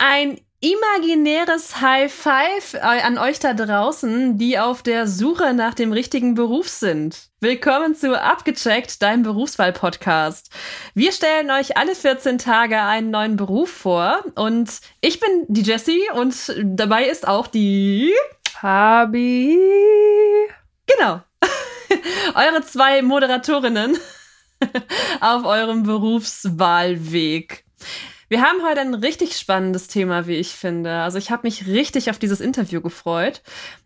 Ein 0.00 0.40
imaginäres 0.60 1.80
High 1.80 2.12
Five 2.12 2.74
äh, 2.74 2.78
an 2.78 3.18
euch 3.18 3.40
da 3.40 3.52
draußen, 3.52 4.38
die 4.38 4.56
auf 4.56 4.84
der 4.84 5.08
Suche 5.08 5.54
nach 5.54 5.74
dem 5.74 5.92
richtigen 5.92 6.34
Beruf 6.34 6.68
sind. 6.68 7.30
Willkommen 7.40 7.96
zu 7.96 8.20
Abgecheckt, 8.20 9.02
deinem 9.02 9.24
Berufswahl-Podcast. 9.24 10.50
Wir 10.94 11.10
stellen 11.10 11.50
euch 11.50 11.76
alle 11.76 11.96
14 11.96 12.38
Tage 12.38 12.80
einen 12.80 13.10
neuen 13.10 13.34
Beruf 13.36 13.72
vor 13.72 14.22
und 14.36 14.70
ich 15.00 15.18
bin 15.18 15.46
die 15.48 15.62
Jessie 15.62 16.04
und 16.14 16.54
dabei 16.62 17.06
ist 17.06 17.26
auch 17.26 17.48
die 17.48 18.14
Fabi. 18.48 19.58
Genau. 20.86 21.22
Eure 22.36 22.62
zwei 22.62 23.02
Moderatorinnen 23.02 23.98
auf 25.20 25.44
eurem 25.44 25.82
Berufswahlweg. 25.82 27.64
Wir 28.30 28.42
haben 28.42 28.62
heute 28.62 28.82
ein 28.82 28.94
richtig 28.94 29.38
spannendes 29.38 29.88
Thema, 29.88 30.26
wie 30.26 30.34
ich 30.34 30.50
finde. 30.50 31.00
Also 31.00 31.16
ich 31.16 31.30
habe 31.30 31.46
mich 31.46 31.66
richtig 31.66 32.10
auf 32.10 32.18
dieses 32.18 32.40
Interview 32.40 32.82
gefreut. 32.82 33.42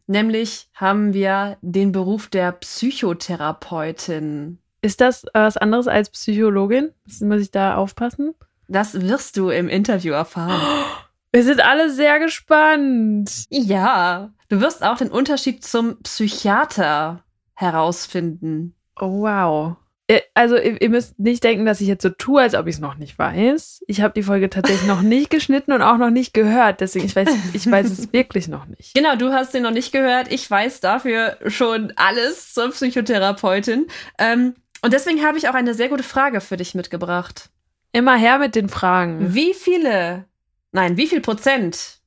Nämlich 0.09 0.69
haben 0.75 1.15
wir 1.15 1.59
den 1.63 1.93
Beruf 1.93 2.27
der 2.27 2.51
Psychotherapeutin. 2.51 4.59
Ist 4.81 5.01
das 5.01 5.25
was 5.33 5.57
anderes 5.57 5.87
als 5.87 6.11
Psychologin? 6.11 6.91
Muss 7.21 7.41
ich 7.41 7.53
da 7.53 7.77
aufpassen? 7.77 8.35
Das 8.67 9.01
wirst 9.01 9.37
du 9.37 9.51
im 9.51 9.69
Interview 9.69 10.13
erfahren. 10.13 10.61
Wir 11.35 11.45
sind 11.45 11.65
alle 11.65 11.91
sehr 11.91 12.19
gespannt. 12.19 13.47
Ja, 13.49 14.35
du 14.49 14.61
wirst 14.61 14.83
auch 14.83 14.99
den 14.99 15.11
Unterschied 15.11 15.65
zum 15.65 16.03
Psychiater 16.03 17.25
herausfinden. 17.55 18.75
Oh, 19.01 19.23
wow. 19.23 19.77
Äh, 20.07 20.21
also 20.35 20.57
ihr, 20.57 20.91
müsst 20.91 21.19
nicht 21.19 21.45
denken, 21.45 21.65
dass 21.65 21.81
ich 21.81 21.89
jetzt 21.89 22.03
so 22.03 22.11
tue, 22.11 22.41
als 22.41 22.55
ob 22.55 22.67
ich 22.67 22.77
es 22.77 22.81
noch 22.81 22.97
nicht 22.97 23.19
weiß. 23.19 23.83
Ich 23.87 24.01
habe 24.01 24.15
die 24.15 24.23
Folge 24.23 24.51
tatsächlich 24.51 24.87
noch 24.87 25.03
nicht 25.03 25.31
geschnitten 25.31 25.73
und 25.73 25.83
auch 25.83 25.99
noch 25.99 26.11
nicht 26.11 26.35
gehört. 26.35 26.81
Deswegen, 26.81 27.07
ich 27.07 27.15
weiß, 27.15 27.29
ich 27.53 27.71
weiß 27.71 27.91
es 27.91 28.13
wirklich 28.13 28.49
noch 28.49 28.67
nicht. 28.67 28.95
Genau, 29.03 29.17
du 29.17 29.33
hast 29.33 29.53
sie 29.53 29.61
noch 29.61 29.71
nicht 29.71 29.93
gehört. 29.93 30.31
Ich 30.31 30.49
weiß 30.49 30.81
dafür 30.81 31.37
schon 31.47 31.93
alles 31.97 32.55
zur 32.55 32.71
Psychotherapeutin. 32.71 33.87
Ähm, 34.19 34.55
und 34.83 34.93
deswegen 34.93 35.25
habe 35.25 35.39
ich 35.39 35.49
auch 35.49 35.55
eine 35.55 35.75
sehr 35.75 35.89
gute 35.89 36.03
Frage 36.03 36.41
für 36.41 36.57
dich 36.57 36.75
mitgebracht. 36.75 37.51
Immer 37.93 38.17
her 38.17 38.39
mit 38.39 38.55
den 38.55 38.69
Fragen. 38.69 39.35
Wie 39.35 39.55
viele, 39.55 40.27
nein, 40.73 40.97
wie 40.97 41.07
viel 41.07 41.21
Prozent 41.21 41.99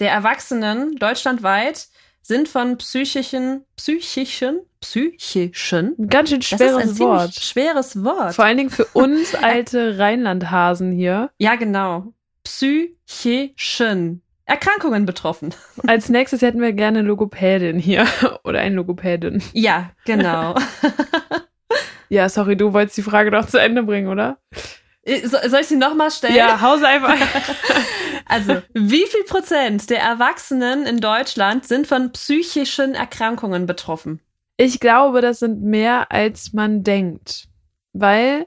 der 0.00 0.10
Erwachsenen 0.10 0.96
deutschlandweit 0.96 1.88
sind 2.22 2.48
von 2.48 2.78
psychischen, 2.78 3.64
psychischen, 3.76 4.60
psychischen. 4.80 5.94
Ganz 6.08 6.30
schön 6.30 6.42
schweres 6.42 6.98
Wort. 6.98 7.34
Schweres 7.34 8.02
Wort. 8.02 8.34
Vor 8.34 8.44
allen 8.44 8.56
Dingen 8.56 8.70
für 8.70 8.86
uns 8.86 9.34
alte 9.42 9.98
Rheinlandhasen 9.98 10.92
hier. 10.92 11.30
Ja, 11.38 11.56
genau. 11.56 12.12
Psychischen 12.44 14.22
Erkrankungen 14.44 15.06
betroffen. 15.06 15.54
Als 15.86 16.08
nächstes 16.08 16.42
hätten 16.42 16.60
wir 16.60 16.72
gerne 16.72 17.02
Logopädin 17.02 17.78
hier 17.78 18.06
oder 18.44 18.60
ein 18.60 18.74
Logopädin. 18.74 19.42
Ja, 19.52 19.90
genau. 20.04 20.56
ja, 22.08 22.28
sorry, 22.28 22.56
du 22.56 22.72
wolltest 22.72 22.96
die 22.96 23.02
Frage 23.02 23.30
doch 23.30 23.46
zu 23.46 23.58
Ende 23.58 23.82
bringen, 23.82 24.08
oder? 24.08 24.38
Äh, 25.02 25.26
soll 25.26 25.60
ich 25.60 25.68
sie 25.68 25.76
nochmal 25.76 26.10
stellen? 26.10 26.34
Ja, 26.34 26.60
hause 26.60 26.86
einfach. 26.86 27.16
Also, 28.30 28.62
wie 28.74 29.06
viel 29.06 29.24
Prozent 29.24 29.90
der 29.90 30.00
Erwachsenen 30.00 30.86
in 30.86 31.00
Deutschland 31.00 31.66
sind 31.66 31.86
von 31.86 32.12
psychischen 32.12 32.94
Erkrankungen 32.94 33.66
betroffen? 33.66 34.20
Ich 34.56 34.80
glaube, 34.80 35.20
das 35.20 35.40
sind 35.40 35.62
mehr, 35.62 36.12
als 36.12 36.52
man 36.52 36.82
denkt. 36.82 37.48
Weil, 37.92 38.46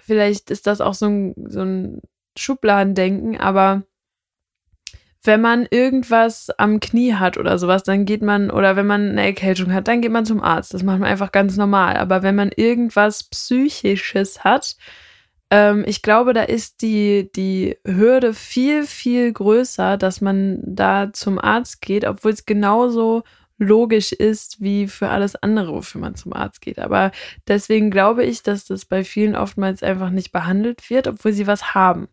vielleicht 0.00 0.50
ist 0.50 0.66
das 0.66 0.80
auch 0.80 0.94
so 0.94 1.06
ein, 1.06 1.34
so 1.48 1.62
ein 1.62 2.00
Schubladendenken, 2.36 3.38
aber 3.38 3.82
wenn 5.24 5.40
man 5.40 5.66
irgendwas 5.70 6.50
am 6.58 6.80
Knie 6.80 7.14
hat 7.14 7.38
oder 7.38 7.58
sowas, 7.58 7.84
dann 7.84 8.04
geht 8.04 8.22
man, 8.22 8.50
oder 8.50 8.74
wenn 8.74 8.86
man 8.86 9.10
eine 9.10 9.24
Erkältung 9.24 9.72
hat, 9.72 9.86
dann 9.86 10.00
geht 10.00 10.10
man 10.10 10.26
zum 10.26 10.42
Arzt. 10.42 10.74
Das 10.74 10.82
macht 10.82 10.98
man 10.98 11.08
einfach 11.08 11.30
ganz 11.30 11.56
normal. 11.56 11.96
Aber 11.96 12.22
wenn 12.22 12.34
man 12.34 12.50
irgendwas 12.54 13.22
Psychisches 13.24 14.42
hat, 14.42 14.76
ähm, 15.52 15.84
ich 15.86 16.00
glaube, 16.00 16.32
da 16.32 16.44
ist 16.44 16.80
die, 16.80 17.30
die 17.36 17.76
Hürde 17.84 18.32
viel, 18.32 18.86
viel 18.86 19.30
größer, 19.30 19.98
dass 19.98 20.22
man 20.22 20.62
da 20.64 21.12
zum 21.12 21.38
Arzt 21.38 21.82
geht, 21.82 22.06
obwohl 22.06 22.30
es 22.32 22.46
genauso 22.46 23.22
logisch 23.58 24.12
ist 24.12 24.62
wie 24.62 24.88
für 24.88 25.10
alles 25.10 25.36
andere, 25.36 25.74
wofür 25.74 26.00
man 26.00 26.14
zum 26.14 26.32
Arzt 26.32 26.62
geht. 26.62 26.78
Aber 26.78 27.12
deswegen 27.46 27.90
glaube 27.90 28.24
ich, 28.24 28.42
dass 28.42 28.64
das 28.64 28.86
bei 28.86 29.04
vielen 29.04 29.36
oftmals 29.36 29.82
einfach 29.82 30.08
nicht 30.08 30.32
behandelt 30.32 30.88
wird, 30.88 31.06
obwohl 31.06 31.34
sie 31.34 31.46
was 31.46 31.74
haben. 31.74 32.08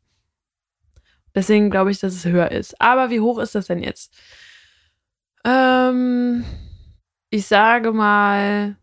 Deswegen 1.33 1.69
glaube 1.69 1.91
ich, 1.91 1.99
dass 1.99 2.13
es 2.15 2.25
höher 2.25 2.51
ist. 2.51 2.81
Aber 2.81 3.09
wie 3.09 3.21
hoch 3.21 3.39
ist 3.39 3.55
das 3.55 3.67
denn 3.67 3.81
jetzt? 3.81 4.13
Ähm, 5.45 6.43
ich 7.29 7.47
sage 7.47 7.93
mal 7.93 8.75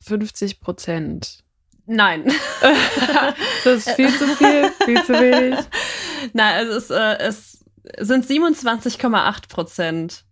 50 0.00 0.60
Prozent. 0.60 1.44
Nein. 1.88 2.24
das 3.64 3.86
ist 3.86 3.90
viel 3.92 4.10
zu 4.10 4.26
viel, 4.36 4.70
viel 4.84 5.02
zu 5.04 5.14
wenig. 5.14 5.58
Nein, 6.34 6.54
also 6.54 6.76
es, 6.76 6.90
äh, 6.90 7.16
es 7.18 7.64
sind 7.98 8.26
27,8 8.26 9.48
Prozent. 9.48 10.24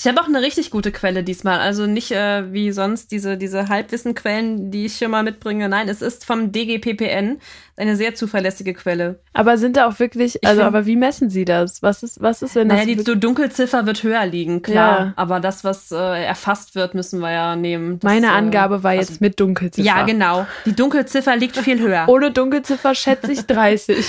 Ich 0.00 0.06
habe 0.06 0.20
auch 0.20 0.26
eine 0.26 0.40
richtig 0.40 0.70
gute 0.70 0.92
Quelle 0.92 1.24
diesmal. 1.24 1.58
Also 1.58 1.86
nicht 1.86 2.12
äh, 2.12 2.52
wie 2.52 2.70
sonst 2.70 3.10
diese, 3.10 3.36
diese 3.36 3.68
Halbwissenquellen, 3.68 4.70
die 4.70 4.86
ich 4.86 4.94
hier 4.94 5.08
mal 5.08 5.24
mitbringe. 5.24 5.68
Nein, 5.68 5.88
es 5.88 6.02
ist 6.02 6.24
vom 6.24 6.52
DGPPN 6.52 7.40
eine 7.76 7.96
sehr 7.96 8.14
zuverlässige 8.14 8.74
Quelle. 8.74 9.18
Aber 9.32 9.58
sind 9.58 9.76
da 9.76 9.88
auch 9.88 9.98
wirklich, 9.98 10.44
also 10.46 10.62
aber 10.62 10.86
wie 10.86 10.94
messen 10.94 11.30
Sie 11.30 11.44
das? 11.44 11.82
Was 11.82 12.04
ist, 12.04 12.22
was 12.22 12.42
ist, 12.42 12.54
wenn 12.54 12.68
naja, 12.68 12.84
das. 12.86 12.94
Naja, 12.94 13.14
die 13.14 13.20
Dunkelziffer 13.20 13.86
wird 13.86 14.04
höher 14.04 14.24
liegen, 14.24 14.62
klar. 14.62 14.98
Ja. 14.98 15.12
Aber 15.16 15.40
das, 15.40 15.64
was 15.64 15.90
äh, 15.90 15.96
erfasst 15.96 16.76
wird, 16.76 16.94
müssen 16.94 17.18
wir 17.18 17.32
ja 17.32 17.56
nehmen. 17.56 17.98
Das, 17.98 18.08
Meine 18.08 18.28
äh, 18.28 18.30
Angabe 18.30 18.84
war 18.84 18.94
jetzt 18.94 19.10
also, 19.10 19.24
mit 19.24 19.40
Dunkelziffer. 19.40 19.84
Ja, 19.84 20.04
genau. 20.04 20.46
Die 20.64 20.76
Dunkelziffer 20.76 21.34
liegt 21.34 21.56
viel 21.56 21.80
höher. 21.80 22.04
Ohne 22.08 22.30
Dunkelziffer 22.30 22.94
schätze 22.94 23.32
ich 23.32 23.46
30. 23.46 24.06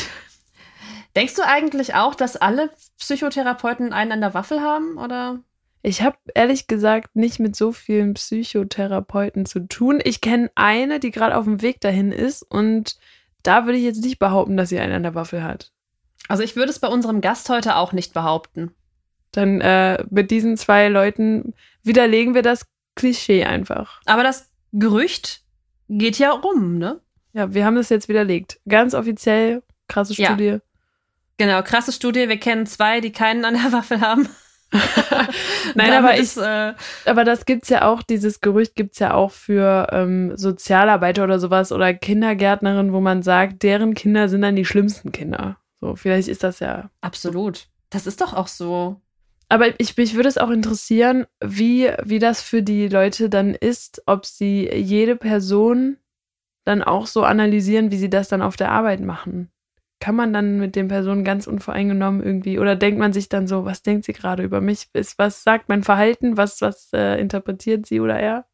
Denkst 1.15 1.33
du 1.33 1.41
eigentlich 1.41 1.95
auch, 1.95 2.13
dass 2.13 2.37
alle 2.37 2.69
Psychotherapeuten 2.99 3.91
einen 3.91 4.11
an 4.11 4.21
der 4.21 4.35
Waffel 4.35 4.61
haben, 4.61 4.97
oder? 4.97 5.39
Ich 5.81 6.01
habe 6.01 6.17
ehrlich 6.35 6.67
gesagt 6.67 7.15
nicht 7.15 7.39
mit 7.39 7.55
so 7.55 7.71
vielen 7.71 8.13
Psychotherapeuten 8.13 9.45
zu 9.45 9.67
tun. 9.67 10.01
Ich 10.03 10.19
kenne 10.19 10.51
eine, 10.55 10.99
die 10.99 11.11
gerade 11.11 11.37
auf 11.37 11.45
dem 11.45 11.61
Weg 11.61 11.79
dahin 11.79 12.11
ist 12.11 12.43
und 12.43 12.97
da 13.43 13.65
würde 13.65 13.77
ich 13.77 13.85
jetzt 13.85 14.03
nicht 14.03 14.19
behaupten, 14.19 14.57
dass 14.57 14.69
sie 14.69 14.79
einen 14.79 14.93
an 14.93 15.03
der 15.03 15.15
Waffel 15.15 15.43
hat. 15.43 15.71
Also 16.27 16.43
ich 16.43 16.55
würde 16.55 16.69
es 16.69 16.79
bei 16.79 16.89
unserem 16.89 17.21
Gast 17.21 17.49
heute 17.49 17.77
auch 17.77 17.93
nicht 17.93 18.13
behaupten. 18.13 18.71
Dann 19.31 19.61
äh, 19.61 20.03
mit 20.09 20.31
diesen 20.31 20.57
zwei 20.57 20.89
Leuten 20.89 21.53
widerlegen 21.83 22.33
wir 22.35 22.41
das 22.41 22.65
Klischee 22.95 23.45
einfach. 23.45 24.01
Aber 24.05 24.23
das 24.23 24.51
Gerücht 24.73 25.43
geht 25.87 26.19
ja 26.19 26.31
rum, 26.31 26.77
ne? 26.77 26.99
Ja, 27.33 27.53
wir 27.53 27.65
haben 27.65 27.75
das 27.75 27.89
jetzt 27.89 28.09
widerlegt. 28.09 28.59
Ganz 28.67 28.93
offiziell, 28.93 29.63
krasse 29.87 30.13
Studie. 30.13 30.43
Ja. 30.43 30.59
Genau, 31.37 31.61
krasse 31.61 31.91
Studie. 31.91 32.27
Wir 32.27 32.37
kennen 32.37 32.65
zwei, 32.65 32.99
die 32.99 33.11
keinen 33.11 33.45
an 33.45 33.53
der 33.53 33.71
Waffel 33.71 34.01
haben. 34.01 34.27
Nein, 35.75 35.93
aber 35.93 36.17
ich, 36.17 36.37
äh, 36.37 36.73
aber 37.05 37.23
das 37.23 37.45
gibt's 37.45 37.69
ja 37.69 37.87
auch, 37.87 38.03
dieses 38.03 38.41
Gerücht 38.41 38.75
gibt's 38.75 38.99
ja 38.99 39.13
auch 39.13 39.31
für 39.31 39.87
ähm, 39.91 40.35
Sozialarbeiter 40.37 41.23
oder 41.23 41.39
sowas 41.39 41.71
oder 41.71 41.93
Kindergärtnerinnen, 41.93 42.93
wo 42.93 42.99
man 42.99 43.23
sagt, 43.23 43.63
deren 43.63 43.93
Kinder 43.93 44.29
sind 44.29 44.41
dann 44.41 44.55
die 44.55 44.65
schlimmsten 44.65 45.11
Kinder. 45.11 45.57
So, 45.81 45.95
vielleicht 45.95 46.27
ist 46.27 46.43
das 46.43 46.59
ja. 46.59 46.89
Absolut. 47.01 47.67
Das 47.89 48.05
ist 48.05 48.21
doch 48.21 48.33
auch 48.33 48.47
so. 48.47 49.01
Aber 49.47 49.79
ich, 49.79 49.97
mich 49.97 50.13
würde 50.13 50.29
es 50.29 50.37
auch 50.37 50.51
interessieren, 50.51 51.25
wie, 51.43 51.89
wie 52.03 52.19
das 52.19 52.43
für 52.43 52.61
die 52.61 52.87
Leute 52.87 53.29
dann 53.29 53.55
ist, 53.55 54.03
ob 54.05 54.25
sie 54.25 54.69
jede 54.71 55.15
Person 55.15 55.97
dann 56.65 56.83
auch 56.83 57.07
so 57.07 57.23
analysieren, 57.23 57.89
wie 57.91 57.97
sie 57.97 58.11
das 58.11 58.27
dann 58.27 58.43
auf 58.43 58.55
der 58.55 58.71
Arbeit 58.71 58.99
machen 58.99 59.49
kann 59.99 60.15
man 60.15 60.33
dann 60.33 60.59
mit 60.59 60.75
den 60.75 60.87
Personen 60.87 61.23
ganz 61.23 61.47
unvoreingenommen 61.47 62.23
irgendwie 62.23 62.59
oder 62.59 62.75
denkt 62.75 62.99
man 62.99 63.13
sich 63.13 63.29
dann 63.29 63.47
so, 63.47 63.65
was 63.65 63.81
denkt 63.81 64.05
sie 64.05 64.13
gerade 64.13 64.43
über 64.43 64.61
mich? 64.61 64.87
Ist, 64.93 65.19
was 65.19 65.43
sagt 65.43 65.69
mein 65.69 65.83
Verhalten? 65.83 66.37
Was, 66.37 66.61
was 66.61 66.89
äh, 66.93 67.19
interpretiert 67.19 67.85
sie 67.85 67.99
oder 67.99 68.19
er? 68.19 68.45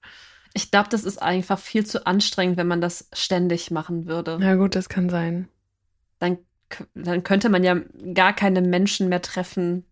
Ich 0.54 0.72
glaube, 0.72 0.90
das 0.90 1.04
ist 1.04 1.22
einfach 1.22 1.60
viel 1.60 1.86
zu 1.86 2.08
anstrengend, 2.08 2.58
wenn 2.58 2.68
man 2.68 2.82
das 2.82 3.10
ständig 3.14 3.72
machen 3.72 4.08
würde. 4.08 4.40
Ja, 4.42 4.56
gut, 4.56 4.76
das 4.76 4.90
kann 4.90 5.10
sein. 5.10 5.50
Dann, 6.20 6.38
dann 6.94 7.24
könnte 7.24 7.50
man 7.50 7.64
ja 7.64 7.76
gar 8.14 8.34
keine 8.34 8.62
Menschen 8.62 9.10
mehr 9.10 9.22
treffen. 9.22 9.86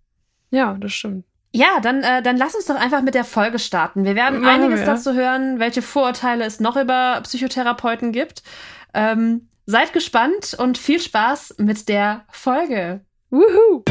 Ja, 0.52 0.76
das 0.80 0.94
stimmt. 0.94 1.26
Ja, 1.56 1.80
dann, 1.82 2.02
äh, 2.02 2.24
dann 2.24 2.38
lass 2.38 2.56
uns 2.56 2.66
doch 2.66 2.76
einfach 2.76 3.04
mit 3.04 3.14
der 3.14 3.26
Folge 3.26 3.60
starten. 3.60 4.06
Wir 4.06 4.16
werden 4.16 4.42
Machen 4.42 4.62
einiges 4.64 4.80
wir. 4.80 4.88
dazu 4.88 5.14
hören, 5.14 5.60
welche 5.60 5.84
Vorurteile 5.84 6.46
es 6.46 6.60
noch 6.60 6.78
über 6.78 7.20
Psychotherapeuten 7.22 8.12
gibt. 8.12 8.42
Ähm, 8.96 9.50
Seid 9.66 9.94
gespannt 9.94 10.58
und 10.60 10.78
viel 10.78 11.00
Spaß 11.00 11.56
mit 11.58 11.88
der 11.88 12.26
Folge. 12.30 13.00
Woohoo! 13.30 13.82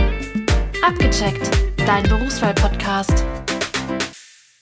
Abgecheckt, 0.87 1.51
dein 1.87 2.03
Berufswahl-Podcast. 2.03 3.25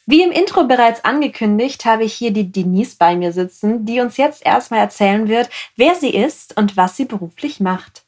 Wie 0.07 0.23
im 0.23 0.31
Intro 0.31 0.69
bereits 0.69 1.05
angekündigt, 1.05 1.85
habe 1.85 2.05
ich 2.05 2.15
hier 2.15 2.33
die 2.33 2.53
Denise 2.53 2.95
bei 2.97 3.17
mir 3.17 3.33
sitzen, 3.33 3.85
die 3.85 3.99
uns 3.99 4.19
jetzt 4.19 4.47
erstmal 4.47 4.79
erzählen 4.79 5.27
wird, 5.27 5.51
wer 5.75 5.97
sie 5.97 6.15
ist 6.15 6.57
und 6.57 6.77
was 6.77 6.97
sie 6.97 7.07
beruflich 7.07 7.59
macht. 7.59 8.05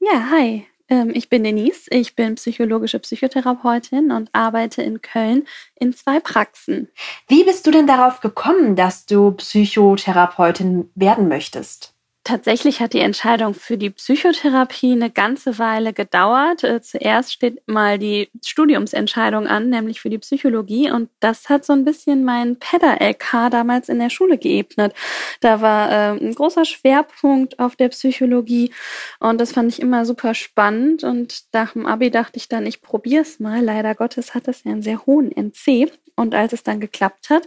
Ja, 0.00 0.30
hi. 0.30 0.66
Ähm, 0.88 1.10
ich 1.12 1.28
bin 1.28 1.44
Denise, 1.44 1.88
ich 1.90 2.16
bin 2.16 2.36
psychologische 2.36 3.00
Psychotherapeutin 3.00 4.12
und 4.12 4.30
arbeite 4.32 4.82
in 4.82 5.02
Köln 5.02 5.46
in 5.74 5.92
zwei 5.92 6.20
Praxen. 6.20 6.88
Wie 7.28 7.44
bist 7.44 7.66
du 7.66 7.70
denn 7.70 7.86
darauf 7.86 8.20
gekommen, 8.20 8.76
dass 8.76 9.04
du 9.04 9.32
Psychotherapeutin 9.32 10.90
werden 10.94 11.28
möchtest? 11.28 11.95
Tatsächlich 12.26 12.80
hat 12.80 12.92
die 12.92 12.98
Entscheidung 12.98 13.54
für 13.54 13.78
die 13.78 13.90
Psychotherapie 13.90 14.90
eine 14.90 15.10
ganze 15.10 15.60
Weile 15.60 15.92
gedauert. 15.92 16.64
Äh, 16.64 16.82
zuerst 16.82 17.32
steht 17.32 17.62
mal 17.68 18.00
die 18.00 18.30
Studiumsentscheidung 18.44 19.46
an, 19.46 19.70
nämlich 19.70 20.00
für 20.00 20.10
die 20.10 20.18
Psychologie. 20.18 20.90
Und 20.90 21.08
das 21.20 21.48
hat 21.48 21.64
so 21.64 21.72
ein 21.72 21.84
bisschen 21.84 22.24
mein 22.24 22.58
PEDA-LK 22.58 23.48
damals 23.52 23.88
in 23.88 24.00
der 24.00 24.10
Schule 24.10 24.38
geebnet. 24.38 24.92
Da 25.40 25.60
war 25.60 25.88
äh, 25.88 26.18
ein 26.18 26.34
großer 26.34 26.64
Schwerpunkt 26.64 27.60
auf 27.60 27.76
der 27.76 27.90
Psychologie. 27.90 28.72
Und 29.20 29.40
das 29.40 29.52
fand 29.52 29.70
ich 29.70 29.80
immer 29.80 30.04
super 30.04 30.34
spannend. 30.34 31.04
Und 31.04 31.44
nach 31.52 31.74
dem 31.74 31.86
Abi 31.86 32.10
dachte 32.10 32.38
ich 32.38 32.48
dann, 32.48 32.66
ich 32.66 32.82
probiere 32.82 33.22
es 33.22 33.38
mal. 33.38 33.62
Leider 33.62 33.94
Gottes 33.94 34.34
hat 34.34 34.48
es 34.48 34.64
ja 34.64 34.72
einen 34.72 34.82
sehr 34.82 35.06
hohen 35.06 35.30
NC. 35.30 35.92
Und 36.16 36.34
als 36.34 36.54
es 36.54 36.62
dann 36.62 36.80
geklappt 36.80 37.28
hat, 37.28 37.46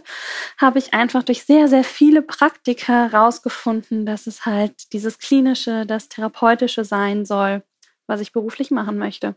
habe 0.56 0.78
ich 0.78 0.94
einfach 0.94 1.24
durch 1.24 1.42
sehr, 1.42 1.66
sehr 1.66 1.82
viele 1.82 2.22
Praktika 2.22 3.10
herausgefunden, 3.10 4.06
dass 4.06 4.28
es 4.28 4.46
halt 4.46 4.69
dieses 4.92 5.18
klinische, 5.18 5.86
das 5.86 6.08
therapeutische 6.08 6.84
sein 6.84 7.24
soll, 7.24 7.62
was 8.06 8.20
ich 8.20 8.32
beruflich 8.32 8.70
machen 8.70 8.98
möchte. 8.98 9.36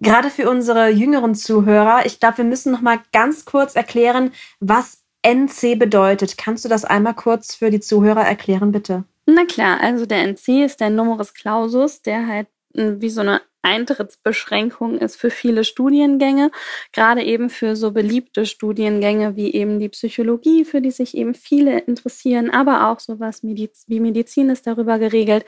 Gerade 0.00 0.30
für 0.30 0.48
unsere 0.48 0.88
jüngeren 0.88 1.34
Zuhörer, 1.34 2.06
ich 2.06 2.20
glaube, 2.20 2.38
wir 2.38 2.44
müssen 2.44 2.72
noch 2.72 2.80
mal 2.80 3.00
ganz 3.12 3.44
kurz 3.44 3.76
erklären, 3.76 4.32
was 4.58 5.02
NC 5.22 5.78
bedeutet. 5.78 6.38
Kannst 6.38 6.64
du 6.64 6.68
das 6.68 6.86
einmal 6.86 7.14
kurz 7.14 7.54
für 7.54 7.70
die 7.70 7.80
Zuhörer 7.80 8.22
erklären, 8.22 8.72
bitte? 8.72 9.04
Na 9.26 9.44
klar, 9.44 9.78
also 9.80 10.06
der 10.06 10.22
NC 10.26 10.64
ist 10.64 10.80
der 10.80 10.90
Numerus 10.90 11.34
Clausus, 11.34 12.00
der 12.00 12.26
halt 12.26 12.48
hm, 12.74 13.00
wie 13.00 13.10
so 13.10 13.20
eine 13.20 13.42
Eintrittsbeschränkung 13.62 14.98
ist 14.98 15.16
für 15.16 15.30
viele 15.30 15.64
Studiengänge, 15.64 16.50
gerade 16.92 17.22
eben 17.22 17.50
für 17.50 17.76
so 17.76 17.92
beliebte 17.92 18.46
Studiengänge 18.46 19.36
wie 19.36 19.52
eben 19.52 19.78
die 19.78 19.88
Psychologie, 19.88 20.64
für 20.64 20.80
die 20.80 20.90
sich 20.90 21.16
eben 21.16 21.34
viele 21.34 21.80
interessieren, 21.80 22.50
aber 22.50 22.88
auch 22.88 23.00
sowas 23.00 23.42
wie 23.42 24.00
Medizin 24.00 24.50
ist 24.50 24.66
darüber 24.66 24.98
geregelt. 24.98 25.44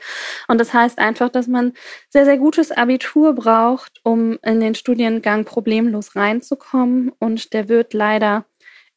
Und 0.47 0.59
das 0.59 0.73
heißt 0.73 0.99
einfach, 0.99 1.29
dass 1.29 1.47
man 1.47 1.73
sehr, 2.09 2.25
sehr 2.25 2.37
gutes 2.37 2.71
Abitur 2.71 3.33
braucht, 3.33 3.99
um 4.03 4.37
in 4.43 4.59
den 4.59 4.75
Studiengang 4.75 5.45
problemlos 5.45 6.15
reinzukommen. 6.15 7.11
Und 7.19 7.53
der 7.53 7.69
wird 7.69 7.93
leider 7.93 8.45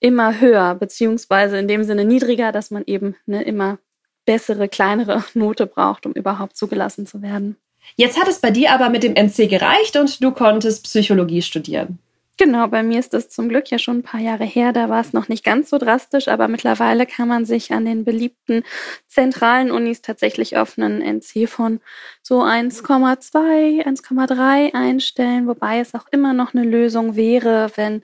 immer 0.01 0.41
höher, 0.41 0.75
beziehungsweise 0.75 1.59
in 1.59 1.69
dem 1.69 1.85
Sinne 1.85 2.05
niedriger, 2.05 2.53
dass 2.53 2.71
man 2.71 2.85
eben 2.87 3.17
eine 3.27 3.43
immer 3.45 3.79
bessere, 4.27 4.69
kleinere 4.69 5.25
Note 5.35 5.67
braucht, 5.67 6.07
um 6.07 6.13
überhaupt 6.13 6.57
zugelassen 6.57 7.07
zu 7.07 7.23
werden. 7.23 7.57
Jetzt 7.95 8.21
hat 8.21 8.29
es 8.29 8.41
bei 8.41 8.51
dir 8.51 8.73
aber 8.73 8.91
mit 8.91 9.03
dem 9.03 9.15
NC 9.15 9.49
gereicht 9.49 9.97
und 9.97 10.23
du 10.23 10.33
konntest 10.33 10.85
Psychologie 10.85 11.43
studieren. 11.43 11.99
Genau, 12.39 12.67
bei 12.67 12.83
mir 12.83 12.99
ist 12.99 13.15
das 13.15 13.31
zum 13.31 13.49
Glück 13.49 13.71
ja 13.71 13.79
schon 13.79 13.99
ein 13.99 14.03
paar 14.03 14.21
Jahre 14.21 14.45
her. 14.45 14.75
Da 14.75 14.91
war 14.91 15.01
es 15.01 15.15
noch 15.15 15.29
nicht 15.29 15.43
ganz 15.43 15.71
so 15.71 15.79
drastisch, 15.79 16.29
aber 16.29 16.49
mittlerweile 16.49 17.07
kann 17.07 17.29
man 17.29 17.47
sich 17.47 17.73
an 17.73 17.87
den 17.87 18.05
beliebten 18.05 18.63
zentralen 19.07 19.71
Unis 19.71 20.03
tatsächlich 20.03 20.59
auf 20.59 20.77
einen 20.77 21.01
NC 21.01 21.49
von 21.49 21.81
so 22.21 22.43
1,2, 22.43 23.87
1,3 23.87 24.75
einstellen, 24.75 25.47
wobei 25.47 25.81
es 25.81 25.95
auch 25.95 26.09
immer 26.11 26.35
noch 26.35 26.53
eine 26.53 26.65
Lösung 26.65 27.17
wäre, 27.17 27.71
wenn 27.77 28.03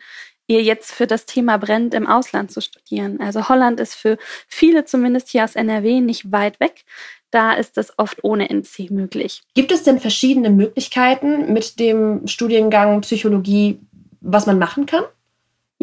ihr 0.52 0.62
jetzt 0.62 0.92
für 0.92 1.06
das 1.06 1.26
Thema 1.26 1.56
brennt, 1.56 1.94
im 1.94 2.06
Ausland 2.06 2.50
zu 2.50 2.60
studieren. 2.60 3.20
Also 3.20 3.48
Holland 3.48 3.80
ist 3.80 3.94
für 3.94 4.18
viele 4.48 4.84
zumindest 4.84 5.28
hier 5.28 5.44
aus 5.44 5.56
NRW 5.56 6.00
nicht 6.00 6.30
weit 6.30 6.60
weg. 6.60 6.84
Da 7.30 7.54
ist 7.54 7.78
es 7.78 7.98
oft 7.98 8.22
ohne 8.24 8.50
NC 8.50 8.90
möglich. 8.90 9.42
Gibt 9.54 9.72
es 9.72 9.82
denn 9.82 10.00
verschiedene 10.00 10.50
Möglichkeiten 10.50 11.52
mit 11.52 11.80
dem 11.80 12.26
Studiengang 12.26 13.00
Psychologie, 13.00 13.80
was 14.20 14.46
man 14.46 14.58
machen 14.58 14.86
kann? 14.86 15.04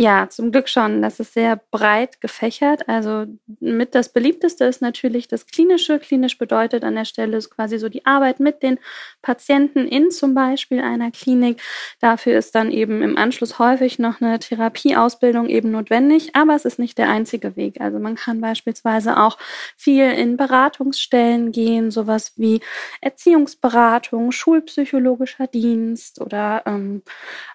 Ja, 0.02 0.30
zum 0.30 0.54
Glück 0.54 0.70
schon. 0.70 1.02
Das 1.02 1.20
ist 1.20 1.34
sehr 1.34 1.58
breit 1.72 2.22
gefächert. 2.22 2.88
Also 2.88 3.26
mit 3.60 3.96
das 3.96 4.08
beliebteste 4.14 4.64
ist 4.64 4.82
natürlich 4.82 5.28
das 5.28 5.46
Klinische. 5.46 6.00
Klinisch 6.00 6.38
bedeutet 6.38 6.86
an 6.86 6.96
der 6.96 7.04
Stelle 7.04 7.36
ist 7.36 7.50
quasi 7.50 7.78
so 7.80 7.90
die 7.90 8.06
Arbeit 8.06 8.40
mit 8.40 8.64
den 8.64 8.80
Patienten 9.22 9.86
in 9.90 10.10
zum 10.10 10.34
Beispiel 10.34 10.80
einer 10.80 11.12
Klinik. 11.12 11.62
Dafür 12.00 12.38
ist 12.38 12.56
dann 12.56 12.72
eben 12.72 13.02
im 13.02 13.18
Anschluss 13.18 13.60
häufig 13.60 14.00
noch 14.00 14.22
eine 14.22 14.40
Therapieausbildung 14.40 15.50
eben 15.50 15.72
notwendig. 15.72 16.34
Aber 16.34 16.56
es 16.56 16.64
ist 16.64 16.80
nicht 16.80 16.98
der 16.98 17.10
einzige 17.10 17.58
Weg. 17.58 17.82
Also 17.82 18.00
man 18.00 18.16
kann 18.16 18.40
beispielsweise 18.40 19.18
auch 19.18 19.38
viel 19.76 20.10
in 20.12 20.38
Beratungsstellen 20.38 21.52
gehen, 21.52 21.92
sowas 21.92 22.32
wie 22.38 22.62
Erziehungsberatung, 23.02 24.32
schulpsychologischer 24.32 25.48
Dienst 25.48 26.22
oder 26.22 26.64
ähm, 26.66 27.02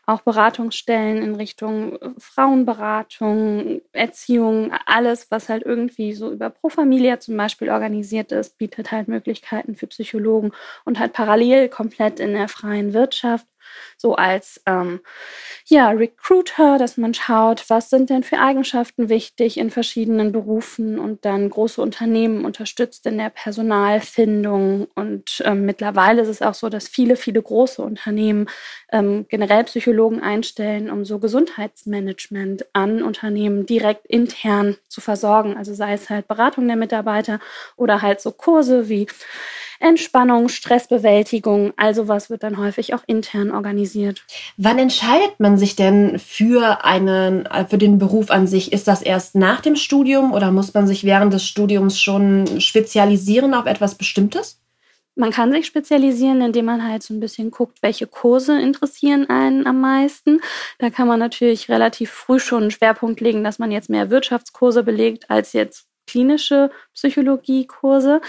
auch 0.04 0.20
Beratungsstellen 0.20 1.22
in 1.22 1.36
Richtung 1.36 1.98
Frauenberatung, 2.34 3.80
Erziehung, 3.92 4.72
alles, 4.86 5.30
was 5.30 5.48
halt 5.48 5.62
irgendwie 5.64 6.12
so 6.14 6.32
über 6.32 6.50
Pro 6.50 6.68
Familia 6.68 7.20
zum 7.20 7.36
Beispiel 7.36 7.70
organisiert 7.70 8.32
ist, 8.32 8.58
bietet 8.58 8.90
halt 8.92 9.06
Möglichkeiten 9.08 9.76
für 9.76 9.86
Psychologen 9.86 10.52
und 10.84 10.98
halt 10.98 11.12
parallel 11.12 11.68
komplett 11.68 12.18
in 12.20 12.32
der 12.32 12.48
freien 12.48 12.92
Wirtschaft 12.92 13.46
so 14.04 14.16
als 14.16 14.60
ähm, 14.66 15.00
ja, 15.64 15.88
Recruiter, 15.88 16.76
dass 16.76 16.98
man 16.98 17.14
schaut, 17.14 17.64
was 17.70 17.88
sind 17.88 18.10
denn 18.10 18.22
für 18.22 18.38
Eigenschaften 18.38 19.08
wichtig 19.08 19.56
in 19.56 19.70
verschiedenen 19.70 20.30
Berufen 20.30 20.98
und 20.98 21.24
dann 21.24 21.48
große 21.48 21.80
Unternehmen 21.80 22.44
unterstützt 22.44 23.06
in 23.06 23.16
der 23.16 23.30
Personalfindung. 23.30 24.88
Und 24.94 25.42
ähm, 25.46 25.64
mittlerweile 25.64 26.20
ist 26.20 26.28
es 26.28 26.42
auch 26.42 26.52
so, 26.52 26.68
dass 26.68 26.86
viele, 26.86 27.16
viele 27.16 27.40
große 27.40 27.80
Unternehmen 27.80 28.46
ähm, 28.92 29.24
generell 29.30 29.64
Psychologen 29.64 30.20
einstellen, 30.20 30.90
um 30.90 31.06
so 31.06 31.18
Gesundheitsmanagement 31.18 32.66
an 32.74 33.02
Unternehmen 33.02 33.64
direkt 33.64 34.04
intern 34.04 34.76
zu 34.88 35.00
versorgen. 35.00 35.56
Also 35.56 35.72
sei 35.72 35.94
es 35.94 36.10
halt 36.10 36.28
Beratung 36.28 36.66
der 36.66 36.76
Mitarbeiter 36.76 37.40
oder 37.76 38.02
halt 38.02 38.20
so 38.20 38.32
Kurse 38.32 38.90
wie 38.90 39.06
Entspannung, 39.80 40.48
Stressbewältigung, 40.48 41.72
also 41.76 42.08
was 42.08 42.30
wird 42.30 42.42
dann 42.42 42.58
häufig 42.58 42.94
auch 42.94 43.02
intern 43.06 43.50
organisiert. 43.50 43.93
Wann 44.56 44.78
entscheidet 44.78 45.38
man 45.38 45.58
sich 45.58 45.76
denn 45.76 46.18
für 46.18 46.84
einen, 46.84 47.48
für 47.68 47.78
den 47.78 47.98
Beruf 47.98 48.30
an 48.30 48.46
sich? 48.46 48.72
Ist 48.72 48.88
das 48.88 49.02
erst 49.02 49.34
nach 49.34 49.60
dem 49.60 49.76
Studium 49.76 50.32
oder 50.32 50.50
muss 50.50 50.74
man 50.74 50.86
sich 50.86 51.04
während 51.04 51.32
des 51.32 51.46
Studiums 51.46 51.98
schon 51.98 52.60
spezialisieren 52.60 53.54
auf 53.54 53.66
etwas 53.66 53.96
Bestimmtes? 53.96 54.60
Man 55.16 55.30
kann 55.30 55.52
sich 55.52 55.66
spezialisieren, 55.66 56.40
indem 56.40 56.64
man 56.64 56.86
halt 56.86 57.04
so 57.04 57.14
ein 57.14 57.20
bisschen 57.20 57.52
guckt, 57.52 57.82
welche 57.82 58.08
Kurse 58.08 58.60
interessieren 58.60 59.30
einen 59.30 59.64
am 59.64 59.80
meisten. 59.80 60.40
Da 60.78 60.90
kann 60.90 61.06
man 61.06 61.20
natürlich 61.20 61.68
relativ 61.68 62.10
früh 62.10 62.40
schon 62.40 62.62
einen 62.62 62.70
Schwerpunkt 62.72 63.20
legen, 63.20 63.44
dass 63.44 63.60
man 63.60 63.70
jetzt 63.70 63.88
mehr 63.88 64.10
Wirtschaftskurse 64.10 64.82
belegt 64.82 65.30
als 65.30 65.52
jetzt 65.52 65.86
klinische 66.06 66.70
Psychologiekurse. 66.94 68.20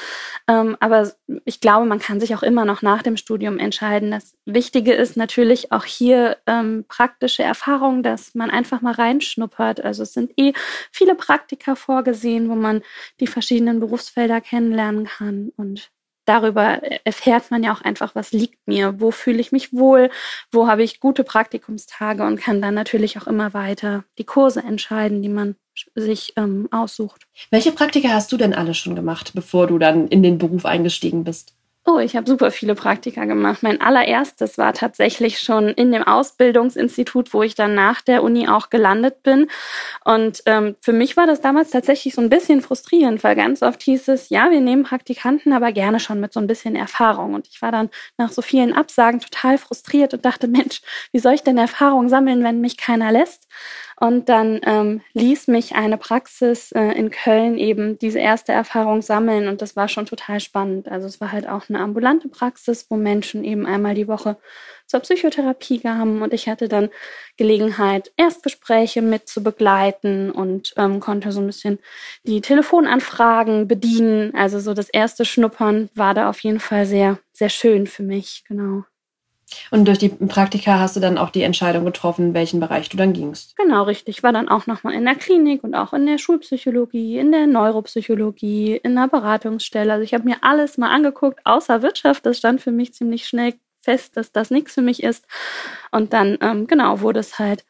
Ähm, 0.48 0.78
aber 0.80 1.12
ich 1.46 1.60
glaube, 1.60 1.86
man 1.86 2.00
kann 2.00 2.20
sich 2.20 2.36
auch 2.36 2.44
immer 2.44 2.66
noch 2.66 2.82
nach 2.82 3.02
dem 3.02 3.18
Studium 3.18 3.60
entscheiden. 3.60 4.12
Das 4.12 4.36
Wichtige 4.46 4.94
ist 4.94 5.18
natürlich 5.18 5.72
auch 5.72 5.86
hier 5.86 6.38
ähm, 6.48 6.86
praktische 6.88 7.44
Erfahrung, 7.44 8.04
dass 8.04 8.36
man 8.36 8.50
einfach 8.50 8.82
mal 8.82 8.94
reinschnuppert. 8.94 9.84
Also 9.84 10.04
es 10.04 10.14
sind 10.14 10.32
eh 10.38 10.54
viele 10.92 11.16
Praktika 11.16 11.76
vorgesehen, 11.76 12.50
wo 12.50 12.56
man 12.56 12.82
die 13.20 13.28
verschiedenen 13.28 13.80
Berufsfelder 13.80 14.42
kennenlernen 14.42 15.06
kann 15.06 15.52
und 15.56 15.92
darüber 16.26 16.82
erfährt 17.04 17.52
man 17.52 17.64
ja 17.64 17.74
auch 17.74 17.82
einfach, 17.82 18.16
was 18.16 18.32
liegt 18.32 18.68
mir, 18.68 19.00
wo 19.00 19.12
fühle 19.12 19.40
ich 19.40 19.52
mich 19.52 19.74
wohl, 19.74 20.10
wo 20.52 20.68
habe 20.68 20.84
ich 20.84 21.00
gute 21.00 21.24
Praktikumstage 21.24 22.24
und 22.24 22.40
kann 22.40 22.62
dann 22.62 22.74
natürlich 22.74 23.18
auch 23.18 23.28
immer 23.28 23.54
weiter 23.54 24.04
die 24.18 24.24
Kurse 24.24 24.62
entscheiden, 24.62 25.22
die 25.22 25.30
man 25.30 25.56
sich 25.94 26.34
ähm, 26.38 26.68
aussucht. 26.72 27.28
Welche 27.52 27.72
Praktika 27.72 28.10
hast 28.10 28.32
du 28.32 28.38
denn 28.38 28.54
alle 28.54 28.74
schon 28.74 28.96
gemacht, 28.96 29.32
bevor 29.34 29.68
du 29.68 29.78
dann 29.78 30.08
in 30.08 30.24
den 30.24 30.38
Beruf 30.38 30.66
eingestiegen 30.66 31.24
bist? 31.24 31.55
Oh, 31.88 32.00
ich 32.00 32.16
habe 32.16 32.28
super 32.28 32.50
viele 32.50 32.74
Praktika 32.74 33.26
gemacht. 33.26 33.62
Mein 33.62 33.80
allererstes 33.80 34.58
war 34.58 34.74
tatsächlich 34.74 35.38
schon 35.40 35.68
in 35.68 35.92
dem 35.92 36.02
Ausbildungsinstitut, 36.02 37.32
wo 37.32 37.44
ich 37.44 37.54
dann 37.54 37.76
nach 37.76 38.02
der 38.02 38.24
Uni 38.24 38.48
auch 38.48 38.72
gelandet 38.72 39.22
bin. 39.22 39.48
Und 40.04 40.42
ähm, 40.48 40.76
für 40.82 40.94
mich 40.94 41.16
war 41.16 41.28
das 41.28 41.42
damals 41.42 41.70
tatsächlich 41.70 42.16
so 42.16 42.22
ein 42.22 42.30
bisschen 42.30 42.64
frustrierend, 42.64 43.24
weil 43.24 43.36
ganz 43.36 43.62
oft 43.62 43.84
hieß 43.84 44.08
es, 44.08 44.30
ja, 44.30 44.50
wir 44.50 44.62
nehmen 44.62 44.82
Praktikanten, 44.82 45.54
aber 45.54 45.72
gerne 45.72 46.00
schon 46.00 46.20
mit 46.20 46.34
so 46.34 46.40
ein 46.40 46.48
bisschen 46.48 46.76
Erfahrung. 46.76 47.36
Und 47.36 47.48
ich 47.48 47.62
war 47.62 47.72
dann 47.72 47.92
nach 48.18 48.32
so 48.32 48.42
vielen 48.42 48.74
Absagen 48.74 49.20
total 49.20 49.60
frustriert 49.60 50.16
und 50.16 50.26
dachte, 50.26 50.48
Mensch, 50.50 50.82
wie 51.12 51.20
soll 51.20 51.34
ich 51.36 51.44
denn 51.44 51.60
Erfahrung 51.60 52.10
sammeln, 52.10 52.44
wenn 52.44 52.62
mich 52.62 52.78
keiner 52.78 53.12
lässt? 53.12 53.48
Und 53.98 54.28
dann 54.28 54.60
ähm, 54.64 55.02
ließ 55.14 55.48
mich 55.48 55.76
eine 55.76 55.98
Praxis 55.98 56.74
äh, 56.74 56.92
in 56.92 57.12
Köln 57.12 57.58
eben 57.58 57.98
diese 57.98 58.20
erste 58.20 58.52
Erfahrung 58.52 59.02
sammeln 59.02 59.48
und 59.48 59.62
das 59.62 59.78
war 59.78 59.88
schon 59.88 60.06
total 60.06 60.42
spannend. 60.42 60.90
Also 60.90 61.08
es 61.08 61.22
war 61.22 61.32
halt 61.32 61.48
auch 61.48 61.70
eine 61.70 61.80
ambulante 61.80 62.28
Praxis, 62.28 62.88
wo 62.90 62.98
Menschen 62.98 63.46
eben 63.46 63.66
einmal 63.66 63.96
die 63.96 64.10
Woche 64.10 64.38
zur 64.86 65.00
Psychotherapie 65.00 65.80
kamen 65.80 66.22
und 66.22 66.34
ich 66.34 66.50
hatte 66.50 66.68
dann 66.68 66.90
Gelegenheit, 67.38 68.12
Erstgespräche 68.18 69.02
mit 69.02 69.30
zu 69.30 69.42
begleiten 69.42 70.30
und 70.30 70.74
ähm, 70.76 71.00
konnte 71.00 71.32
so 71.32 71.40
ein 71.40 71.48
bisschen 71.48 71.80
die 72.24 72.42
Telefonanfragen 72.42 73.68
bedienen. 73.68 74.36
Also 74.36 74.60
so 74.60 74.74
das 74.74 74.90
erste 74.90 75.24
Schnuppern 75.24 75.90
war 75.96 76.14
da 76.14 76.30
auf 76.30 76.42
jeden 76.42 76.60
Fall 76.60 76.86
sehr, 76.86 77.20
sehr 77.32 77.50
schön 77.50 77.88
für 77.88 78.04
mich, 78.04 78.44
genau. 78.46 78.84
Und 79.72 79.88
durch 79.88 79.98
die 79.98 80.10
Praktika 80.10 80.80
hast 80.80 80.96
du 80.96 81.00
dann 81.00 81.18
auch 81.18 81.30
die 81.30 81.44
Entscheidung 81.44 81.86
getroffen, 81.86 82.34
welchen 82.34 82.60
Bereich 82.60 82.90
du 82.90 82.98
dann 82.98 83.14
gingst. 83.14 83.56
Genau, 83.58 83.84
richtig. 83.84 84.24
War 84.24 84.34
dann 84.34 84.50
auch 84.50 84.68
nochmal 84.68 84.94
in 84.94 85.06
der 85.06 85.16
Klinik 85.16 85.64
und 85.64 85.76
auch 85.76 85.94
in 85.94 86.06
der 86.06 86.18
Schulpsychologie, 86.18 87.18
in 87.18 87.32
der 87.32 87.48
Neuropsychologie, 87.48 88.78
in 88.78 88.96
der 88.96 89.08
Beratungsstelle. 89.08 89.94
Also 89.94 90.04
ich 90.04 90.14
habe 90.14 90.26
mir 90.26 90.38
alles 90.42 90.78
mal 90.78 90.92
angeguckt, 90.92 91.40
außer 91.46 91.82
Wirtschaft. 91.82 92.26
Das 92.26 92.38
stand 92.38 92.62
für 92.62 92.72
mich 92.72 92.94
ziemlich 92.94 93.28
schnell 93.28 93.54
fest, 93.80 94.18
dass 94.18 94.32
das 94.32 94.52
nichts 94.52 94.74
für 94.74 94.82
mich 94.82 95.04
ist. 95.04 95.26
Und 95.92 96.14
dann, 96.14 96.38
ähm, 96.42 96.68
genau, 96.68 97.02
wurde 97.02 97.20
es 97.20 97.40
halt 97.40 97.66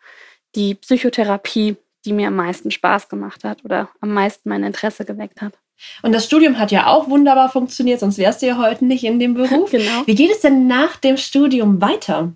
die 0.55 0.75
Psychotherapie, 0.75 1.75
die 2.05 2.13
mir 2.13 2.29
am 2.29 2.35
meisten 2.35 2.71
Spaß 2.71 3.09
gemacht 3.09 3.43
hat 3.43 3.63
oder 3.65 3.89
am 3.99 4.13
meisten 4.13 4.49
mein 4.49 4.63
Interesse 4.63 5.05
geweckt 5.05 5.41
hat. 5.41 5.53
Und 6.01 6.13
das 6.13 6.25
Studium 6.25 6.59
hat 6.59 6.71
ja 6.71 6.87
auch 6.87 7.09
wunderbar 7.09 7.49
funktioniert, 7.49 7.99
sonst 7.99 8.17
wärst 8.17 8.41
du 8.41 8.47
ja 8.47 8.57
heute 8.57 8.85
nicht 8.85 9.03
in 9.03 9.19
dem 9.19 9.33
Beruf. 9.33 9.71
genau. 9.71 10.03
Wie 10.05 10.15
geht 10.15 10.31
es 10.31 10.41
denn 10.41 10.67
nach 10.67 10.97
dem 10.97 11.17
Studium 11.17 11.81
weiter? 11.81 12.33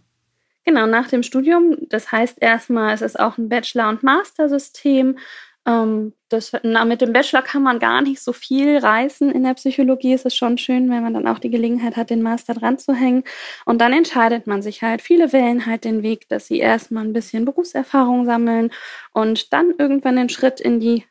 Genau, 0.66 0.86
nach 0.86 1.08
dem 1.08 1.24
Studium. 1.24 1.78
Das 1.90 2.12
heißt 2.12 2.38
erstmal, 2.42 2.94
es 2.94 3.02
ist 3.02 3.20
auch 3.20 3.38
ein 3.38 3.50
Bachelor- 3.50 3.90
und 3.90 4.04
Master-System. 4.04 5.18
Ähm, 5.66 6.14
das, 6.30 6.52
na, 6.64 6.86
mit 6.86 7.02
dem 7.02 7.12
Bachelor 7.12 7.42
kann 7.42 7.64
man 7.64 7.80
gar 7.80 8.02
nicht 8.02 8.22
so 8.22 8.34
viel 8.34 8.78
reißen. 8.78 9.32
In 9.32 9.44
der 9.44 9.56
Psychologie 9.56 10.14
ist 10.14 10.26
es 10.26 10.36
schon 10.36 10.58
schön, 10.58 10.90
wenn 10.90 11.02
man 11.02 11.14
dann 11.14 11.28
auch 11.28 11.40
die 11.40 11.50
Gelegenheit 11.50 11.96
hat, 11.96 12.10
den 12.10 12.22
Master 12.22 12.54
dran 12.54 12.78
zu 12.78 12.94
hängen. 12.94 13.24
Und 13.66 13.80
dann 13.82 13.94
entscheidet 13.94 14.48
man 14.48 14.62
sich 14.62 14.84
halt. 14.84 15.02
Viele 15.02 15.34
wählen 15.34 15.66
halt 15.66 15.86
den 15.86 16.04
Weg, 16.04 16.30
dass 16.30 16.48
sie 16.48 16.60
erstmal 16.60 17.04
ein 17.04 17.14
bisschen 17.14 17.46
Berufserfahrung 17.46 18.26
sammeln 18.26 18.72
und 19.12 19.52
dann 19.54 19.74
irgendwann 19.78 20.18
den 20.18 20.30
Schritt 20.30 20.60
in 20.60 20.80
die 20.80 21.04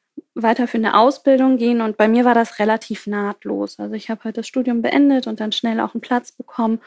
weiter 0.42 0.68
für 0.68 0.78
eine 0.78 0.98
Ausbildung 0.98 1.56
gehen 1.56 1.80
und 1.80 1.96
bei 1.96 2.08
mir 2.08 2.24
war 2.24 2.34
das 2.34 2.58
relativ 2.58 3.06
nahtlos. 3.06 3.78
Also 3.78 3.94
ich 3.94 4.10
habe 4.10 4.24
halt 4.24 4.36
das 4.36 4.46
Studium 4.46 4.82
beendet 4.82 5.26
und 5.26 5.40
dann 5.40 5.52
schnell 5.52 5.80
auch 5.80 5.94
einen 5.94 6.00
Platz 6.00 6.32
bekommen 6.32 6.80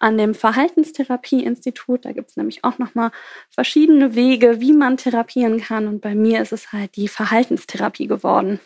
an 0.00 0.18
dem 0.18 0.34
Verhaltenstherapie-Institut. 0.34 2.04
Da 2.04 2.12
gibt 2.12 2.30
es 2.30 2.36
nämlich 2.36 2.64
auch 2.64 2.78
nochmal 2.78 3.10
verschiedene 3.50 4.14
Wege, 4.14 4.60
wie 4.60 4.72
man 4.72 4.96
therapieren 4.96 5.60
kann 5.60 5.88
und 5.88 6.00
bei 6.00 6.14
mir 6.14 6.40
ist 6.42 6.52
es 6.52 6.72
halt 6.72 6.96
die 6.96 7.08
Verhaltenstherapie 7.08 8.06
geworden. 8.06 8.60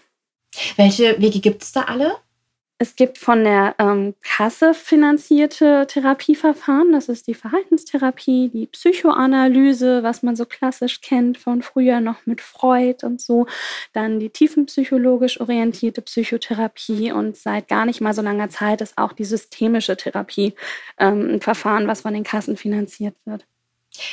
Welche 0.76 1.21
Wege 1.21 1.40
gibt 1.40 1.62
es 1.62 1.73
da 1.73 1.83
alle? 1.83 2.16
Es 2.78 2.95
gibt 2.95 3.16
von 3.16 3.42
der 3.42 3.75
ähm, 3.78 4.14
Kasse 4.23 4.75
finanzierte 4.75 5.87
Therapieverfahren. 5.88 6.92
Das 6.92 7.09
ist 7.09 7.26
die 7.26 7.35
Verhaltenstherapie, 7.35 8.50
die 8.52 8.66
Psychoanalyse, 8.66 10.02
was 10.02 10.23
man 10.23 10.37
so 10.37 10.45
klassisch 10.45 11.00
kennt 11.00 11.38
von 11.38 11.62
früher 11.62 12.00
noch 12.00 12.26
mit 12.26 12.42
Freud 12.42 13.06
und 13.06 13.23
so. 13.23 13.47
Dann 13.95 14.21
die 14.21 14.28
tiefenpsychologisch 14.28 15.40
orientierte 15.40 16.02
Psychotherapie 16.02 17.12
und 17.12 17.38
seit 17.38 17.66
gar 17.68 17.87
nicht 17.87 18.02
mal 18.02 18.12
so 18.12 18.21
langer 18.21 18.50
Zeit 18.50 18.83
ist 18.83 18.99
auch 18.99 19.14
die 19.14 19.25
systemische 19.25 19.97
Therapie 19.97 20.52
ähm, 20.99 21.30
ein 21.37 21.40
Verfahren, 21.40 21.88
was 21.88 22.02
von 22.02 22.12
den 22.12 22.25
Kassen 22.25 22.59
finanziert 22.59 23.16
wird. 23.25 23.47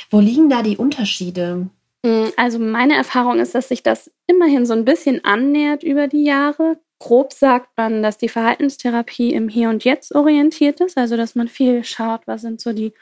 Wo 0.08 0.20
liegen 0.20 0.48
da 0.48 0.62
die 0.62 0.78
Unterschiede? 0.78 1.68
Mm, 2.02 2.28
also 2.36 2.58
meine 2.58 2.94
Erfahrung 2.94 3.40
ist, 3.40 3.54
dass 3.54 3.68
sich 3.68 3.82
das 3.82 4.10
immerhin 4.26 4.64
so 4.64 4.72
ein 4.72 4.86
bisschen 4.86 5.22
annähert 5.24 5.82
über 5.82 6.08
die 6.08 6.24
Jahre 6.24 6.78
grob 6.98 7.32
sagt 7.32 7.70
man, 7.76 8.02
dass 8.02 8.18
die 8.18 8.28
Verhaltenstherapie 8.28 9.32
im 9.32 9.48
Hier 9.48 9.68
und 9.68 9.84
Jetzt 9.84 10.14
orientiert 10.14 10.80
ist, 10.80 10.96
also 10.96 11.16
dass 11.16 11.34
man 11.34 11.48
viel 11.48 11.84
schaut, 11.84 12.22
was 12.26 12.42
sind 12.42 12.60
so 12.60 12.72
die 12.72 12.92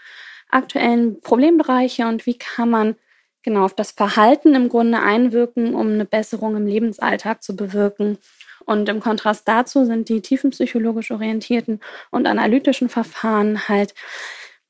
aktuellen 0.51 1.21
Problembereiche 1.21 2.07
und 2.07 2.27
wie 2.27 2.37
kann 2.37 2.71
man 2.71 2.97
genau 3.43 3.65
auf 3.65 3.75
das 3.75 3.93
Verhalten 3.93 4.55
im 4.55 4.69
Grunde 4.69 5.01
einwirken, 5.01 5.75
um 5.75 5.89
eine 5.89 6.05
Besserung 6.05 6.57
im 6.57 6.67
Lebensalltag 6.67 7.43
zu 7.43 7.57
bewirken. 7.57 8.19
Und 8.65 8.89
im 8.89 9.01
Kontrast 9.01 9.49
dazu 9.49 9.85
sind 9.85 10.09
die 10.09 10.21
tiefenpsychologisch 10.21 11.11
orientierten 11.11 11.81
und 12.11 12.27
analytischen 12.27 12.89
Verfahren 12.89 13.69
halt 13.69 13.95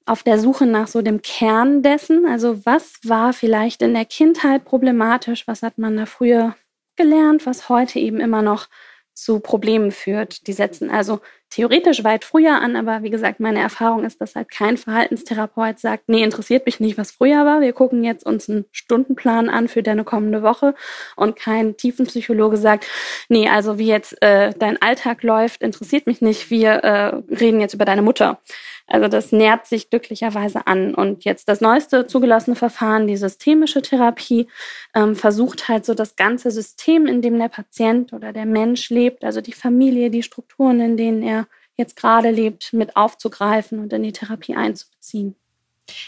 auf 0.07 0.23
der 0.23 0.38
Suche 0.38 0.67
nach 0.67 0.88
so 0.88 1.02
dem 1.02 1.21
Kern 1.21 1.83
dessen. 1.83 2.26
Also 2.26 2.64
was 2.64 2.99
war 3.05 3.33
vielleicht 3.33 3.83
in 3.83 3.95
der 3.95 4.07
Kindheit 4.07 4.64
problematisch? 4.64 5.47
Was 5.47 5.62
hat 5.62 5.79
man 5.79 5.97
da 5.97 6.07
früher 6.07 6.57
gelernt, 6.97 7.47
was 7.47 7.69
heute 7.69 7.99
eben 7.99 8.21
immer 8.21 8.43
noch 8.43 8.69
zu 9.14 9.40
Problemen 9.40 9.90
führt. 9.90 10.47
Die 10.47 10.52
setzen 10.52 10.90
also 10.90 11.21
theoretisch 11.52 12.02
weit 12.02 12.25
früher 12.25 12.61
an, 12.61 12.76
aber 12.76 13.02
wie 13.02 13.11
gesagt, 13.11 13.38
meine 13.38 13.61
Erfahrung 13.61 14.04
ist, 14.04 14.21
dass 14.21 14.35
halt 14.35 14.50
kein 14.50 14.76
Verhaltenstherapeut 14.78 15.78
sagt, 15.78 16.09
nee, 16.09 16.23
interessiert 16.23 16.64
mich 16.64 16.80
nicht, 16.80 16.97
was 16.97 17.11
früher 17.11 17.44
war. 17.44 17.61
Wir 17.61 17.73
gucken 17.73 18.04
jetzt 18.04 18.25
uns 18.25 18.49
einen 18.49 18.64
Stundenplan 18.73 19.50
an 19.50 19.68
für 19.68 19.82
deine 19.82 20.04
kommende 20.04 20.42
Woche 20.42 20.75
und 21.14 21.37
kein 21.37 21.76
Tiefenpsychologe 21.76 22.56
sagt, 22.56 22.87
nee, 23.28 23.49
also 23.49 23.78
wie 23.78 23.88
jetzt 23.88 24.21
äh, 24.23 24.52
dein 24.59 24.80
Alltag 24.80 25.23
läuft, 25.23 25.62
interessiert 25.62 26.06
mich 26.06 26.23
nicht. 26.23 26.50
Wir 26.50 26.71
äh, 26.71 27.35
reden 27.35 27.61
jetzt 27.61 27.75
über 27.75 27.85
deine 27.85 28.02
Mutter. 28.02 28.40
Also 28.87 29.09
das 29.09 29.32
nährt 29.32 29.66
sich 29.66 29.90
glücklicherweise 29.90 30.66
an. 30.66 30.94
Und 30.94 31.25
jetzt 31.25 31.49
das 31.49 31.61
neueste 31.61 32.06
zugelassene 32.06 32.56
Verfahren, 32.56 33.06
die 33.06 33.16
systemische 33.16 33.80
Therapie, 33.80 34.49
ähm, 34.94 35.16
versucht 35.16 35.68
halt 35.68 35.87
so 35.87 35.94
das 35.94 36.16
ganze 36.16 36.50
System, 36.50 37.06
in 37.06 37.23
dem 37.23 37.38
der 37.38 37.49
Patient 37.49 38.12
oder 38.12 38.32
der 38.32 38.47
Mensch 38.47 38.90
lebt, 38.90 39.25
also 39.25 39.40
die 39.40 39.52
Familie, 39.52 40.11
die 40.11 40.23
Strukturen, 40.23 40.80
in 40.80 40.97
denen 40.97 41.23
er 41.23 41.41
jetzt 41.76 41.97
gerade 41.97 42.31
lebt, 42.31 42.73
mit 42.73 42.97
aufzugreifen 42.97 43.79
und 43.81 43.93
in 43.93 44.02
die 44.02 44.12
Therapie 44.12 44.55
einzubeziehen. 44.55 45.37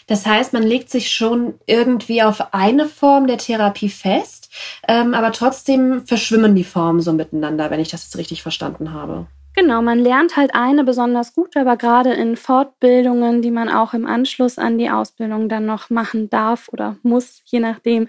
Das 0.06 0.24
heißt, 0.24 0.52
man 0.52 0.62
legt 0.62 0.90
sich 0.90 1.10
schon 1.10 1.54
irgendwie 1.66 2.22
auf 2.22 2.54
eine 2.54 2.86
Form 2.86 3.26
der 3.26 3.38
Therapie 3.38 3.88
fest, 3.88 4.50
ähm, 4.86 5.14
aber 5.14 5.32
trotzdem 5.32 6.06
verschwimmen 6.06 6.54
die 6.54 6.64
Formen 6.64 7.00
so 7.00 7.12
miteinander, 7.12 7.70
wenn 7.70 7.80
ich 7.80 7.90
das 7.90 8.04
jetzt 8.04 8.16
richtig 8.16 8.42
verstanden 8.42 8.92
habe. 8.92 9.26
Genau, 9.56 9.82
man 9.82 10.00
lernt 10.00 10.36
halt 10.36 10.52
eine 10.52 10.82
besonders 10.82 11.32
gut, 11.32 11.56
aber 11.56 11.76
gerade 11.76 12.12
in 12.12 12.36
Fortbildungen, 12.36 13.40
die 13.40 13.52
man 13.52 13.68
auch 13.68 13.94
im 13.94 14.04
Anschluss 14.04 14.58
an 14.58 14.78
die 14.78 14.90
Ausbildung 14.90 15.48
dann 15.48 15.64
noch 15.64 15.90
machen 15.90 16.28
darf 16.28 16.68
oder 16.72 16.96
muss, 17.04 17.40
je 17.44 17.60
nachdem, 17.60 18.08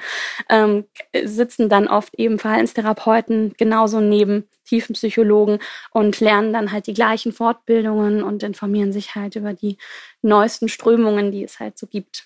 ähm, 0.50 0.86
sitzen 1.24 1.70
dann 1.70 1.88
oft 1.88 2.16
eben 2.16 2.40
Verhaltenstherapeuten 2.40 3.54
genauso 3.58 4.00
neben 4.00 4.50
Tiefenpsychologen 4.66 5.60
und 5.92 6.20
lernen 6.20 6.52
dann 6.52 6.72
halt 6.72 6.88
die 6.88 6.96
gleichen 6.96 7.32
Fortbildungen 7.32 8.24
und 8.24 8.42
informieren 8.42 8.92
sich 8.92 9.14
halt 9.14 9.36
über 9.36 9.54
die 9.54 9.78
neuesten 10.24 10.68
Strömungen, 10.68 11.32
die 11.32 11.44
es 11.44 11.60
halt 11.60 11.78
so 11.78 11.86
gibt. 11.86 12.26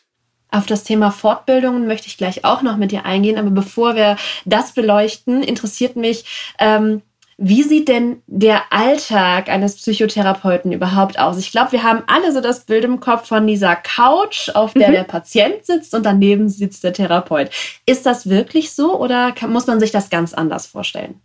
Auf 0.49 0.65
das 0.65 0.85
Thema 0.85 1.11
Fortbildungen 1.11 1.87
möchte 1.87 2.07
ich 2.07 2.17
gleich 2.17 2.45
auch 2.45 2.61
noch 2.61 2.77
mit 2.77 2.91
dir 2.91 3.05
eingehen, 3.05 3.37
aber 3.37 3.51
bevor 3.51 3.95
wir 3.95 4.15
das 4.45 4.73
beleuchten, 4.73 5.43
interessiert 5.43 5.97
mich, 5.97 6.53
ähm, 6.57 7.01
wie 7.41 7.63
sieht 7.63 7.87
denn 7.87 8.21
der 8.27 8.63
Alltag 8.71 9.47
eines 9.47 9.77
Psychotherapeuten 9.77 10.73
überhaupt 10.73 11.17
aus? 11.17 11.37
Ich 11.37 11.51
glaube, 11.51 11.71
wir 11.71 11.83
haben 11.83 12.03
alle 12.07 12.33
so 12.33 12.41
das 12.41 12.65
Bild 12.65 12.83
im 12.83 12.99
Kopf 12.99 13.27
von 13.29 13.47
dieser 13.47 13.77
Couch, 13.77 14.49
auf 14.53 14.73
der 14.73 14.89
mhm. 14.89 14.93
der 14.93 15.03
Patient 15.03 15.65
sitzt 15.65 15.95
und 15.95 16.05
daneben 16.05 16.49
sitzt 16.49 16.83
der 16.83 16.91
Therapeut. 16.91 17.49
Ist 17.85 18.05
das 18.05 18.29
wirklich 18.29 18.73
so 18.73 18.99
oder 18.99 19.31
kann, 19.31 19.53
muss 19.53 19.67
man 19.67 19.79
sich 19.79 19.91
das 19.91 20.09
ganz 20.09 20.33
anders 20.33 20.67
vorstellen? 20.67 21.21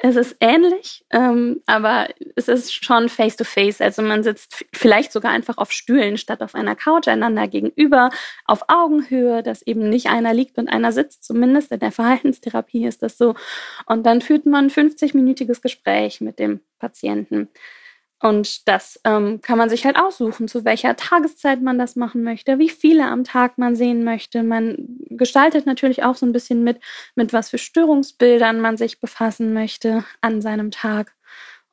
Es 0.00 0.14
ist 0.14 0.36
ähnlich, 0.38 1.04
ähm, 1.10 1.60
aber 1.66 2.06
es 2.36 2.46
ist 2.46 2.84
schon 2.84 3.08
face-to-face. 3.08 3.80
-face. 3.80 3.82
Also 3.82 4.00
man 4.00 4.22
sitzt 4.22 4.64
vielleicht 4.72 5.10
sogar 5.10 5.32
einfach 5.32 5.58
auf 5.58 5.72
Stühlen 5.72 6.18
statt 6.18 6.40
auf 6.40 6.54
einer 6.54 6.76
Couch 6.76 7.08
einander 7.08 7.48
gegenüber, 7.48 8.10
auf 8.44 8.62
Augenhöhe, 8.68 9.42
dass 9.42 9.62
eben 9.62 9.88
nicht 9.88 10.06
einer 10.06 10.32
liegt 10.34 10.56
und 10.56 10.68
einer 10.68 10.92
sitzt. 10.92 11.24
Zumindest 11.24 11.72
in 11.72 11.80
der 11.80 11.90
Verhaltenstherapie 11.98 12.86
ist 12.86 13.02
das 13.02 13.18
so. 13.18 13.34
Und 13.86 14.06
dann 14.06 14.20
führt 14.20 14.46
man 14.46 14.66
ein 14.66 14.70
50-minütiges 14.70 15.62
Gespräch 15.62 16.20
mit 16.20 16.38
dem 16.38 16.60
Patienten. 16.78 17.48
Und 18.20 18.66
das 18.66 19.00
ähm, 19.04 19.40
kann 19.42 19.58
man 19.58 19.70
sich 19.70 19.84
halt 19.84 19.96
aussuchen, 19.96 20.48
zu 20.48 20.64
welcher 20.64 20.96
Tageszeit 20.96 21.62
man 21.62 21.78
das 21.78 21.94
machen 21.94 22.24
möchte, 22.24 22.58
wie 22.58 22.68
viele 22.68 23.06
am 23.06 23.22
Tag 23.22 23.58
man 23.58 23.76
sehen 23.76 24.02
möchte. 24.02 24.42
Man 24.42 24.76
gestaltet 25.10 25.66
natürlich 25.66 26.02
auch 26.02 26.16
so 26.16 26.26
ein 26.26 26.32
bisschen 26.32 26.64
mit, 26.64 26.80
mit 27.14 27.32
was 27.32 27.50
für 27.50 27.58
Störungsbildern 27.58 28.60
man 28.60 28.76
sich 28.76 29.00
befassen 29.00 29.52
möchte 29.52 30.04
an 30.20 30.42
seinem 30.42 30.72
Tag. 30.72 31.14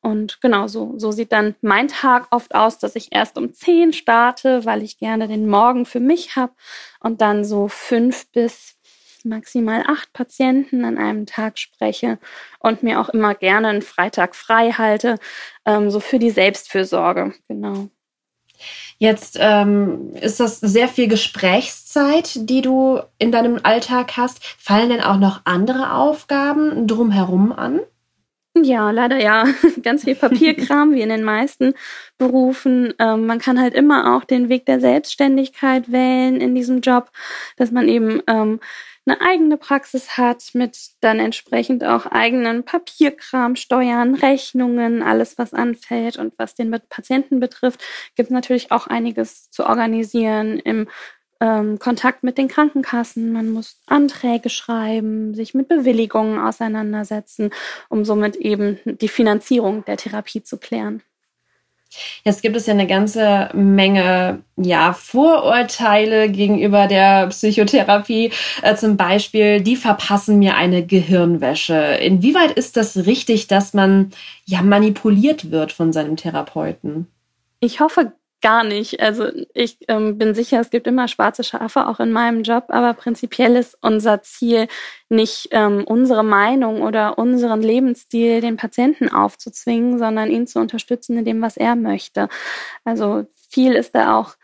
Und 0.01 0.39
genau 0.39 0.67
so, 0.67 0.93
so 0.97 1.11
sieht 1.11 1.31
dann 1.31 1.55
mein 1.61 1.87
Tag 1.87 2.27
oft 2.29 2.53
aus, 2.53 2.77
dass 2.77 2.95
ich 2.95 3.07
erst 3.09 3.39
um 3.39 3.51
10 3.51 3.91
starte, 3.91 4.63
weil 4.63 4.83
ich 4.83 4.99
gerne 4.99 5.27
den 5.27 5.47
Morgen 5.47 5.87
für 5.87 5.99
mich 5.99 6.35
habe 6.35 6.53
und 6.99 7.21
dann 7.21 7.43
so 7.43 7.67
fünf 7.69 8.31
bis 8.31 8.75
maximal 9.25 9.83
acht 9.87 10.13
Patienten 10.13 10.85
an 10.85 10.97
einem 10.97 11.25
Tag 11.25 11.57
spreche 11.59 12.17
und 12.59 12.83
mir 12.83 12.99
auch 12.99 13.09
immer 13.09 13.35
gerne 13.35 13.69
einen 13.69 13.81
Freitag 13.81 14.35
frei 14.35 14.71
halte, 14.71 15.17
ähm, 15.65 15.89
so 15.89 15.99
für 15.99 16.19
die 16.19 16.31
Selbstfürsorge, 16.31 17.33
genau. 17.47 17.89
Jetzt 18.97 19.37
ähm, 19.39 20.11
ist 20.21 20.39
das 20.39 20.59
sehr 20.59 20.87
viel 20.87 21.07
Gesprächszeit, 21.07 22.49
die 22.49 22.61
du 22.61 23.01
in 23.17 23.31
deinem 23.31 23.59
Alltag 23.63 24.15
hast. 24.15 24.43
Fallen 24.57 24.89
denn 24.89 25.01
auch 25.01 25.17
noch 25.17 25.41
andere 25.43 25.93
Aufgaben 25.93 26.87
drumherum 26.87 27.51
an? 27.51 27.81
Ja, 28.57 28.91
leider 28.91 29.19
ja. 29.19 29.45
Ganz 29.83 30.05
viel 30.05 30.15
Papierkram, 30.15 30.93
wie 30.93 31.01
in 31.01 31.09
den 31.09 31.23
meisten 31.23 31.73
Berufen. 32.17 32.93
Ähm, 32.99 33.25
man 33.25 33.39
kann 33.39 33.59
halt 33.59 33.73
immer 33.73 34.15
auch 34.15 34.23
den 34.23 34.47
Weg 34.47 34.65
der 34.65 34.79
Selbstständigkeit 34.79 35.91
wählen 35.91 36.39
in 36.39 36.55
diesem 36.55 36.79
Job, 36.79 37.11
dass 37.57 37.71
man 37.71 37.89
eben 37.89 38.21
ähm, 38.27 38.61
eine 39.05 39.21
eigene 39.21 39.57
Praxis 39.57 40.17
hat, 40.17 40.51
mit 40.53 40.77
dann 41.01 41.19
entsprechend 41.19 41.83
auch 41.83 42.05
eigenen 42.05 42.63
Papierkram, 42.63 43.55
Steuern, 43.55 44.15
Rechnungen, 44.15 45.03
alles, 45.03 45.37
was 45.37 45.53
anfällt 45.53 46.17
und 46.17 46.33
was 46.37 46.55
den 46.55 46.71
Patienten 46.89 47.39
betrifft, 47.39 47.83
gibt 48.15 48.29
es 48.29 48.33
natürlich 48.33 48.71
auch 48.71 48.87
einiges 48.87 49.49
zu 49.51 49.65
organisieren 49.65 50.59
im 50.59 50.87
ähm, 51.41 51.79
Kontakt 51.79 52.23
mit 52.23 52.37
den 52.37 52.47
Krankenkassen. 52.47 53.31
Man 53.31 53.49
muss 53.49 53.81
Anträge 53.87 54.49
schreiben, 54.49 55.35
sich 55.35 55.53
mit 55.53 55.67
Bewilligungen 55.67 56.39
auseinandersetzen, 56.39 57.51
um 57.89 58.05
somit 58.05 58.35
eben 58.37 58.79
die 58.85 59.09
Finanzierung 59.09 59.85
der 59.85 59.97
Therapie 59.97 60.43
zu 60.43 60.57
klären. 60.57 61.03
Jetzt 62.23 62.41
gibt 62.41 62.55
es 62.55 62.65
ja 62.65 62.73
eine 62.73 62.87
ganze 62.87 63.49
Menge 63.53 64.39
ja, 64.57 64.93
Vorurteile 64.93 66.29
gegenüber 66.29 66.87
der 66.87 67.27
Psychotherapie. 67.27 68.31
Äh, 68.61 68.75
zum 68.75 68.97
Beispiel, 68.97 69.61
die 69.61 69.75
verpassen 69.75 70.39
mir 70.39 70.55
eine 70.55 70.85
Gehirnwäsche. 70.85 71.75
Inwieweit 71.75 72.51
ist 72.51 72.77
das 72.77 73.05
richtig, 73.05 73.47
dass 73.47 73.73
man 73.73 74.11
ja 74.45 74.61
manipuliert 74.61 75.51
wird 75.51 75.71
von 75.71 75.93
seinem 75.93 76.15
Therapeuten? 76.15 77.07
Ich 77.59 77.79
hoffe 77.79 78.13
gar 78.45 78.63
nicht. 78.63 78.99
Also 79.01 79.31
ich 79.55 79.79
ähm, 79.87 80.19
bin 80.19 80.35
sicher, 80.35 80.59
es 80.59 80.69
gibt 80.69 80.85
immer 80.85 81.07
schwarze 81.07 81.43
Schafe 81.43 81.87
auch 81.87 81.99
in 81.99 82.11
meinem 82.11 82.43
Job, 82.43 82.65
aber 82.67 82.93
prinzipiell 82.93 83.55
ist 83.55 83.75
unser 83.81 84.21
Ziel 84.21 84.67
nicht 85.09 85.47
ähm, 85.49 85.83
unsere 85.83 86.23
Meinung 86.23 86.83
oder 86.83 87.17
unseren 87.17 87.63
Lebensstil 87.63 88.41
den 88.41 88.55
Patienten 88.55 89.09
aufzuzwingen, 89.09 89.97
sondern 89.97 90.29
ihn 90.29 90.45
zu 90.45 90.59
unterstützen 90.59 91.17
in 91.17 91.25
dem, 91.25 91.41
was 91.41 91.57
er 91.57 91.75
möchte. 91.75 92.29
Also 92.83 93.25
viel 93.49 93.73
ist 93.73 93.95
da 93.95 94.15
auch 94.19 94.35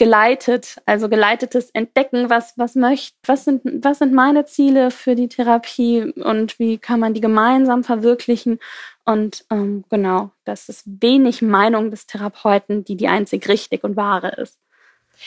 geleitet, 0.00 0.80
also 0.86 1.10
geleitetes 1.10 1.68
Entdecken, 1.72 2.30
was, 2.30 2.54
was 2.56 2.74
möchte, 2.74 3.18
was 3.26 3.44
sind, 3.44 3.60
was 3.84 3.98
sind 3.98 4.14
meine 4.14 4.46
Ziele 4.46 4.90
für 4.90 5.14
die 5.14 5.28
Therapie 5.28 6.14
und 6.14 6.58
wie 6.58 6.78
kann 6.78 7.00
man 7.00 7.12
die 7.12 7.20
gemeinsam 7.20 7.84
verwirklichen. 7.84 8.60
Und 9.04 9.44
ähm, 9.50 9.84
genau, 9.90 10.30
das 10.46 10.70
ist 10.70 10.84
wenig 10.86 11.42
Meinung 11.42 11.90
des 11.90 12.06
Therapeuten, 12.06 12.82
die 12.82 12.96
die 12.96 13.08
einzig 13.08 13.46
richtig 13.46 13.84
und 13.84 13.96
wahre 13.96 14.30
ist. 14.40 14.58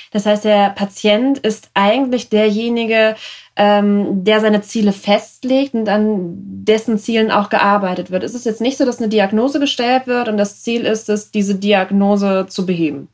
Das 0.09 0.25
heißt, 0.25 0.43
der 0.43 0.71
Patient 0.71 1.37
ist 1.37 1.69
eigentlich 1.75 2.29
derjenige, 2.29 3.15
ähm, 3.55 4.23
der 4.23 4.39
seine 4.39 4.63
Ziele 4.63 4.91
festlegt 4.91 5.75
und 5.75 5.87
an 5.87 6.33
dessen 6.65 6.97
Zielen 6.97 7.29
auch 7.29 7.49
gearbeitet 7.49 8.09
wird. 8.09 8.23
Es 8.23 8.33
ist 8.33 8.47
jetzt 8.47 8.59
nicht 8.61 8.79
so, 8.79 8.85
dass 8.85 8.97
eine 8.97 9.09
Diagnose 9.09 9.59
gestellt 9.59 10.07
wird 10.07 10.29
und 10.29 10.37
das 10.37 10.63
Ziel 10.63 10.87
ist 10.87 11.09
es, 11.09 11.29
diese 11.29 11.53
Diagnose 11.53 12.47
zu 12.49 12.65
beheben. 12.65 13.09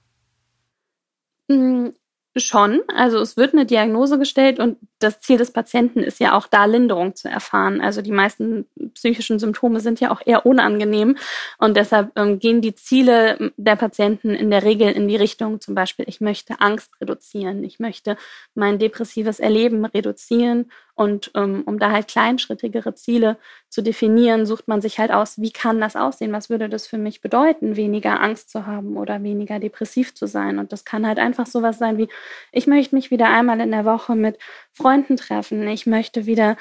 Mm, 1.49 1.89
schon. 2.37 2.81
Also 2.95 3.19
es 3.19 3.37
wird 3.37 3.53
eine 3.53 3.65
Diagnose 3.65 4.19
gestellt 4.19 4.59
und 4.59 4.77
das 4.99 5.19
Ziel 5.19 5.37
des 5.37 5.51
Patienten 5.51 5.99
ist 6.01 6.19
ja 6.19 6.37
auch 6.37 6.47
da 6.47 6.65
Linderung 6.65 7.15
zu 7.15 7.27
erfahren. 7.27 7.81
Also 7.81 8.01
die 8.01 8.11
meisten 8.11 8.65
psychischen 8.93 9.39
Symptome 9.39 9.79
sind 9.79 9.99
ja 9.99 10.11
auch 10.11 10.21
eher 10.25 10.45
unangenehm 10.45 11.17
und 11.57 11.75
deshalb 11.75 12.11
ähm, 12.15 12.39
gehen 12.39 12.61
die 12.61 12.75
Ziele 12.75 13.51
der 13.57 13.75
Patienten 13.75 14.29
in 14.35 14.51
der 14.51 14.63
Regel 14.63 14.91
in 14.91 15.07
die 15.07 15.15
Richtung 15.15 15.59
zum 15.59 15.75
Beispiel, 15.75 16.05
ich 16.07 16.21
möchte 16.21 16.61
Angst 16.61 16.91
reduzieren, 17.01 17.63
ich 17.63 17.79
möchte 17.79 18.15
mein 18.53 18.77
depressives 18.79 19.39
Erleben 19.39 19.85
reduzieren 19.85 20.71
und 20.99 21.31
ähm, 21.33 21.63
um 21.65 21.79
da 21.79 21.91
halt 21.91 22.09
kleinschrittigere 22.09 22.93
Ziele 22.93 23.37
zu 23.69 23.81
definieren, 23.81 24.45
sucht 24.45 24.67
man 24.67 24.81
sich 24.81 24.99
halt 24.99 25.11
aus, 25.11 25.39
wie 25.39 25.53
kann 25.53 25.79
das 25.79 25.95
aussehen, 25.95 26.33
was 26.33 26.49
würde 26.49 26.67
das 26.67 26.87
für 26.87 26.97
mich 26.97 27.21
bedeuten, 27.21 27.77
weniger 27.77 28.19
Angst 28.19 28.49
zu 28.49 28.65
haben 28.67 28.97
oder 28.97 29.23
weniger 29.23 29.59
depressiv 29.59 30.13
zu 30.13 30.27
sein. 30.27 30.59
Und 30.59 30.73
das 30.73 30.83
kann 30.83 31.07
halt 31.07 31.17
einfach 31.17 31.45
sowas 31.47 31.77
sein 31.77 31.97
wie, 31.97 32.09
ich 32.51 32.67
möchte 32.67 32.95
mich 32.95 33.11
wieder 33.11 33.29
einmal 33.29 33.61
in 33.61 33.71
der 33.71 33.85
Woche 33.85 34.13
mit 34.13 34.39
Freunden 34.73 35.15
treffen, 35.15 35.65
ich 35.69 35.85
möchte 35.85 36.25
wieder 36.25 36.57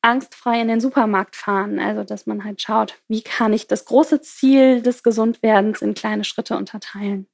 angstfrei 0.00 0.62
in 0.62 0.68
den 0.68 0.80
Supermarkt 0.80 1.36
fahren. 1.36 1.78
Also, 1.78 2.02
dass 2.02 2.24
man 2.24 2.44
halt 2.44 2.62
schaut, 2.62 2.94
wie 3.08 3.20
kann 3.20 3.52
ich 3.52 3.66
das 3.66 3.84
große 3.84 4.22
Ziel 4.22 4.80
des 4.80 5.02
Gesundwerdens 5.02 5.82
in 5.82 5.92
kleine 5.92 6.24
Schritte 6.24 6.56
unterteilen. 6.56 7.26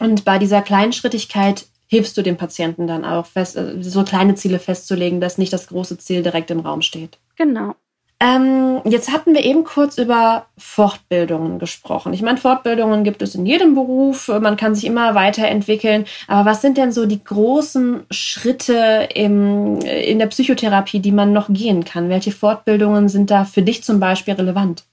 Und 0.00 0.24
bei 0.24 0.40
dieser 0.40 0.60
Kleinschrittigkeit 0.60 1.66
hilfst 1.94 2.16
du 2.16 2.22
dem 2.22 2.36
Patienten 2.36 2.86
dann 2.86 3.04
auch, 3.04 3.26
fest, 3.26 3.56
äh, 3.56 3.80
so 3.80 4.02
kleine 4.02 4.34
Ziele 4.34 4.58
festzulegen, 4.58 5.20
dass 5.20 5.38
nicht 5.38 5.52
das 5.52 5.68
große 5.68 5.98
Ziel 5.98 6.22
direkt 6.22 6.50
im 6.50 6.60
Raum 6.60 6.82
steht. 6.82 7.18
Genau. 7.36 7.76
Ähm, 8.20 8.80
jetzt 8.84 9.12
hatten 9.12 9.34
wir 9.34 9.44
eben 9.44 9.64
kurz 9.64 9.98
über 9.98 10.46
Fortbildungen 10.56 11.58
gesprochen. 11.58 12.12
Ich 12.12 12.22
meine, 12.22 12.38
Fortbildungen 12.38 13.04
gibt 13.04 13.22
es 13.22 13.34
in 13.34 13.44
jedem 13.44 13.74
Beruf, 13.74 14.28
man 14.28 14.56
kann 14.56 14.74
sich 14.74 14.86
immer 14.86 15.14
weiterentwickeln. 15.14 16.04
Aber 16.26 16.50
was 16.50 16.62
sind 16.62 16.78
denn 16.78 16.90
so 16.90 17.06
die 17.06 17.22
großen 17.22 18.04
Schritte 18.10 19.08
im, 19.14 19.80
in 19.80 20.18
der 20.18 20.26
Psychotherapie, 20.26 21.00
die 21.00 21.12
man 21.12 21.32
noch 21.32 21.48
gehen 21.48 21.84
kann? 21.84 22.08
Welche 22.08 22.32
Fortbildungen 22.32 23.08
sind 23.08 23.30
da 23.30 23.44
für 23.44 23.62
dich 23.62 23.82
zum 23.82 24.00
Beispiel 24.00 24.34
relevant? 24.34 24.84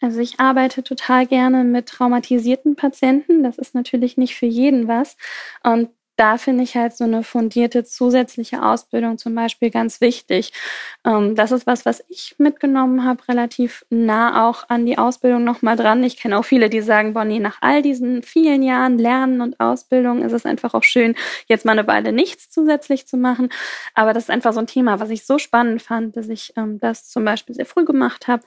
Also 0.00 0.18
ich 0.18 0.40
arbeite 0.40 0.82
total 0.82 1.26
gerne 1.26 1.62
mit 1.62 1.86
traumatisierten 1.86 2.74
Patienten. 2.74 3.44
Das 3.44 3.56
ist 3.56 3.74
natürlich 3.74 4.16
nicht 4.16 4.34
für 4.34 4.46
jeden 4.46 4.88
was. 4.88 5.16
Und 5.62 5.90
da 6.16 6.36
finde 6.38 6.64
ich 6.64 6.76
halt 6.76 6.96
so 6.96 7.04
eine 7.04 7.22
fundierte 7.22 7.84
zusätzliche 7.84 8.62
Ausbildung 8.62 9.18
zum 9.18 9.34
Beispiel 9.34 9.70
ganz 9.70 10.00
wichtig. 10.00 10.52
Ähm, 11.04 11.34
das 11.34 11.52
ist 11.52 11.66
was, 11.66 11.86
was 11.86 12.04
ich 12.08 12.34
mitgenommen 12.38 13.04
habe, 13.04 13.26
relativ 13.28 13.84
nah 13.90 14.48
auch 14.48 14.68
an 14.68 14.86
die 14.86 14.98
Ausbildung 14.98 15.44
nochmal 15.44 15.76
dran. 15.76 16.04
Ich 16.04 16.16
kenne 16.18 16.38
auch 16.38 16.44
viele, 16.44 16.68
die 16.68 16.82
sagen, 16.82 17.14
Bonnie, 17.14 17.40
nach 17.40 17.58
all 17.60 17.82
diesen 17.82 18.22
vielen 18.22 18.62
Jahren 18.62 18.98
Lernen 18.98 19.40
und 19.40 19.58
Ausbildung 19.60 20.22
ist 20.22 20.32
es 20.32 20.46
einfach 20.46 20.74
auch 20.74 20.84
schön, 20.84 21.14
jetzt 21.46 21.64
mal 21.64 21.72
eine 21.72 21.86
Weile 21.86 22.12
nichts 22.12 22.50
zusätzlich 22.50 23.06
zu 23.06 23.16
machen. 23.16 23.48
Aber 23.94 24.12
das 24.12 24.24
ist 24.24 24.30
einfach 24.30 24.52
so 24.52 24.60
ein 24.60 24.66
Thema, 24.66 25.00
was 25.00 25.10
ich 25.10 25.24
so 25.24 25.38
spannend 25.38 25.82
fand, 25.82 26.16
dass 26.16 26.28
ich 26.28 26.52
ähm, 26.56 26.78
das 26.78 27.08
zum 27.08 27.24
Beispiel 27.24 27.54
sehr 27.54 27.66
früh 27.66 27.84
gemacht 27.84 28.28
habe 28.28 28.42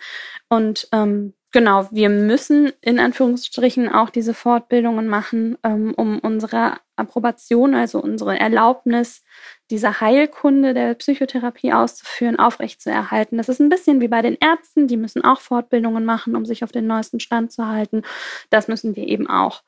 und 0.50 0.88
ähm, 0.92 1.34
Genau, 1.56 1.88
wir 1.90 2.10
müssen 2.10 2.74
in 2.82 3.00
Anführungsstrichen 3.00 3.88
auch 3.88 4.10
diese 4.10 4.34
Fortbildungen 4.34 5.08
machen, 5.08 5.58
ähm, 5.64 5.94
um 5.96 6.20
unsere 6.20 6.74
Approbation, 6.98 7.76
also 7.76 8.02
unsere 8.02 8.38
Erlaubnis, 8.38 9.24
dieser 9.72 10.02
Heilkunde 10.02 10.74
der 10.74 10.96
Psychotherapie 10.96 11.72
auszuführen, 11.72 12.38
aufrechtzuerhalten. 12.38 13.38
Das 13.38 13.48
ist 13.48 13.62
ein 13.62 13.70
bisschen 13.70 14.02
wie 14.02 14.10
bei 14.10 14.22
den 14.22 14.36
Ärzten, 14.38 14.90
die 14.90 14.98
müssen 14.98 15.24
auch 15.24 15.40
Fortbildungen 15.40 16.04
machen, 16.04 16.36
um 16.36 16.46
sich 16.46 16.62
auf 16.62 16.74
den 16.74 16.88
neuesten 16.88 17.22
Stand 17.22 17.54
zu 17.54 17.66
halten. 17.66 18.02
Das 18.50 18.68
müssen 18.68 18.98
wir 18.98 19.08
eben 19.08 19.30
auch. 19.30 19.64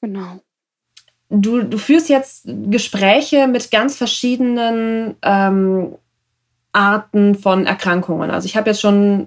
Genau. 0.00 0.38
Du, 1.30 1.64
du 1.64 1.78
führst 1.78 2.08
jetzt 2.10 2.46
Gespräche 2.46 3.48
mit 3.48 3.72
ganz 3.72 3.96
verschiedenen 3.96 5.16
ähm, 5.22 5.96
Arten 6.70 7.34
von 7.34 7.66
Erkrankungen. 7.66 8.30
Also 8.30 8.46
ich 8.46 8.56
habe 8.56 8.70
jetzt 8.70 8.80
schon 8.80 9.26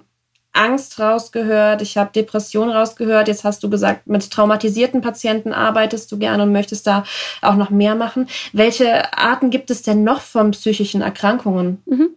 Angst 0.57 0.99
rausgehört, 0.99 1.81
ich 1.81 1.97
habe 1.97 2.11
Depression 2.11 2.69
rausgehört. 2.69 3.27
Jetzt 3.27 3.43
hast 3.43 3.63
du 3.63 3.69
gesagt, 3.69 4.07
mit 4.07 4.29
traumatisierten 4.29 5.01
Patienten 5.01 5.53
arbeitest 5.53 6.11
du 6.11 6.17
gerne 6.17 6.43
und 6.43 6.51
möchtest 6.51 6.87
da 6.87 7.03
auch 7.41 7.55
noch 7.55 7.69
mehr 7.69 7.95
machen. 7.95 8.27
Welche 8.53 9.13
Arten 9.17 9.49
gibt 9.49 9.69
es 9.69 9.81
denn 9.81 10.03
noch 10.03 10.21
von 10.21 10.51
psychischen 10.51 11.01
Erkrankungen? 11.01 11.81
Mhm. 11.85 12.09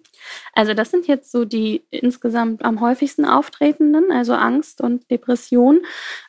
Also 0.54 0.74
das 0.74 0.90
sind 0.90 1.06
jetzt 1.06 1.30
so 1.32 1.44
die 1.44 1.82
insgesamt 1.90 2.64
am 2.64 2.80
häufigsten 2.80 3.24
auftretenden, 3.24 4.12
also 4.12 4.34
Angst 4.34 4.80
und 4.80 5.10
Depression. 5.10 5.80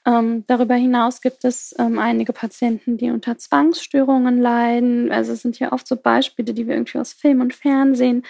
Ähm, 0.05 0.43
darüber 0.47 0.75
hinaus 0.75 1.21
gibt 1.21 1.43
es 1.45 1.75
ähm, 1.77 1.99
einige 1.99 2.33
Patienten, 2.33 2.97
die 2.97 3.11
unter 3.11 3.37
Zwangsstörungen 3.37 4.41
leiden. 4.41 5.11
Also 5.11 5.33
es 5.33 5.41
sind 5.41 5.59
ja 5.59 5.71
oft 5.71 5.87
so 5.87 5.95
Beispiele, 5.95 6.53
die 6.53 6.67
wir 6.67 6.75
irgendwie 6.75 6.99
aus 6.99 7.13
Film 7.13 7.41
und 7.41 7.53
Fernsehen 7.53 8.23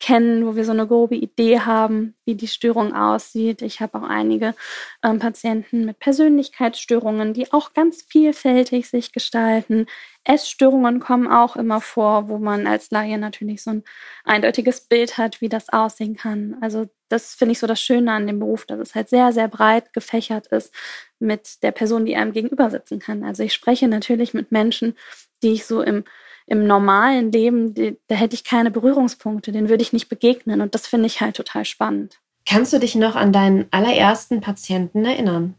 kennen, 0.00 0.46
wo 0.46 0.56
wir 0.56 0.64
so 0.64 0.72
eine 0.72 0.86
grobe 0.86 1.14
Idee 1.14 1.60
haben, 1.60 2.14
wie 2.24 2.34
die 2.34 2.48
Störung 2.48 2.94
aussieht. 2.94 3.62
Ich 3.62 3.80
habe 3.80 3.98
auch 3.98 4.02
einige 4.02 4.54
ähm, 5.02 5.18
Patienten 5.18 5.84
mit 5.84 5.98
Persönlichkeitsstörungen, 5.98 7.32
die 7.32 7.52
auch 7.52 7.72
ganz 7.72 8.02
vielfältig 8.02 8.88
sich 8.88 9.12
gestalten. 9.12 9.86
Essstörungen 10.24 11.00
kommen 11.00 11.28
auch 11.28 11.56
immer 11.56 11.80
vor, 11.80 12.28
wo 12.28 12.38
man 12.38 12.66
als 12.66 12.90
Laie 12.90 13.18
natürlich 13.18 13.62
so 13.62 13.70
ein 13.70 13.84
eindeutiges 14.24 14.82
Bild 14.82 15.16
hat, 15.16 15.40
wie 15.40 15.48
das 15.48 15.68
aussehen 15.70 16.16
kann. 16.16 16.56
Also 16.60 16.88
das 17.08 17.34
finde 17.34 17.52
ich 17.52 17.58
so 17.58 17.66
das 17.66 17.80
Schöne 17.80 18.12
an 18.12 18.26
dem 18.26 18.40
Beruf, 18.40 18.66
dass 18.66 18.80
es 18.80 18.94
halt 18.94 19.08
sehr, 19.08 19.32
sehr 19.32 19.48
breit 19.48 19.92
gefächert 19.92 20.48
ist 20.48 20.74
mit 21.18 21.62
der 21.62 21.72
Person, 21.72 22.06
die 22.06 22.16
einem 22.16 22.32
gegenüber 22.32 22.70
sitzen 22.70 22.98
kann. 22.98 23.22
Also 23.22 23.42
ich 23.42 23.54
spreche 23.54 23.88
natürlich 23.88 24.34
mit 24.34 24.50
Menschen, 24.50 24.96
die 25.42 25.52
ich 25.52 25.66
so 25.66 25.82
im 25.82 26.04
im 26.46 26.66
normalen 26.66 27.32
Leben, 27.32 27.74
die, 27.74 27.98
da 28.06 28.14
hätte 28.14 28.34
ich 28.34 28.44
keine 28.44 28.70
Berührungspunkte, 28.70 29.52
den 29.52 29.68
würde 29.68 29.82
ich 29.82 29.92
nicht 29.92 30.08
begegnen. 30.08 30.60
Und 30.60 30.74
das 30.74 30.86
finde 30.86 31.06
ich 31.06 31.20
halt 31.20 31.36
total 31.36 31.64
spannend. 31.64 32.20
Kannst 32.46 32.72
du 32.72 32.78
dich 32.78 32.94
noch 32.94 33.16
an 33.16 33.32
deinen 33.32 33.66
allerersten 33.70 34.40
Patienten 34.40 35.04
erinnern? 35.04 35.54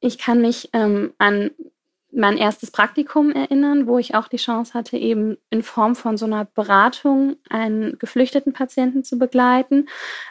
Ich 0.00 0.16
kann 0.16 0.40
mich 0.40 0.70
ähm, 0.72 1.12
an 1.18 1.50
mein 2.12 2.38
erstes 2.38 2.70
Praktikum 2.70 3.30
erinnern, 3.30 3.86
wo 3.86 3.98
ich 3.98 4.14
auch 4.14 4.28
die 4.28 4.36
Chance 4.36 4.74
hatte, 4.74 4.96
eben 4.96 5.36
in 5.50 5.62
Form 5.62 5.94
von 5.94 6.16
so 6.16 6.26
einer 6.26 6.44
Beratung 6.44 7.36
einen 7.48 7.98
geflüchteten 7.98 8.52
Patienten 8.52 9.04
zu 9.04 9.18
begleiten, 9.18 9.88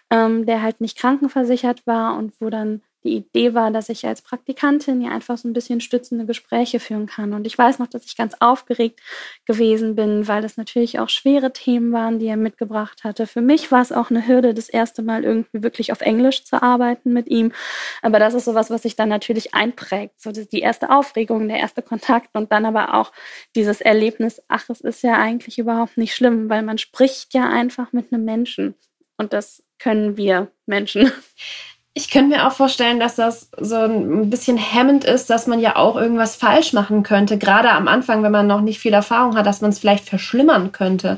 ähm, 0.10 0.46
der 0.46 0.62
halt 0.62 0.82
nicht 0.82 0.98
krankenversichert 0.98 1.86
war 1.88 2.18
und 2.18 2.34
wo 2.40 2.50
dann 2.50 2.82
die 3.04 3.16
Idee 3.16 3.54
war, 3.54 3.72
dass 3.72 3.90
ich 3.90 4.06
als 4.06 4.22
Praktikantin 4.22 5.02
ja 5.02 5.12
einfach 5.12 5.38
so 5.38 5.48
ein 5.48 5.54
bisschen 5.54 5.80
stützende 5.80 6.26
Gespräche 6.26 6.80
führen 6.80 7.06
kann. 7.06 7.34
Und 7.34 7.48
ich 7.48 7.58
weiß 7.58 7.80
noch, 7.80 7.88
dass 7.88 8.06
ich 8.06 8.18
ganz 8.18 8.36
aufgeregt 8.40 9.00
gewesen 9.46 9.96
bin, 9.96 10.28
weil 10.28 10.42
das 10.42 10.58
natürlich 10.58 11.00
auch 11.00 11.10
schwere 11.10 11.54
Themen 11.54 11.94
waren, 11.94 12.20
die 12.20 12.28
er 12.28 12.38
mitgebracht 12.38 13.04
hatte. 13.04 13.26
Für 13.26 13.42
mich 13.42 13.72
war 13.72 13.82
es 13.82 13.92
auch 13.92 14.10
eine 14.10 14.28
Hürde, 14.28 14.54
das 14.54 14.68
erste 14.68 15.02
Mal 15.02 15.24
irgendwie 15.24 15.64
wirklich 15.64 15.92
auf 15.92 16.02
Englisch 16.02 16.44
zu 16.44 16.62
arbeiten 16.62 17.14
mit 17.14 17.28
ihm. 17.28 17.54
Aber 18.02 18.20
das 18.20 18.34
ist 18.34 18.46
sowas, 18.46 18.70
was 18.70 18.82
sich 18.82 18.96
dann 18.96 19.10
natürlich 19.10 19.54
einprägt. 19.54 20.22
So 20.22 20.32
die 20.32 20.60
erste 20.60 20.90
Aufregung, 20.90 21.48
der 21.48 21.60
erste 21.60 21.82
Kontakt 21.82 22.30
und 22.34 22.52
dann 22.52 22.66
aber 22.66 22.96
auch 22.96 23.14
dieses 23.56 23.80
Erlebnis, 23.80 24.42
ach, 24.50 24.70
es 24.70 24.82
ist 24.82 25.04
ja 25.04 25.18
eigentlich 25.18 25.58
überhaupt 25.58 25.98
nicht 25.98 26.16
schlimm, 26.16 26.50
weil 26.50 26.64
man 26.64 26.78
spricht 26.78 27.34
ja 27.34 27.50
einfach 27.50 27.94
mit 27.94 28.12
einem 28.12 28.26
Menschen. 28.26 28.76
Und 29.18 29.34
das 29.34 29.64
können 29.78 30.18
wir 30.18 30.52
Menschen. 30.66 31.12
Ich 32.00 32.10
könnte 32.10 32.38
mir 32.38 32.48
auch 32.48 32.54
vorstellen, 32.54 32.98
dass 32.98 33.16
das 33.16 33.50
so 33.60 33.76
ein 33.76 34.30
bisschen 34.30 34.56
hemmend 34.56 35.04
ist, 35.04 35.30
dass 35.30 35.48
man 35.48 35.60
ja 35.60 35.76
auch 35.76 35.98
irgendwas 35.98 36.38
falsch 36.38 36.72
machen 36.72 37.04
könnte. 37.04 37.38
Gerade 37.38 37.72
am 37.72 37.90
Anfang, 37.90 38.24
wenn 38.24 38.32
man 38.32 38.48
noch 38.48 38.62
nicht 38.62 38.80
viel 38.80 38.94
Erfahrung 38.94 39.36
hat, 39.36 39.46
dass 39.46 39.60
man 39.60 39.72
es 39.72 39.80
vielleicht 39.80 40.06
verschlimmern 40.06 40.72
könnte. 40.72 41.18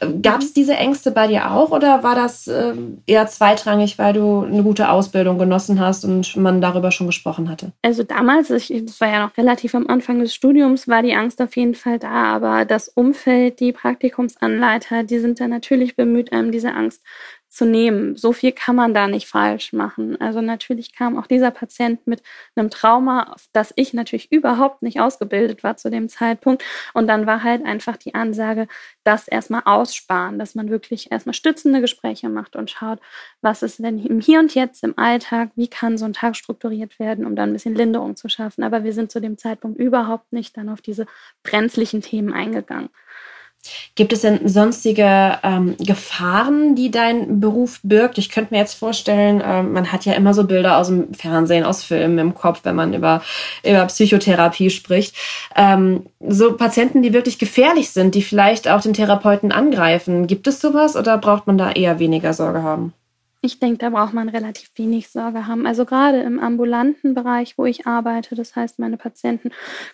Äh, 0.00 0.06
Gab 0.22 0.38
es 0.38 0.48
mhm. 0.48 0.54
diese 0.54 0.76
Ängste 0.76 1.10
bei 1.10 1.26
dir 1.26 1.50
auch 1.50 1.72
oder 1.72 2.02
war 2.02 2.14
das 2.14 2.48
ähm, 2.48 3.02
eher 3.06 3.26
zweitrangig, 3.26 3.98
weil 3.98 4.14
du 4.14 4.44
eine 4.44 4.62
gute 4.62 4.88
Ausbildung 4.88 5.38
genossen 5.38 5.78
hast 5.78 6.06
und 6.06 6.34
man 6.36 6.62
darüber 6.62 6.90
schon 6.90 7.06
gesprochen 7.06 7.50
hatte? 7.50 7.72
Also 7.82 8.02
damals, 8.02 8.48
ich, 8.48 8.72
das 8.86 8.98
war 9.02 9.08
ja 9.08 9.26
noch 9.26 9.36
relativ 9.36 9.74
am 9.74 9.88
Anfang 9.88 10.20
des 10.20 10.34
Studiums, 10.34 10.88
war 10.88 11.02
die 11.02 11.14
Angst 11.14 11.42
auf 11.42 11.54
jeden 11.54 11.74
Fall 11.74 11.98
da. 11.98 12.08
Aber 12.08 12.64
das 12.64 12.88
Umfeld, 12.88 13.60
die 13.60 13.72
Praktikumsanleiter, 13.72 15.04
die 15.04 15.18
sind 15.18 15.38
da 15.38 15.48
natürlich 15.48 15.96
bemüht, 15.96 16.32
einem 16.32 16.50
diese 16.50 16.72
Angst 16.72 17.02
zu 17.54 17.64
nehmen. 17.64 18.16
So 18.16 18.32
viel 18.32 18.52
kann 18.52 18.74
man 18.74 18.94
da 18.94 19.06
nicht 19.06 19.28
falsch 19.28 19.72
machen. 19.72 20.20
Also 20.20 20.40
natürlich 20.40 20.92
kam 20.92 21.16
auch 21.16 21.26
dieser 21.26 21.50
Patient 21.52 22.06
mit 22.06 22.22
einem 22.56 22.68
Trauma, 22.68 23.32
auf 23.32 23.46
das 23.52 23.72
ich 23.76 23.94
natürlich 23.94 24.32
überhaupt 24.32 24.82
nicht 24.82 25.00
ausgebildet 25.00 25.62
war 25.62 25.76
zu 25.76 25.90
dem 25.90 26.08
Zeitpunkt. 26.08 26.64
Und 26.94 27.06
dann 27.06 27.26
war 27.26 27.44
halt 27.44 27.64
einfach 27.64 27.96
die 27.96 28.14
Ansage, 28.14 28.66
das 29.04 29.28
erstmal 29.28 29.62
aussparen, 29.64 30.38
dass 30.38 30.54
man 30.54 30.68
wirklich 30.68 31.12
erstmal 31.12 31.34
stützende 31.34 31.80
Gespräche 31.80 32.28
macht 32.28 32.56
und 32.56 32.70
schaut, 32.70 32.98
was 33.40 33.62
ist 33.62 33.78
denn 33.78 34.04
im 34.04 34.20
Hier 34.20 34.40
und 34.40 34.54
Jetzt 34.54 34.82
im 34.82 34.98
Alltag, 34.98 35.50
wie 35.54 35.68
kann 35.68 35.96
so 35.96 36.06
ein 36.06 36.12
Tag 36.12 36.36
strukturiert 36.36 36.98
werden, 36.98 37.24
um 37.24 37.36
dann 37.36 37.50
ein 37.50 37.52
bisschen 37.52 37.74
Linderung 37.76 38.16
zu 38.16 38.28
schaffen. 38.28 38.64
Aber 38.64 38.82
wir 38.82 38.92
sind 38.92 39.12
zu 39.12 39.20
dem 39.20 39.38
Zeitpunkt 39.38 39.78
überhaupt 39.78 40.32
nicht 40.32 40.56
dann 40.56 40.68
auf 40.68 40.80
diese 40.80 41.06
brenzlichen 41.44 42.02
Themen 42.02 42.32
eingegangen. 42.32 42.90
Gibt 43.94 44.12
es 44.12 44.22
denn 44.22 44.48
sonstige 44.48 45.38
ähm, 45.42 45.76
Gefahren, 45.78 46.74
die 46.74 46.90
dein 46.90 47.40
Beruf 47.40 47.80
birgt? 47.82 48.18
Ich 48.18 48.30
könnte 48.30 48.54
mir 48.54 48.60
jetzt 48.60 48.74
vorstellen, 48.74 49.42
ähm, 49.44 49.72
man 49.72 49.92
hat 49.92 50.04
ja 50.04 50.14
immer 50.14 50.34
so 50.34 50.44
Bilder 50.44 50.78
aus 50.78 50.88
dem 50.88 51.14
Fernsehen, 51.14 51.64
aus 51.64 51.82
Filmen 51.82 52.18
im 52.18 52.34
Kopf, 52.34 52.60
wenn 52.64 52.76
man 52.76 52.94
über, 52.94 53.22
über 53.64 53.86
Psychotherapie 53.86 54.70
spricht. 54.70 55.14
Ähm, 55.56 56.06
so 56.20 56.56
Patienten, 56.56 57.02
die 57.02 57.12
wirklich 57.12 57.38
gefährlich 57.38 57.90
sind, 57.90 58.14
die 58.14 58.22
vielleicht 58.22 58.68
auch 58.68 58.80
den 58.80 58.94
Therapeuten 58.94 59.52
angreifen. 59.52 60.26
Gibt 60.26 60.46
es 60.46 60.60
sowas 60.60 60.96
oder 60.96 61.18
braucht 61.18 61.46
man 61.46 61.58
da 61.58 61.70
eher 61.72 61.98
weniger 61.98 62.32
Sorge 62.32 62.62
haben? 62.62 62.92
Ich 63.44 63.58
denke, 63.58 63.76
da 63.76 63.90
braucht 63.90 64.14
man 64.14 64.30
relativ 64.30 64.70
wenig 64.76 65.10
Sorge 65.10 65.46
haben. 65.46 65.66
Also 65.66 65.84
gerade 65.84 66.22
im 66.22 66.40
ambulanten 66.40 67.12
Bereich, 67.12 67.58
wo 67.58 67.66
ich 67.66 67.86
arbeite, 67.86 68.34
das 68.34 68.56
heißt, 68.56 68.78
meine 68.78 68.96
Patienten 68.96 69.50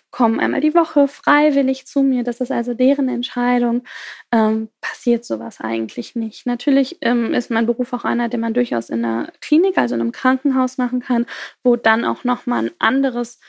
kommen 0.09 0.39
einmal 0.39 0.61
die 0.61 0.73
Woche 0.73 1.09
freiwillig 1.09 1.85
zu 1.85 2.01
mir. 2.01 2.23
Das 2.23 2.39
ist 2.39 2.49
also 2.49 2.73
deren 2.73 3.09
Entscheidung. 3.09 3.83
Ähm, 4.31 4.69
passiert 4.79 5.25
sowas 5.25 5.59
eigentlich 5.59 6.15
nicht. 6.15 6.45
Natürlich 6.45 6.99
ähm, 7.01 7.33
ist 7.33 7.51
mein 7.51 7.65
Beruf 7.65 7.91
auch 7.91 8.05
einer, 8.05 8.29
den 8.29 8.39
man 8.39 8.53
durchaus 8.53 8.89
in 8.89 9.03
einer 9.03 9.33
Klinik, 9.41 9.77
also 9.77 9.95
in 9.95 10.01
einem 10.01 10.13
Krankenhaus 10.13 10.77
machen 10.77 11.01
kann, 11.01 11.25
wo 11.61 11.75
dann 11.75 12.05
auch 12.05 12.23
nochmal 12.23 12.67
ein 12.67 12.71
anderes 12.79 13.41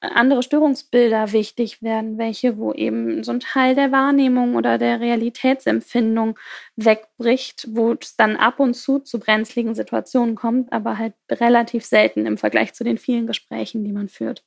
andere 0.00 0.42
Störungsbilder 0.42 1.32
wichtig 1.32 1.82
werden, 1.82 2.18
welche, 2.18 2.58
wo 2.58 2.72
eben 2.72 3.24
so 3.24 3.32
ein 3.32 3.40
Teil 3.40 3.74
der 3.74 3.92
Wahrnehmung 3.92 4.54
oder 4.54 4.78
der 4.78 5.00
Realitätsempfindung 5.00 6.38
wegbricht, 6.76 7.68
wo 7.70 7.92
es 7.92 8.16
dann 8.16 8.36
ab 8.36 8.60
und 8.60 8.74
zu 8.74 8.98
zu 9.00 9.18
brenzligen 9.18 9.74
Situationen 9.74 10.34
kommt, 10.34 10.72
aber 10.72 10.98
halt 10.98 11.14
relativ 11.30 11.84
selten 11.84 12.26
im 12.26 12.38
Vergleich 12.38 12.74
zu 12.74 12.84
den 12.84 12.98
vielen 12.98 13.26
Gesprächen, 13.26 13.84
die 13.84 13.92
man 13.92 14.08
führt. 14.08 14.44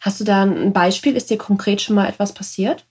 Hast 0.00 0.20
du 0.20 0.24
da 0.24 0.42
ein 0.42 0.72
Beispiel? 0.72 1.16
Ist 1.16 1.30
dir 1.30 1.38
konkret 1.38 1.80
schon 1.80 1.96
mal 1.96 2.08
etwas 2.08 2.32
passiert? 2.32 2.86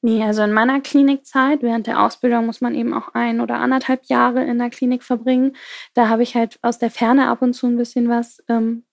Nee, 0.00 0.22
also 0.22 0.42
in 0.42 0.52
meiner 0.52 0.80
Klinikzeit, 0.80 1.60
während 1.62 1.88
der 1.88 2.00
Ausbildung 2.00 2.46
muss 2.46 2.60
man 2.60 2.74
eben 2.74 2.94
auch 2.94 3.14
ein 3.14 3.40
oder 3.40 3.56
anderthalb 3.56 4.04
Jahre 4.04 4.44
in 4.44 4.58
der 4.58 4.70
Klinik 4.70 5.02
verbringen. 5.02 5.56
Da 5.94 6.08
habe 6.08 6.22
ich 6.22 6.36
halt 6.36 6.58
aus 6.62 6.78
der 6.78 6.90
Ferne 6.90 7.28
ab 7.28 7.42
und 7.42 7.52
zu 7.52 7.66
ein 7.66 7.76
bisschen 7.76 8.08
was 8.08 8.42
ähm, 8.48 8.84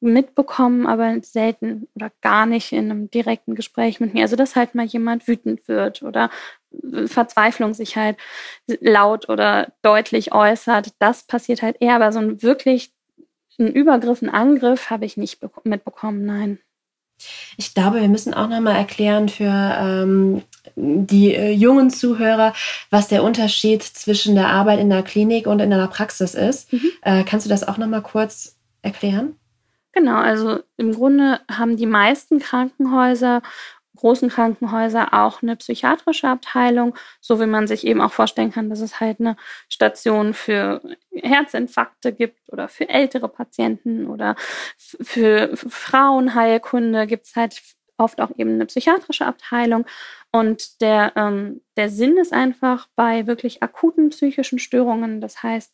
mitbekommen, 0.00 0.86
aber 0.86 1.16
selten 1.22 1.88
oder 1.94 2.10
gar 2.20 2.46
nicht 2.46 2.72
in 2.72 2.90
einem 2.90 3.10
direkten 3.10 3.54
Gespräch 3.54 4.00
mit 4.00 4.14
mir. 4.14 4.22
Also, 4.22 4.36
dass 4.36 4.56
halt 4.56 4.74
mal 4.74 4.86
jemand 4.86 5.26
wütend 5.26 5.66
wird 5.68 6.02
oder 6.02 6.30
Verzweiflung 7.06 7.74
sich 7.74 7.96
halt 7.96 8.18
laut 8.80 9.28
oder 9.28 9.72
deutlich 9.82 10.32
äußert. 10.32 10.92
Das 10.98 11.24
passiert 11.24 11.62
halt 11.62 11.76
eher, 11.80 11.96
aber 11.96 12.12
so 12.12 12.18
ein 12.18 12.42
wirklich 12.42 12.92
ein 13.58 13.72
Übergriff, 13.72 14.20
ein 14.20 14.28
Angriff 14.28 14.90
habe 14.90 15.06
ich 15.06 15.16
nicht 15.16 15.40
mitbekommen, 15.64 16.26
nein. 16.26 16.58
Ich 17.56 17.72
glaube, 17.72 18.02
wir 18.02 18.08
müssen 18.08 18.34
auch 18.34 18.48
nochmal 18.48 18.76
erklären 18.76 19.30
für 19.30 19.44
ähm, 19.44 20.42
die 20.74 21.34
äh, 21.34 21.50
jungen 21.50 21.88
Zuhörer, 21.88 22.52
was 22.90 23.08
der 23.08 23.22
Unterschied 23.22 23.82
zwischen 23.82 24.34
der 24.34 24.48
Arbeit 24.48 24.80
in 24.80 24.90
der 24.90 25.02
Klinik 25.02 25.46
und 25.46 25.60
in 25.60 25.72
einer 25.72 25.88
Praxis 25.88 26.34
ist. 26.34 26.70
Mhm. 26.72 26.90
Äh, 27.00 27.24
kannst 27.24 27.46
du 27.46 27.50
das 27.50 27.66
auch 27.66 27.78
nochmal 27.78 28.02
kurz 28.02 28.58
erklären? 28.82 29.36
Genau, 29.96 30.16
also 30.18 30.60
im 30.76 30.92
Grunde 30.92 31.40
haben 31.50 31.78
die 31.78 31.86
meisten 31.86 32.38
Krankenhäuser, 32.38 33.40
großen 33.96 34.28
Krankenhäuser 34.28 35.14
auch 35.14 35.42
eine 35.42 35.56
psychiatrische 35.56 36.28
Abteilung, 36.28 36.94
so 37.22 37.40
wie 37.40 37.46
man 37.46 37.66
sich 37.66 37.86
eben 37.86 38.02
auch 38.02 38.12
vorstellen 38.12 38.52
kann, 38.52 38.68
dass 38.68 38.80
es 38.80 39.00
halt 39.00 39.20
eine 39.20 39.38
Station 39.70 40.34
für 40.34 40.82
Herzinfarkte 41.14 42.12
gibt 42.12 42.52
oder 42.52 42.68
für 42.68 42.90
ältere 42.90 43.28
Patienten 43.30 44.06
oder 44.06 44.36
für 44.76 45.56
Frauenheilkunde 45.56 47.06
gibt 47.06 47.24
es 47.24 47.34
halt 47.34 47.62
oft 47.96 48.20
auch 48.20 48.32
eben 48.36 48.50
eine 48.50 48.66
psychiatrische 48.66 49.24
Abteilung. 49.24 49.86
Und 50.30 50.82
der, 50.82 51.12
ähm, 51.16 51.62
der 51.78 51.88
Sinn 51.88 52.18
ist 52.18 52.34
einfach 52.34 52.88
bei 52.96 53.26
wirklich 53.26 53.62
akuten 53.62 54.10
psychischen 54.10 54.58
Störungen, 54.58 55.22
das 55.22 55.42
heißt, 55.42 55.72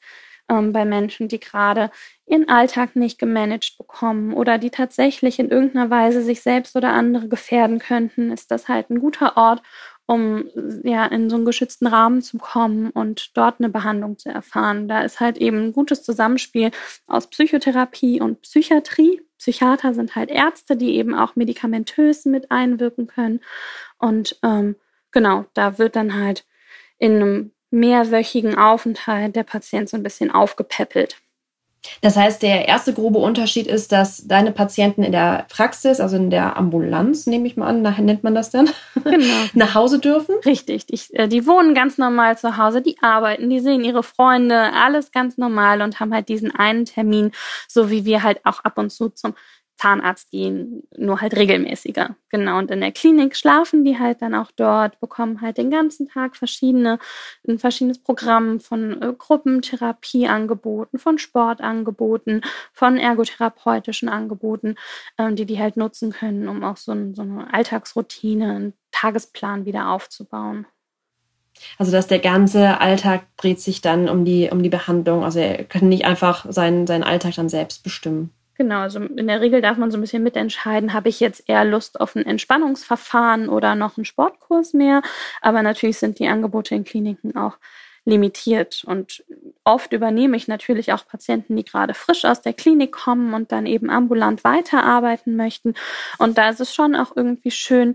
ähm, 0.53 0.73
bei 0.73 0.85
Menschen, 0.85 1.29
die 1.29 1.41
gerade 1.41 1.91
ihren 2.27 2.49
Alltag 2.49 2.95
nicht 2.95 3.19
gemanagt 3.19 3.77
bekommen 3.79 4.35
oder 4.35 4.59
die 4.59 4.71
tatsächlich 4.71 5.39
in 5.39 5.49
irgendeiner 5.49 5.91
Weise 5.91 6.23
sich 6.23 6.43
selbst 6.43 6.77
oder 6.77 6.93
andere 6.93 7.29
gefährden 7.29 7.79
könnten, 7.79 8.31
ist 8.31 8.51
das 8.51 8.69
halt 8.69 8.91
ein 8.91 9.01
guter 9.01 9.37
Ort, 9.37 9.63
um 10.07 10.45
ja 10.85 11.07
in 11.07 11.31
so 11.31 11.37
einen 11.37 11.45
geschützten 11.45 11.87
Rahmen 11.87 12.23
zu 12.23 12.39
kommen 12.39 12.91
und 12.91 13.37
dort 13.37 13.61
eine 13.61 13.71
Behandlung 13.71 14.19
zu 14.19 14.29
erfahren. 14.29 14.89
Da 14.89 15.03
ist 15.03 15.21
halt 15.21 15.39
eben 15.39 15.59
ein 15.59 15.73
gutes 15.73 16.03
Zusammenspiel 16.03 16.71
aus 17.07 17.29
Psychotherapie 17.29 18.21
und 18.21 18.43
Psychiatrie. 18.43 19.23
Psychiater 19.39 19.95
sind 19.95 20.15
halt 20.15 20.31
Ärzte, 20.31 20.77
die 20.77 20.97
eben 20.97 21.15
auch 21.15 21.35
medikamentös 21.35 22.27
mit 22.27 22.51
einwirken 22.51 23.07
können. 23.07 23.41
Und 23.99 24.39
ähm, 24.43 24.77
genau, 25.13 25.47
da 25.55 25.79
wird 25.79 25.97
dann 25.97 26.15
halt 26.15 26.45
in 26.99 27.17
einem 27.17 27.53
mehrwöchigen 27.73 28.57
Aufenthalt 28.57 29.35
der 29.35 29.45
Patient 29.45 29.89
so 29.89 29.97
ein 29.97 30.03
bisschen 30.03 30.31
aufgepäppelt. 30.31 31.17
Das 32.01 32.17
heißt, 32.17 32.43
der 32.43 32.69
erste 32.69 32.93
grobe 32.93 33.19
Unterschied 33.19 33.67
ist, 33.67 33.91
dass 33.91 34.27
deine 34.27 34.53
Patienten 34.53 35.03
in 35.03 35.13
der 35.13 35.47
Praxis, 35.51 35.99
also 36.01 36.17
in 36.17 36.31
der 36.31 36.57
Ambulanz, 36.57 37.27
nehme 37.27 37.47
ich 37.47 37.57
mal 37.57 37.67
an, 37.67 37.83
nachher 37.83 38.03
nennt 38.03 38.23
man 38.23 38.35
das 38.35 38.51
dann, 38.51 38.71
genau. 39.03 39.35
nach 39.55 39.75
Hause 39.75 39.99
dürfen. 39.99 40.37
Richtig, 40.45 40.87
die, 40.87 41.01
äh, 41.15 41.27
die 41.27 41.47
wohnen 41.47 41.75
ganz 41.75 41.99
normal 41.99 42.39
zu 42.39 42.57
Hause, 42.57 42.83
die 42.83 42.97
arbeiten, 43.03 43.51
die 43.51 43.61
sehen 43.61 43.85
ihre 43.85 44.05
Freunde, 44.05 44.73
alles 44.73 45.11
ganz 45.11 45.39
normal 45.39 45.83
und 45.83 45.99
haben 45.99 46.15
halt 46.15 46.29
diesen 46.29 46.55
einen 46.55 46.85
Termin, 46.85 47.33
so 47.67 47.91
wie 47.91 48.05
wir 48.05 48.23
halt 48.23 48.41
auch 48.45 48.61
ab 48.61 48.79
und 48.79 48.91
zu 48.91 49.09
zum 49.09 49.35
Zahnarzt 49.77 50.31
gehen, 50.31 50.87
nur 50.97 51.21
halt 51.21 51.37
regelmäßiger. 51.37 52.17
Genau. 52.29 52.59
Und 52.59 52.71
in 52.71 52.81
der 52.81 52.93
Klinik 52.93 53.37
schlafen 53.37 53.85
die 53.85 53.99
halt 53.99 54.23
dann 54.23 54.35
auch 54.35 54.51
dort, 54.55 55.01
bekommen 55.01 55.41
halt 55.41 55.59
den 55.59 55.71
ganzen 55.71 56.09
Tag 56.09 56.37
verschiedene, 56.37 56.99
ein 57.49 57.59
verschiedenes 57.59 57.99
Programm 57.99 58.61
von 58.61 59.03
äh, 59.03 59.13
Gruppentherapieangeboten, 59.17 60.99
von 60.99 61.19
Sportangeboten, 61.19 62.43
von 62.73 62.97
ergotherapeutischen 62.97 64.09
Angeboten, 64.09 64.77
ähm, 65.19 65.37
die 65.37 65.47
die 65.47 65.59
halt 65.59 65.77
nutzen 65.77 66.13
können, 66.13 66.49
um 66.49 66.63
auch 66.63 66.77
so, 66.77 66.93
ein, 66.93 67.15
so 67.15 67.23
eine 67.23 67.53
Alltagsroutine, 67.53 68.55
einen 68.55 68.73
Tagesplan 68.93 69.65
wieder 69.65 69.91
aufzubauen. 69.91 70.67
Also 71.79 71.93
dass 71.93 72.07
der 72.07 72.19
ganze 72.19 72.81
Alltag 72.81 73.25
dreht 73.37 73.61
sich 73.61 73.81
dann 73.81 74.09
um 74.09 74.25
die, 74.25 74.49
um 74.51 74.63
die 74.63 74.69
Behandlung. 74.69 75.25
Also 75.25 75.39
er 75.39 75.65
kann 75.65 75.89
nicht 75.89 76.05
einfach 76.05 76.47
seinen, 76.49 76.87
seinen 76.87 77.05
Alltag 77.05 77.35
dann 77.35 77.49
selbst 77.49 77.83
bestimmen. 77.83 78.31
Genau, 78.55 78.81
also 78.81 79.01
in 79.01 79.27
der 79.27 79.41
Regel 79.41 79.63
darf 79.63 79.79
man 79.79 79.91
so 79.91 79.97
ein 79.97 80.03
bisschen 80.03 80.23
mitentscheiden, 80.23 80.93
habe 80.93 81.09
ich 81.09 81.21
jetzt 81.21 81.49
eher 81.49 81.65
Lust 81.65 82.01
auf 82.01 82.15
ein 82.15 82.27
Entspannungsverfahren 82.27 83.49
oder 83.49 83.75
noch 83.75 83.97
einen 83.97 84.05
Sportkurs 84.05 84.75
mehr. 84.75 85.03
Aber 85.41 85.63
natürlich 85.63 85.99
sind 85.99 86.19
die 86.19 86.29
Angebote 86.29 86.75
in 86.75 86.85
Kliniken 86.85 87.35
auch 87.35 87.57
limitiert. 88.05 88.85
Und 88.85 89.25
oft 89.65 89.93
übernehme 89.93 90.37
ich 90.37 90.49
natürlich 90.49 90.93
auch 90.93 91.07
Patienten, 91.07 91.57
die 91.57 91.65
gerade 91.65 91.95
frisch 91.95 92.25
aus 92.25 92.43
der 92.43 92.53
Klinik 92.53 92.93
kommen 92.93 93.35
und 93.35 93.53
dann 93.53 93.67
eben 93.67 93.91
ambulant 93.91 94.45
weiterarbeiten 94.45 95.37
möchten. 95.37 95.75
Und 96.19 96.39
da 96.39 96.51
ist 96.51 96.61
es 96.61 96.75
schon 96.75 96.97
auch 96.97 97.17
irgendwie 97.17 97.51
schön, 97.51 97.95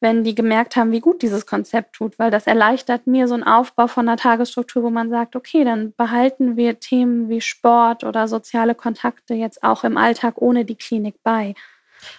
wenn 0.00 0.24
die 0.24 0.34
gemerkt 0.34 0.76
haben, 0.76 0.92
wie 0.92 1.00
gut 1.00 1.22
dieses 1.22 1.46
Konzept 1.46 1.94
tut, 1.94 2.18
weil 2.18 2.30
das 2.30 2.46
erleichtert 2.46 3.06
mir 3.06 3.28
so 3.28 3.34
einen 3.34 3.44
Aufbau 3.44 3.86
von 3.86 4.06
einer 4.06 4.18
Tagesstruktur, 4.18 4.82
wo 4.82 4.90
man 4.90 5.08
sagt, 5.08 5.36
okay, 5.36 5.64
dann 5.64 5.94
behalten 5.94 6.56
wir 6.56 6.78
Themen 6.80 7.30
wie 7.30 7.40
Sport 7.40 8.04
oder 8.04 8.28
soziale 8.28 8.74
Kontakte 8.74 9.34
jetzt 9.34 9.62
auch 9.62 9.84
im 9.84 9.96
Alltag 9.96 10.34
ohne 10.36 10.66
die 10.66 10.76
Klinik 10.76 11.22
bei. 11.22 11.54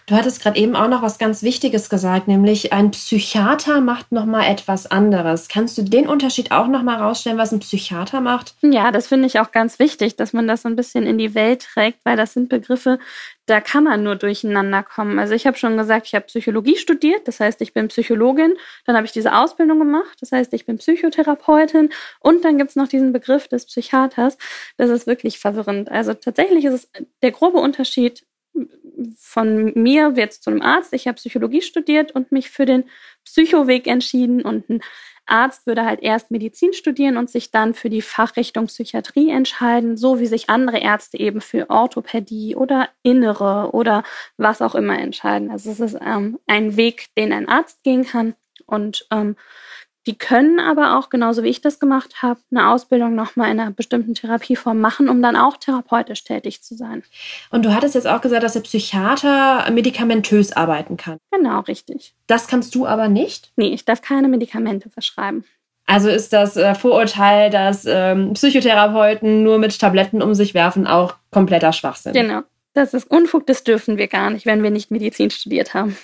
Du 0.05 0.15
hattest 0.15 0.41
gerade 0.41 0.59
eben 0.59 0.75
auch 0.75 0.87
noch 0.87 1.01
was 1.01 1.17
ganz 1.17 1.43
Wichtiges 1.43 1.89
gesagt, 1.89 2.27
nämlich 2.27 2.73
ein 2.73 2.91
Psychiater 2.91 3.81
macht 3.81 4.11
noch 4.11 4.25
mal 4.25 4.45
etwas 4.45 4.89
anderes. 4.89 5.47
Kannst 5.47 5.77
du 5.77 5.83
den 5.83 6.07
Unterschied 6.07 6.51
auch 6.51 6.67
noch 6.67 6.83
mal 6.83 6.95
rausstellen, 6.95 7.37
was 7.37 7.51
ein 7.51 7.59
Psychiater 7.59 8.21
macht? 8.21 8.55
Ja, 8.61 8.91
das 8.91 9.07
finde 9.07 9.27
ich 9.27 9.39
auch 9.39 9.51
ganz 9.51 9.79
wichtig, 9.79 10.15
dass 10.15 10.33
man 10.33 10.47
das 10.47 10.61
so 10.61 10.69
ein 10.69 10.75
bisschen 10.75 11.05
in 11.05 11.17
die 11.17 11.35
Welt 11.35 11.67
trägt, 11.73 11.99
weil 12.05 12.15
das 12.15 12.33
sind 12.33 12.49
Begriffe, 12.49 12.99
da 13.47 13.61
kann 13.61 13.85
man 13.85 14.03
nur 14.03 14.17
durcheinander 14.17 14.83
kommen. 14.83 15.19
Also 15.19 15.33
ich 15.33 15.47
habe 15.47 15.57
schon 15.57 15.77
gesagt, 15.77 16.07
ich 16.07 16.15
habe 16.15 16.25
Psychologie 16.25 16.75
studiert, 16.75 17.27
das 17.27 17.39
heißt, 17.39 17.61
ich 17.61 17.73
bin 17.73 17.87
Psychologin. 17.87 18.53
Dann 18.85 18.95
habe 18.97 19.05
ich 19.05 19.13
diese 19.13 19.33
Ausbildung 19.33 19.79
gemacht, 19.79 20.17
das 20.19 20.33
heißt, 20.33 20.53
ich 20.53 20.65
bin 20.65 20.77
Psychotherapeutin. 20.77 21.89
Und 22.19 22.43
dann 22.43 22.57
gibt 22.57 22.71
es 22.71 22.75
noch 22.75 22.89
diesen 22.89 23.13
Begriff 23.13 23.47
des 23.47 23.65
Psychiaters. 23.65 24.37
Das 24.75 24.89
ist 24.89 25.07
wirklich 25.07 25.39
verwirrend. 25.39 25.89
Also 25.89 26.13
tatsächlich 26.13 26.65
ist 26.65 26.73
es 26.73 26.89
der 27.21 27.31
grobe 27.31 27.59
Unterschied 27.59 28.25
von 29.17 29.73
mir 29.75 30.15
wird 30.15 30.33
zu 30.33 30.49
einem 30.49 30.61
Arzt. 30.61 30.93
Ich 30.93 31.07
habe 31.07 31.15
Psychologie 31.15 31.61
studiert 31.61 32.11
und 32.13 32.31
mich 32.31 32.49
für 32.49 32.65
den 32.65 32.85
Psychoweg 33.25 33.87
entschieden. 33.87 34.41
Und 34.41 34.69
ein 34.69 34.81
Arzt 35.25 35.67
würde 35.67 35.85
halt 35.85 36.01
erst 36.01 36.31
Medizin 36.31 36.73
studieren 36.73 37.17
und 37.17 37.29
sich 37.29 37.51
dann 37.51 37.73
für 37.73 37.89
die 37.89 38.01
Fachrichtung 38.01 38.67
Psychiatrie 38.67 39.29
entscheiden, 39.29 39.97
so 39.97 40.19
wie 40.19 40.25
sich 40.25 40.49
andere 40.49 40.79
Ärzte 40.79 41.19
eben 41.19 41.41
für 41.41 41.69
Orthopädie 41.69 42.55
oder 42.55 42.89
Innere 43.03 43.71
oder 43.73 44.03
was 44.37 44.61
auch 44.61 44.73
immer 44.73 44.97
entscheiden. 44.97 45.51
Also 45.51 45.69
es 45.69 45.79
ist 45.79 45.97
ähm, 46.01 46.39
ein 46.47 46.77
Weg, 46.77 47.07
den 47.17 47.33
ein 47.33 47.47
Arzt 47.47 47.83
gehen 47.83 48.05
kann. 48.05 48.35
Und 48.65 49.07
ähm, 49.11 49.35
die 50.07 50.17
können 50.17 50.59
aber 50.59 50.97
auch, 50.97 51.09
genauso 51.09 51.43
wie 51.43 51.49
ich 51.49 51.61
das 51.61 51.79
gemacht 51.79 52.21
habe, 52.21 52.39
eine 52.49 52.69
Ausbildung 52.69 53.13
nochmal 53.13 53.51
in 53.51 53.59
einer 53.59 53.71
bestimmten 53.71 54.15
Therapieform 54.15 54.79
machen, 54.79 55.09
um 55.09 55.21
dann 55.21 55.35
auch 55.35 55.57
therapeutisch 55.57 56.23
tätig 56.23 56.63
zu 56.63 56.75
sein. 56.75 57.03
Und 57.51 57.65
du 57.65 57.75
hattest 57.75 57.93
jetzt 57.93 58.07
auch 58.07 58.21
gesagt, 58.21 58.43
dass 58.43 58.53
der 58.53 58.61
Psychiater 58.61 59.69
medikamentös 59.71 60.53
arbeiten 60.53 60.95
kann. 60.95 61.17
Genau, 61.31 61.59
richtig. 61.61 62.15
Das 62.25 62.47
kannst 62.47 62.73
du 62.73 62.87
aber 62.87 63.09
nicht? 63.09 63.51
Nee, 63.57 63.73
ich 63.73 63.85
darf 63.85 64.01
keine 64.01 64.29
Medikamente 64.29 64.89
verschreiben. 64.89 65.43
Also 65.85 66.09
ist 66.09 66.33
das 66.33 66.57
äh, 66.57 66.73
Vorurteil, 66.73 67.49
dass 67.49 67.85
ähm, 67.85 68.33
Psychotherapeuten 68.33 69.43
nur 69.43 69.57
mit 69.57 69.77
Tabletten 69.79 70.21
um 70.21 70.35
sich 70.35 70.53
werfen, 70.53 70.87
auch 70.87 71.15
kompletter 71.31 71.73
Schwachsinn. 71.73 72.13
Genau. 72.13 72.41
Das 72.73 72.93
ist 72.93 73.09
Unfug, 73.09 73.47
das 73.47 73.63
dürfen 73.63 73.97
wir 73.97 74.07
gar 74.07 74.29
nicht, 74.29 74.45
wenn 74.45 74.63
wir 74.63 74.69
nicht 74.69 74.91
Medizin 74.91 75.31
studiert 75.31 75.73
haben. 75.73 75.97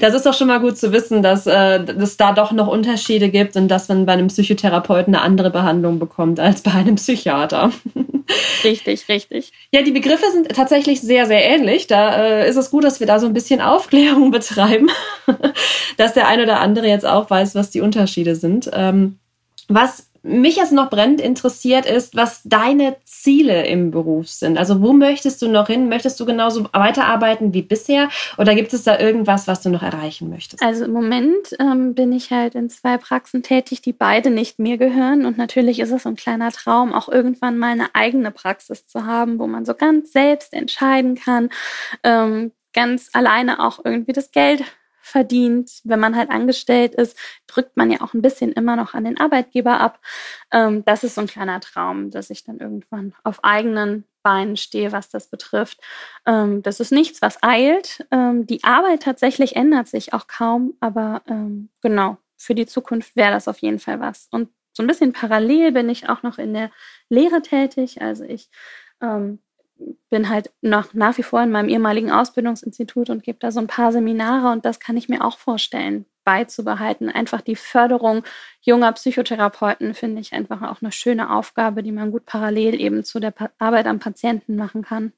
Das 0.00 0.14
ist 0.14 0.26
doch 0.26 0.34
schon 0.34 0.48
mal 0.48 0.60
gut 0.60 0.78
zu 0.78 0.92
wissen, 0.92 1.22
dass 1.22 1.46
äh, 1.46 1.82
es 1.82 2.16
da 2.16 2.32
doch 2.32 2.52
noch 2.52 2.68
Unterschiede 2.68 3.28
gibt 3.28 3.56
und 3.56 3.68
dass 3.68 3.88
man 3.88 4.06
bei 4.06 4.12
einem 4.12 4.28
Psychotherapeuten 4.28 5.14
eine 5.14 5.22
andere 5.22 5.50
Behandlung 5.50 5.98
bekommt 5.98 6.40
als 6.40 6.62
bei 6.62 6.72
einem 6.72 6.96
Psychiater. 6.96 7.70
Richtig, 8.64 9.08
richtig. 9.08 9.52
Ja, 9.72 9.82
die 9.82 9.90
Begriffe 9.90 10.24
sind 10.32 10.48
tatsächlich 10.48 11.00
sehr, 11.00 11.26
sehr 11.26 11.44
ähnlich. 11.44 11.86
Da 11.86 12.24
äh, 12.24 12.48
ist 12.48 12.56
es 12.56 12.70
gut, 12.70 12.84
dass 12.84 13.00
wir 13.00 13.06
da 13.06 13.18
so 13.18 13.26
ein 13.26 13.34
bisschen 13.34 13.60
Aufklärung 13.60 14.30
betreiben, 14.30 14.90
dass 15.96 16.14
der 16.14 16.28
eine 16.28 16.44
oder 16.44 16.60
andere 16.60 16.88
jetzt 16.88 17.06
auch 17.06 17.28
weiß, 17.28 17.54
was 17.54 17.70
die 17.70 17.80
Unterschiede 17.80 18.34
sind. 18.34 18.70
Ähm, 18.72 19.18
was 19.68 20.08
mich 20.24 20.56
jetzt 20.56 20.72
noch 20.72 20.88
brennend 20.88 21.20
interessiert 21.20 21.84
ist, 21.84 22.16
was 22.16 22.40
deine 22.44 22.96
Ziele 23.04 23.66
im 23.66 23.90
Beruf 23.90 24.28
sind. 24.28 24.56
Also 24.56 24.80
wo 24.80 24.94
möchtest 24.94 25.42
du 25.42 25.48
noch 25.48 25.66
hin? 25.66 25.90
Möchtest 25.90 26.18
du 26.18 26.24
genauso 26.24 26.66
weiterarbeiten 26.72 27.52
wie 27.52 27.60
bisher? 27.60 28.08
Oder 28.38 28.54
gibt 28.54 28.72
es 28.72 28.84
da 28.84 28.98
irgendwas, 28.98 29.46
was 29.46 29.60
du 29.60 29.68
noch 29.68 29.82
erreichen 29.82 30.30
möchtest? 30.30 30.62
Also 30.62 30.86
im 30.86 30.92
Moment 30.92 31.54
ähm, 31.60 31.94
bin 31.94 32.12
ich 32.12 32.30
halt 32.30 32.54
in 32.54 32.70
zwei 32.70 32.96
Praxen 32.96 33.42
tätig, 33.42 33.82
die 33.82 33.92
beide 33.92 34.30
nicht 34.30 34.58
mir 34.58 34.78
gehören. 34.78 35.26
Und 35.26 35.36
natürlich 35.36 35.78
ist 35.78 35.92
es 35.92 36.06
ein 36.06 36.16
kleiner 36.16 36.50
Traum, 36.52 36.94
auch 36.94 37.10
irgendwann 37.10 37.58
mal 37.58 37.72
eine 37.72 37.94
eigene 37.94 38.30
Praxis 38.30 38.86
zu 38.86 39.04
haben, 39.04 39.38
wo 39.38 39.46
man 39.46 39.66
so 39.66 39.74
ganz 39.74 40.10
selbst 40.12 40.54
entscheiden 40.54 41.16
kann, 41.16 41.50
ähm, 42.02 42.52
ganz 42.72 43.10
alleine 43.12 43.60
auch 43.60 43.80
irgendwie 43.84 44.12
das 44.14 44.30
Geld 44.30 44.64
verdient. 45.04 45.80
Wenn 45.84 46.00
man 46.00 46.16
halt 46.16 46.30
angestellt 46.30 46.94
ist, 46.94 47.16
drückt 47.46 47.76
man 47.76 47.90
ja 47.90 48.00
auch 48.00 48.14
ein 48.14 48.22
bisschen 48.22 48.52
immer 48.52 48.74
noch 48.74 48.94
an 48.94 49.04
den 49.04 49.20
Arbeitgeber 49.20 49.78
ab. 49.78 50.00
Ähm, 50.50 50.84
das 50.84 51.04
ist 51.04 51.14
so 51.14 51.20
ein 51.20 51.26
kleiner 51.26 51.60
Traum, 51.60 52.10
dass 52.10 52.30
ich 52.30 52.44
dann 52.44 52.58
irgendwann 52.58 53.14
auf 53.22 53.44
eigenen 53.44 54.04
Beinen 54.22 54.56
stehe, 54.56 54.92
was 54.92 55.10
das 55.10 55.28
betrifft. 55.28 55.80
Ähm, 56.26 56.62
das 56.62 56.80
ist 56.80 56.90
nichts, 56.90 57.20
was 57.20 57.42
eilt. 57.42 58.06
Ähm, 58.10 58.46
die 58.46 58.64
Arbeit 58.64 59.02
tatsächlich 59.02 59.56
ändert 59.56 59.88
sich 59.88 60.14
auch 60.14 60.26
kaum, 60.26 60.74
aber 60.80 61.22
ähm, 61.28 61.68
genau, 61.82 62.16
für 62.36 62.54
die 62.54 62.66
Zukunft 62.66 63.14
wäre 63.14 63.32
das 63.32 63.46
auf 63.46 63.58
jeden 63.58 63.78
Fall 63.78 64.00
was. 64.00 64.28
Und 64.30 64.48
so 64.72 64.82
ein 64.82 64.86
bisschen 64.86 65.12
parallel 65.12 65.72
bin 65.72 65.88
ich 65.90 66.08
auch 66.08 66.22
noch 66.22 66.38
in 66.38 66.54
der 66.54 66.70
Lehre 67.10 67.42
tätig. 67.42 68.00
Also 68.00 68.24
ich 68.24 68.48
ähm, 69.02 69.40
bin 70.10 70.28
halt 70.28 70.50
noch 70.60 70.94
nach 70.94 71.18
wie 71.18 71.22
vor 71.22 71.42
in 71.42 71.50
meinem 71.50 71.68
ehemaligen 71.68 72.10
Ausbildungsinstitut 72.10 73.10
und 73.10 73.22
gebe 73.22 73.38
da 73.40 73.50
so 73.50 73.60
ein 73.60 73.66
paar 73.66 73.92
Seminare 73.92 74.52
und 74.52 74.64
das 74.64 74.80
kann 74.80 74.96
ich 74.96 75.08
mir 75.08 75.24
auch 75.24 75.38
vorstellen, 75.38 76.06
beizubehalten. 76.24 77.10
Einfach 77.10 77.40
die 77.40 77.56
Förderung 77.56 78.22
junger 78.62 78.92
Psychotherapeuten 78.92 79.94
finde 79.94 80.20
ich 80.20 80.32
einfach 80.32 80.62
auch 80.62 80.82
eine 80.82 80.92
schöne 80.92 81.34
Aufgabe, 81.34 81.82
die 81.82 81.92
man 81.92 82.10
gut 82.10 82.26
parallel 82.26 82.80
eben 82.80 83.04
zu 83.04 83.20
der 83.20 83.34
Arbeit 83.58 83.86
am 83.86 83.98
Patienten 83.98 84.56
machen 84.56 84.82
kann. 84.82 85.12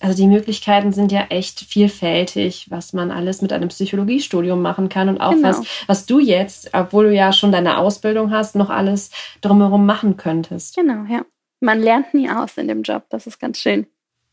Also 0.00 0.16
die 0.16 0.26
Möglichkeiten 0.26 0.92
sind 0.92 1.12
ja 1.12 1.26
echt 1.28 1.60
vielfältig, 1.60 2.66
was 2.70 2.92
man 2.92 3.12
alles 3.12 3.40
mit 3.40 3.52
einem 3.52 3.68
Psychologiestudium 3.68 4.60
machen 4.60 4.88
kann 4.88 5.08
und 5.08 5.20
auch 5.20 5.30
genau. 5.30 5.48
was, 5.48 5.62
was 5.86 6.06
du 6.06 6.18
jetzt, 6.18 6.70
obwohl 6.72 7.04
du 7.04 7.14
ja 7.14 7.32
schon 7.32 7.52
deine 7.52 7.78
Ausbildung 7.78 8.32
hast, 8.32 8.56
noch 8.56 8.68
alles 8.68 9.10
drumherum 9.42 9.86
machen 9.86 10.16
könntest. 10.16 10.74
Genau, 10.74 11.04
ja 11.04 11.24
man 11.62 11.80
lernt 11.80 12.12
nie 12.12 12.28
aus 12.28 12.56
in 12.56 12.68
dem 12.68 12.82
Job. 12.82 13.04
Das 13.08 13.26
ist 13.26 13.38
ganz 13.38 13.58
schön. 13.58 13.86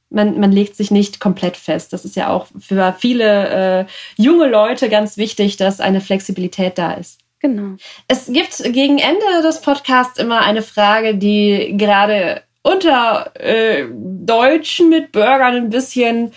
Man, 0.09 0.39
man 0.39 0.51
legt 0.51 0.75
sich 0.75 0.89
nicht 0.89 1.19
komplett 1.19 1.55
fest. 1.55 1.93
Das 1.93 2.03
ist 2.03 2.15
ja 2.15 2.29
auch 2.29 2.47
für 2.59 2.95
viele 2.97 3.81
äh, 3.81 3.85
junge 4.17 4.47
Leute 4.47 4.89
ganz 4.89 5.17
wichtig, 5.17 5.55
dass 5.57 5.79
eine 5.79 6.01
Flexibilität 6.01 6.77
da 6.77 6.93
ist. 6.93 7.19
Genau. 7.39 7.75
Es 8.07 8.25
gibt 8.25 8.57
gegen 8.63 8.97
Ende 8.97 9.41
des 9.43 9.61
Podcasts 9.61 10.19
immer 10.19 10.41
eine 10.41 10.63
Frage, 10.63 11.15
die 11.15 11.75
gerade 11.77 12.41
unter 12.63 13.31
äh, 13.35 13.85
Deutschen 13.93 14.89
mit 14.89 15.11
Bürgern 15.11 15.55
ein 15.55 15.69
bisschen 15.69 16.33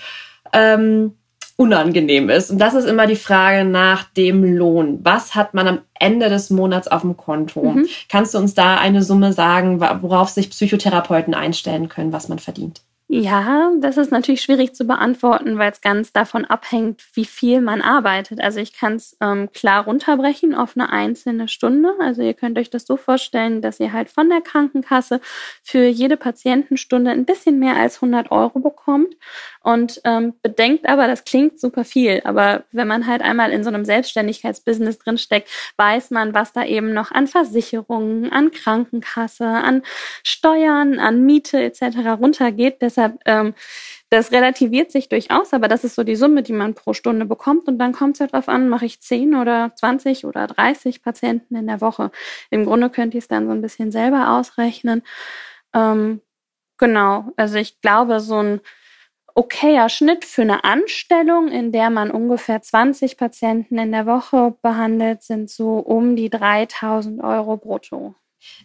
ähm, 0.53 1.17
unangenehm 1.57 2.31
ist. 2.31 2.51
Und 2.51 2.59
das 2.59 2.75
ist 2.75 2.87
immer 2.87 3.07
die 3.07 3.17
Frage 3.17 3.65
nach 3.65 4.05
dem 4.05 4.45
Lohn. 4.45 5.01
Was 5.03 5.35
hat 5.35 5.55
man 5.55 5.69
am 5.69 5.79
Ende 5.99 6.29
des 6.29 6.51
Monats 6.51 6.89
auf 6.89 7.03
dem 7.03 7.17
Konto? 7.17 7.63
Mhm. 7.63 7.89
Kannst 8.09 8.35
du 8.35 8.39
uns 8.39 8.55
da 8.55 8.77
eine 8.77 9.03
Summe 9.03 9.33
sagen, 9.33 9.81
worauf 9.81 10.29
sich 10.29 10.51
Psychotherapeuten 10.51 11.35
einstellen 11.35 11.89
können, 11.89 12.13
was 12.13 12.29
man 12.29 12.39
verdient? 12.39 12.83
Ja, 13.15 13.71
das 13.79 13.99
ist 13.99 14.11
natürlich 14.11 14.41
schwierig 14.41 14.75
zu 14.75 14.87
beantworten, 14.87 15.59
weil 15.59 15.71
es 15.71 15.83
ganz 15.83 16.15
davon 16.15 16.47
abhängt, 16.47 17.03
wie 17.13 17.27
viel 17.27 17.61
man 17.61 17.83
arbeitet. 17.83 18.41
Also 18.41 18.59
ich 18.59 18.73
kann 18.73 18.95
es 18.95 19.19
ähm, 19.21 19.51
klar 19.53 19.85
runterbrechen 19.85 20.55
auf 20.55 20.79
eine 20.79 20.89
einzelne 20.89 21.47
Stunde. 21.47 21.91
Also 22.01 22.23
ihr 22.23 22.33
könnt 22.33 22.59
euch 22.59 22.71
das 22.71 22.87
so 22.87 22.97
vorstellen, 22.97 23.61
dass 23.61 23.81
ihr 23.81 23.93
halt 23.93 24.09
von 24.09 24.31
der 24.31 24.41
Krankenkasse 24.41 25.21
für 25.63 25.85
jede 25.85 26.17
Patientenstunde 26.17 27.11
ein 27.11 27.27
bisschen 27.27 27.59
mehr 27.59 27.77
als 27.77 27.97
100 27.97 28.31
Euro 28.31 28.61
bekommt. 28.61 29.15
Und 29.63 30.01
ähm, 30.05 30.35
bedenkt 30.43 30.89
aber, 30.89 31.07
das 31.07 31.25
klingt 31.25 31.61
super 31.61 31.85
viel, 31.85 32.21
aber 32.25 32.65
wenn 32.73 32.89
man 32.89 33.07
halt 33.07 33.23
einmal 33.23 33.53
in 33.53 33.63
so 33.65 33.69
einem 33.69 33.85
Selbstständigkeitsbusiness 33.85 34.99
drinsteckt, 34.99 35.49
weiß 35.77 36.11
man, 36.11 36.35
was 36.35 36.53
da 36.53 36.65
eben 36.65 36.93
noch 36.95 37.11
an 37.11 37.27
Versicherungen, 37.27 38.33
an 38.33 38.51
Krankenkasse, 38.51 39.47
an 39.47 39.83
Steuern, 40.25 40.99
an 40.99 41.25
Miete 41.25 41.63
etc. 41.63 42.21
runtergeht. 42.21 42.83
Deshalb 42.83 43.19
ähm, 43.25 43.55
das 44.13 44.31
relativiert 44.31 44.93
sich 44.93 45.09
durchaus, 45.09 45.55
aber 45.55 45.69
das 45.69 45.85
ist 45.85 45.95
so 45.95 46.05
die 46.05 46.17
Summe, 46.17 46.43
die 46.43 46.53
man 46.53 46.75
pro 46.75 46.93
Stunde 46.93 47.25
bekommt. 47.25 47.67
Und 47.67 47.79
dann 47.79 47.93
kommt 47.93 48.17
es 48.17 48.21
halt 48.21 48.35
darauf 48.35 48.47
an, 48.51 48.69
mache 48.69 48.85
ich 48.85 49.01
10 49.01 49.35
oder 49.35 49.73
20 49.75 50.27
oder 50.27 50.47
30 50.49 51.03
Patienten 51.03 51.57
in 51.57 51.67
der 51.67 51.81
Woche. 51.81 52.11
Im 52.51 52.67
Grunde 52.67 52.91
könnt 52.91 53.15
ihr 53.15 53.21
es 53.21 53.29
dann 53.29 53.47
so 53.47 53.53
ein 53.53 53.63
bisschen 53.63 53.91
selber 53.91 54.33
ausrechnen. 54.33 55.03
Ähm, 55.73 56.21
genau, 56.77 57.33
also 57.37 57.57
ich 57.57 57.81
glaube, 57.81 58.21
so 58.21 58.37
ein 58.43 58.61
okayer 59.35 59.89
Schnitt 59.89 60.25
für 60.25 60.43
eine 60.43 60.65
Anstellung, 60.65 61.49
in 61.49 61.73
der 61.73 61.91
man 61.91 62.11
ungefähr 62.11 62.63
20 62.63 63.17
Patienten 63.17 63.79
in 63.79 63.93
der 63.93 64.07
Woche 64.07 64.57
behandelt, 64.63 65.23
sind 65.23 65.51
so 65.51 65.79
um 65.79 66.17
die 66.17 66.31
3000 66.31 67.23
Euro 67.23 67.57
brutto. 67.57 68.15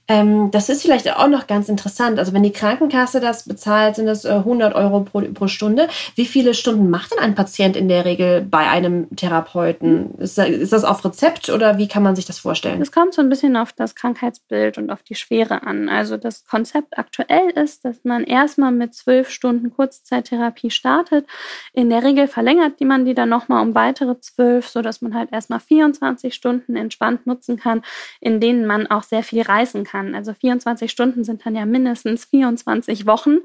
Ähm, 0.08 0.52
das 0.52 0.70
ist 0.70 0.82
vielleicht 0.82 1.14
auch 1.18 1.28
noch 1.28 1.48
ganz 1.48 1.68
interessant. 1.68 2.18
Also 2.18 2.34
wenn 2.34 2.44
die 2.44 2.54
Krankenkasse 2.54 3.20
das 3.20 3.44
bezahlt, 3.44 3.98
sind 3.98 4.06
das 4.06 4.24
äh, 4.24 4.30
100 4.30 4.74
Euro 4.74 5.02
pro, 5.02 5.22
pro, 5.34 5.48
Stunde. 5.48 5.90
Wie 6.16 6.26
viele 6.26 6.54
Stunden 6.54 6.90
macht 6.90 7.12
denn 7.12 7.20
ein 7.20 7.36
Patient 7.36 7.76
in 7.76 7.90
der 7.90 8.06
Regel 8.06 8.42
bei 8.42 8.70
einem 8.70 9.14
Therapeuten? 9.16 10.16
Ist, 10.18 10.38
ist 10.38 10.72
das 10.72 10.86
auf 10.86 11.04
Rezept 11.04 11.50
oder 11.50 11.78
wie 11.78 11.88
kann 11.88 12.04
man 12.04 12.16
sich 12.16 12.26
das 12.26 12.40
vorstellen? 12.40 12.82
Es 12.82 12.92
kommt 12.92 13.14
so 13.14 13.22
ein 13.22 13.30
bisschen 13.30 13.58
auf 13.58 13.74
das 13.74 13.96
Krankheitsbild 13.96 14.78
und 14.78 14.90
auf 14.92 15.04
die 15.04 15.16
Schwere 15.16 15.64
an. 15.64 15.90
Also 15.90 16.16
das 16.16 16.46
Konzept 16.46 16.98
aktuell 16.98 17.50
ist, 17.52 17.84
dass 17.84 18.04
man 18.04 18.24
erstmal 18.24 18.72
mit 18.72 18.94
zwölf 18.94 19.30
Stunden 19.30 19.72
Kurzzeittherapie 19.72 20.72
startet. 20.72 21.28
In 21.74 21.90
der 21.90 22.04
Regel 22.04 22.28
verlängert 22.28 22.80
man 22.82 23.06
die 23.06 23.14
dann 23.14 23.30
nochmal 23.30 23.62
um 23.62 23.76
weitere 23.76 24.20
zwölf, 24.20 24.68
sodass 24.68 25.02
man 25.02 25.14
halt 25.14 25.32
erstmal 25.32 25.60
24 25.60 26.34
Stunden 26.34 26.76
entspannt 26.76 27.28
nutzen 27.28 27.58
kann, 27.58 27.82
in 28.22 28.40
denen 28.40 28.66
man 28.66 28.88
auch 28.88 29.04
sehr 29.04 29.24
viel 29.24 29.42
reisen 29.42 29.67
leisten 29.68 29.84
kann. 29.84 30.16
Also 30.16 30.34
24 30.34 30.90
Stunden 30.92 31.24
sind 31.24 31.46
dann 31.46 31.56
ja 31.56 31.66
mindestens 31.66 32.26
24 32.26 33.06
Wochen, 33.06 33.38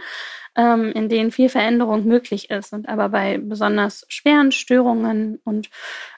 ähm, 0.57 0.93
in 0.93 1.09
denen 1.09 1.31
viel 1.31 1.49
Veränderung 1.49 2.07
möglich 2.07 2.51
ist. 2.51 2.73
Und 2.73 2.89
aber 2.89 3.09
bei 3.09 3.39
besonders 3.39 4.05
schweren 4.09 4.53
Störungen 4.53 5.41
und 5.45 5.71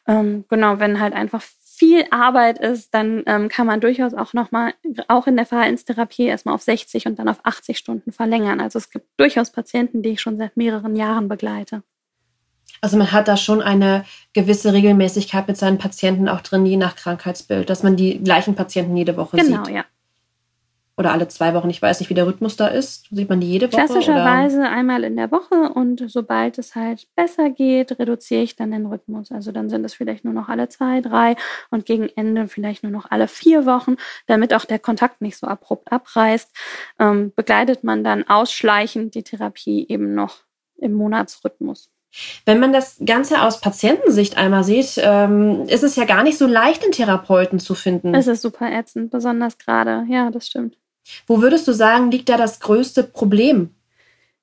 ähm, 0.06 0.44
genau, 0.48 0.78
wenn 0.78 1.00
halt 1.00 1.14
einfach 1.14 1.42
viel 1.42 2.04
Arbeit 2.10 2.58
ist, 2.58 2.94
dann 2.94 3.24
ähm, 3.26 3.48
kann 3.48 3.66
man 3.66 3.80
durchaus 3.80 4.14
auch 4.14 4.32
nochmal, 4.32 4.74
auch 5.08 5.26
in 5.26 5.36
der 5.36 5.46
Verhaltenstherapie, 5.46 6.26
erstmal 6.26 6.54
auf 6.54 6.62
60 6.62 7.06
und 7.06 7.18
dann 7.18 7.28
auf 7.28 7.40
80 7.42 7.78
Stunden 7.78 8.12
verlängern. 8.12 8.60
Also 8.60 8.78
es 8.78 8.90
gibt 8.90 9.06
durchaus 9.16 9.50
Patienten, 9.50 10.02
die 10.02 10.10
ich 10.10 10.20
schon 10.20 10.36
seit 10.36 10.56
mehreren 10.56 10.94
Jahren 10.94 11.28
begleite. 11.28 11.82
Also 12.80 12.96
man 12.96 13.12
hat 13.12 13.28
da 13.28 13.36
schon 13.36 13.60
eine 13.60 14.04
gewisse 14.34 14.72
Regelmäßigkeit 14.72 15.48
mit 15.48 15.56
seinen 15.56 15.78
Patienten 15.78 16.28
auch 16.28 16.42
drin, 16.42 16.66
je 16.66 16.76
nach 16.76 16.96
Krankheitsbild, 16.96 17.70
dass 17.70 17.82
man 17.82 17.96
die 17.96 18.22
gleichen 18.22 18.54
Patienten 18.54 18.96
jede 18.96 19.16
Woche 19.16 19.36
genau, 19.36 19.64
sieht. 19.64 19.66
Genau, 19.66 19.76
ja 19.78 19.84
oder 20.96 21.12
alle 21.12 21.28
zwei 21.28 21.54
Wochen. 21.54 21.70
Ich 21.70 21.82
weiß 21.82 22.00
nicht, 22.00 22.10
wie 22.10 22.14
der 22.14 22.26
Rhythmus 22.26 22.56
da 22.56 22.68
ist. 22.68 23.06
Sieht 23.10 23.28
man 23.28 23.40
die 23.40 23.48
jede 23.50 23.66
Woche? 23.66 23.84
Klassischerweise 23.84 24.58
oder? 24.58 24.70
einmal 24.70 25.04
in 25.04 25.16
der 25.16 25.30
Woche 25.30 25.72
und 25.74 26.04
sobald 26.06 26.58
es 26.58 26.74
halt 26.74 27.08
besser 27.16 27.50
geht, 27.50 27.98
reduziere 27.98 28.42
ich 28.42 28.56
dann 28.56 28.70
den 28.70 28.86
Rhythmus. 28.86 29.32
Also 29.32 29.50
dann 29.50 29.68
sind 29.68 29.84
es 29.84 29.94
vielleicht 29.94 30.24
nur 30.24 30.34
noch 30.34 30.48
alle 30.48 30.68
zwei, 30.68 31.00
drei 31.00 31.36
und 31.70 31.84
gegen 31.84 32.08
Ende 32.14 32.48
vielleicht 32.48 32.82
nur 32.82 32.92
noch 32.92 33.10
alle 33.10 33.28
vier 33.28 33.66
Wochen, 33.66 33.96
damit 34.26 34.54
auch 34.54 34.64
der 34.64 34.78
Kontakt 34.78 35.20
nicht 35.20 35.36
so 35.36 35.46
abrupt 35.46 35.90
abreißt. 35.90 36.54
Ähm, 37.00 37.32
begleitet 37.34 37.82
man 37.82 38.04
dann 38.04 38.28
ausschleichend 38.28 39.14
die 39.14 39.24
Therapie 39.24 39.86
eben 39.88 40.14
noch 40.14 40.44
im 40.76 40.92
Monatsrhythmus. 40.92 41.90
Wenn 42.44 42.60
man 42.60 42.72
das 42.72 42.98
Ganze 43.04 43.42
aus 43.42 43.60
Patientensicht 43.60 44.36
einmal 44.36 44.62
sieht, 44.62 45.00
ähm, 45.02 45.64
ist 45.66 45.82
es 45.82 45.96
ja 45.96 46.04
gar 46.04 46.22
nicht 46.22 46.38
so 46.38 46.46
leicht, 46.46 46.84
einen 46.84 46.92
Therapeuten 46.92 47.58
zu 47.58 47.74
finden. 47.74 48.14
Es 48.14 48.28
ist 48.28 48.42
super 48.42 48.70
ätzend, 48.70 49.10
besonders 49.10 49.58
gerade. 49.58 50.06
Ja, 50.08 50.30
das 50.30 50.46
stimmt. 50.46 50.76
Wo 51.26 51.40
würdest 51.42 51.68
du 51.68 51.72
sagen, 51.72 52.10
liegt 52.10 52.28
da 52.28 52.36
das 52.36 52.60
größte 52.60 53.04
Problem? 53.04 53.74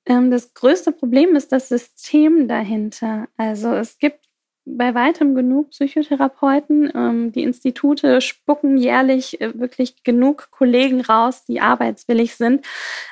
Ähm, 0.06 0.30
das 0.30 0.54
größte 0.54 0.92
Problem 0.92 1.36
ist 1.36 1.52
das 1.52 1.68
System 1.68 2.48
dahinter. 2.48 3.28
Also 3.36 3.72
es 3.74 3.98
gibt 3.98 4.20
bei 4.64 4.94
weitem 4.94 5.34
genug 5.34 5.70
Psychotherapeuten. 5.70 6.92
Ähm, 6.94 7.32
die 7.32 7.42
Institute 7.42 8.20
spucken 8.20 8.76
jährlich 8.76 9.40
äh, 9.40 9.58
wirklich 9.58 10.02
genug 10.04 10.50
Kollegen 10.50 11.00
raus, 11.00 11.44
die 11.44 11.60
arbeitswillig 11.60 12.36
sind. 12.36 12.64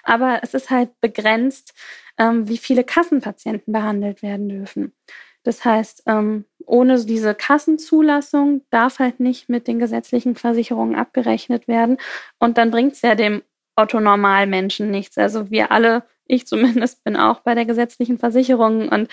Aber 0.03 0.41
es 0.43 0.55
ist 0.55 0.71
halt 0.71 1.01
begrenzt, 1.01 1.75
ähm, 2.19 2.49
wie 2.49 2.59
viele 2.59 2.85
Kassenpatienten 2.85 3.73
behandelt 3.73 4.23
werden 4.23 4.49
dürfen. 4.49 4.93
Das 5.42 5.64
heißt, 5.64 6.05
ähm, 6.07 6.44
ohne 6.66 7.05
diese 7.05 7.35
Kassenzulassung 7.35 8.62
darf 8.70 8.98
halt 8.98 9.20
nicht 9.20 9.48
mit 9.48 9.66
den 9.66 9.79
gesetzlichen 9.79 10.37
Versicherungen 10.37 10.94
abgerechnet 10.94 11.66
werden. 11.66 11.96
Und 12.38 12.59
dann 12.59 12.70
bringt 12.70 12.92
es 12.92 13.03
ja 13.03 13.14
dem 13.14 13.42
Otto-Normalmenschen 13.76 14.90
nichts. 14.90 15.18
Also 15.18 15.50
wir 15.50 15.72
alle, 15.72 16.05
ich 16.26 16.46
zumindest, 16.46 17.03
bin 17.05 17.16
auch 17.16 17.40
bei 17.40 17.55
der 17.55 17.64
gesetzlichen 17.64 18.18
Versicherung 18.18 18.88
und 18.88 19.11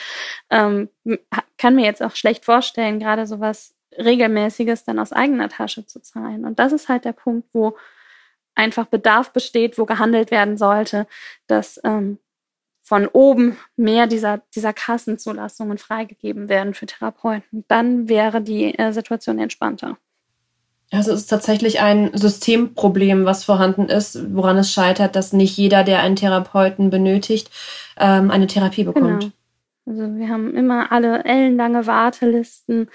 ähm, 0.49 0.89
kann 1.57 1.75
mir 1.75 1.85
jetzt 1.85 2.03
auch 2.03 2.15
schlecht 2.15 2.45
vorstellen, 2.45 2.99
gerade 2.99 3.25
sowas 3.25 3.73
Regelmäßiges 3.97 4.83
dann 4.83 4.99
aus 4.99 5.13
eigener 5.13 5.49
Tasche 5.49 5.85
zu 5.85 6.01
zahlen. 6.01 6.45
Und 6.45 6.59
das 6.59 6.73
ist 6.73 6.89
halt 6.89 7.05
der 7.05 7.13
Punkt, 7.13 7.47
wo 7.53 7.77
einfach 8.53 8.85
Bedarf 8.85 9.31
besteht, 9.33 9.77
wo 9.77 9.85
gehandelt 9.85 10.31
werden 10.31 10.57
sollte, 10.57 11.07
dass 11.47 11.79
ähm, 11.83 12.19
von 12.87 13.05
oben 13.05 13.57
mehr 13.75 14.07
dieser, 14.07 14.41
dieser 14.55 14.71
Kassenzulassungen 14.71 15.77
freigegeben 15.77 16.47
werden 16.47 16.73
für 16.73 16.85
Therapeuten. 16.85 17.65
Dann 17.67 18.07
wäre 18.07 18.41
die 18.41 18.79
äh, 18.79 18.93
Situation 18.93 19.39
entspannter. 19.39 19.97
Also 20.89 21.11
es 21.11 21.23
ist 21.23 21.27
tatsächlich 21.27 21.81
ein 21.81 22.11
Systemproblem, 22.13 23.25
was 23.25 23.43
vorhanden 23.43 23.89
ist, 23.89 24.33
woran 24.33 24.55
es 24.57 24.71
scheitert, 24.71 25.17
dass 25.17 25.33
nicht 25.33 25.57
jeder, 25.57 25.83
der 25.83 25.99
einen 25.99 26.15
Therapeuten 26.15 26.89
benötigt, 26.89 27.51
ähm, 27.97 28.31
eine 28.31 28.47
Therapie 28.47 28.85
bekommt. 28.85 29.19
Genau. 29.19 29.33
Also 29.87 30.17
wir 30.17 30.27
haben 30.27 30.53
immer 30.53 30.91
alle 30.91 31.23
ellenlange 31.23 31.87
Wartelisten, 31.87 32.89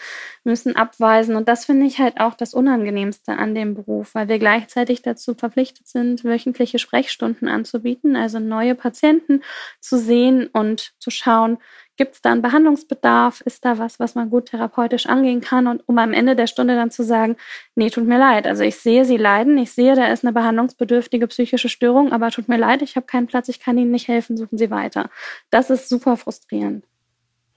müssen 0.44 0.76
abweisen. 0.76 1.36
Und 1.36 1.48
das 1.48 1.64
finde 1.64 1.86
ich 1.86 1.98
halt 1.98 2.20
auch 2.20 2.34
das 2.34 2.52
Unangenehmste 2.52 3.32
an 3.32 3.54
dem 3.54 3.74
Beruf, 3.74 4.14
weil 4.14 4.28
wir 4.28 4.38
gleichzeitig 4.38 5.00
dazu 5.00 5.34
verpflichtet 5.34 5.88
sind, 5.88 6.22
wöchentliche 6.22 6.78
Sprechstunden 6.78 7.48
anzubieten, 7.48 8.14
also 8.14 8.40
neue 8.40 8.74
Patienten 8.74 9.42
zu 9.80 9.96
sehen 9.96 10.48
und 10.52 10.92
zu 10.98 11.10
schauen, 11.10 11.56
gibt 11.96 12.14
es 12.14 12.22
da 12.22 12.32
einen 12.32 12.42
Behandlungsbedarf, 12.42 13.40
ist 13.42 13.64
da 13.64 13.78
was, 13.78 14.00
was 14.00 14.14
man 14.14 14.30
gut 14.30 14.46
therapeutisch 14.46 15.06
angehen 15.06 15.40
kann 15.40 15.66
und 15.66 15.82
um 15.86 15.98
am 15.98 16.12
Ende 16.12 16.36
der 16.36 16.46
Stunde 16.46 16.74
dann 16.74 16.90
zu 16.90 17.04
sagen, 17.04 17.36
nee, 17.74 17.90
tut 17.90 18.06
mir 18.06 18.18
leid, 18.18 18.46
also 18.46 18.62
ich 18.62 18.76
sehe, 18.76 19.04
Sie 19.04 19.16
leiden, 19.16 19.58
ich 19.58 19.72
sehe, 19.72 19.94
da 19.94 20.06
ist 20.06 20.24
eine 20.24 20.32
behandlungsbedürftige 20.32 21.26
psychische 21.28 21.68
Störung, 21.68 22.12
aber 22.12 22.30
tut 22.30 22.48
mir 22.48 22.58
leid, 22.58 22.82
ich 22.82 22.96
habe 22.96 23.06
keinen 23.06 23.26
Platz, 23.26 23.48
ich 23.48 23.60
kann 23.60 23.78
Ihnen 23.78 23.90
nicht 23.90 24.08
helfen, 24.08 24.36
suchen 24.36 24.58
Sie 24.58 24.70
weiter. 24.70 25.10
Das 25.50 25.70
ist 25.70 25.88
super 25.88 26.16
frustrierend. 26.16 26.84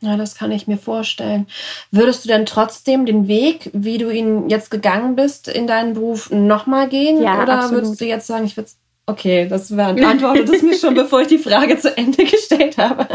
Ja, 0.01 0.17
das 0.17 0.35
kann 0.35 0.51
ich 0.51 0.67
mir 0.67 0.77
vorstellen. 0.77 1.47
Würdest 1.89 2.25
du 2.25 2.27
denn 2.27 2.45
trotzdem 2.45 3.05
den 3.05 3.27
Weg, 3.27 3.71
wie 3.73 3.97
du 3.97 4.09
ihn 4.09 4.49
jetzt 4.49 4.69
gegangen 4.69 5.15
bist, 5.15 5.47
in 5.47 5.67
deinen 5.67 5.93
Beruf 5.93 6.29
nochmal 6.31 6.89
gehen? 6.89 7.21
Ja, 7.23 7.41
Oder 7.41 7.53
absolut. 7.53 7.83
würdest 7.83 8.01
du 8.01 8.05
jetzt 8.05 8.27
sagen, 8.27 8.45
ich 8.45 8.57
würde 8.57 8.69
Okay, 9.07 9.47
das 9.47 9.69
beantwortet 9.69 10.49
es 10.49 10.63
mir 10.63 10.77
schon, 10.77 10.93
bevor 10.95 11.21
ich 11.21 11.27
die 11.27 11.37
Frage 11.37 11.77
zu 11.77 11.95
Ende 11.95 12.25
gestellt 12.25 12.77
habe. 12.77 13.07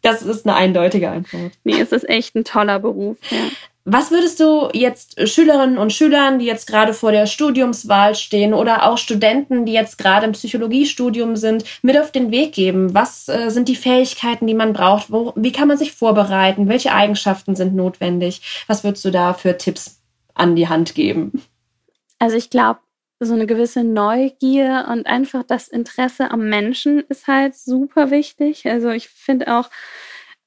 Das 0.00 0.22
ist 0.22 0.44
eine 0.44 0.56
eindeutige 0.56 1.08
Antwort. 1.08 1.52
Nee, 1.62 1.80
es 1.80 1.92
ist 1.92 2.08
echt 2.08 2.34
ein 2.34 2.44
toller 2.44 2.80
Beruf. 2.80 3.16
Ja. 3.30 3.38
Was 3.84 4.12
würdest 4.12 4.38
du 4.38 4.68
jetzt 4.72 5.28
Schülerinnen 5.28 5.76
und 5.76 5.92
Schülern, 5.92 6.38
die 6.38 6.44
jetzt 6.44 6.68
gerade 6.68 6.94
vor 6.94 7.10
der 7.10 7.26
Studiumswahl 7.26 8.14
stehen 8.14 8.54
oder 8.54 8.88
auch 8.88 8.96
Studenten, 8.96 9.66
die 9.66 9.72
jetzt 9.72 9.98
gerade 9.98 10.24
im 10.24 10.32
Psychologiestudium 10.32 11.34
sind, 11.34 11.64
mit 11.82 11.98
auf 11.98 12.12
den 12.12 12.30
Weg 12.30 12.52
geben? 12.52 12.94
Was 12.94 13.28
äh, 13.28 13.50
sind 13.50 13.68
die 13.68 13.74
Fähigkeiten, 13.74 14.46
die 14.46 14.54
man 14.54 14.72
braucht? 14.72 15.10
Wo, 15.10 15.32
wie 15.34 15.50
kann 15.50 15.66
man 15.66 15.78
sich 15.78 15.92
vorbereiten? 15.92 16.68
Welche 16.68 16.92
Eigenschaften 16.92 17.56
sind 17.56 17.74
notwendig? 17.74 18.64
Was 18.68 18.84
würdest 18.84 19.04
du 19.04 19.10
da 19.10 19.34
für 19.34 19.58
Tipps 19.58 20.00
an 20.34 20.54
die 20.54 20.68
Hand 20.68 20.94
geben? 20.94 21.42
Also 22.20 22.36
ich 22.36 22.50
glaube, 22.50 22.78
so 23.24 23.34
eine 23.34 23.46
gewisse 23.46 23.84
Neugier 23.84 24.86
und 24.90 25.06
einfach 25.06 25.42
das 25.44 25.68
Interesse 25.68 26.30
am 26.30 26.48
Menschen 26.48 27.00
ist 27.08 27.26
halt 27.26 27.54
super 27.54 28.10
wichtig. 28.10 28.66
Also 28.66 28.90
ich 28.90 29.08
finde 29.08 29.56
auch, 29.56 29.70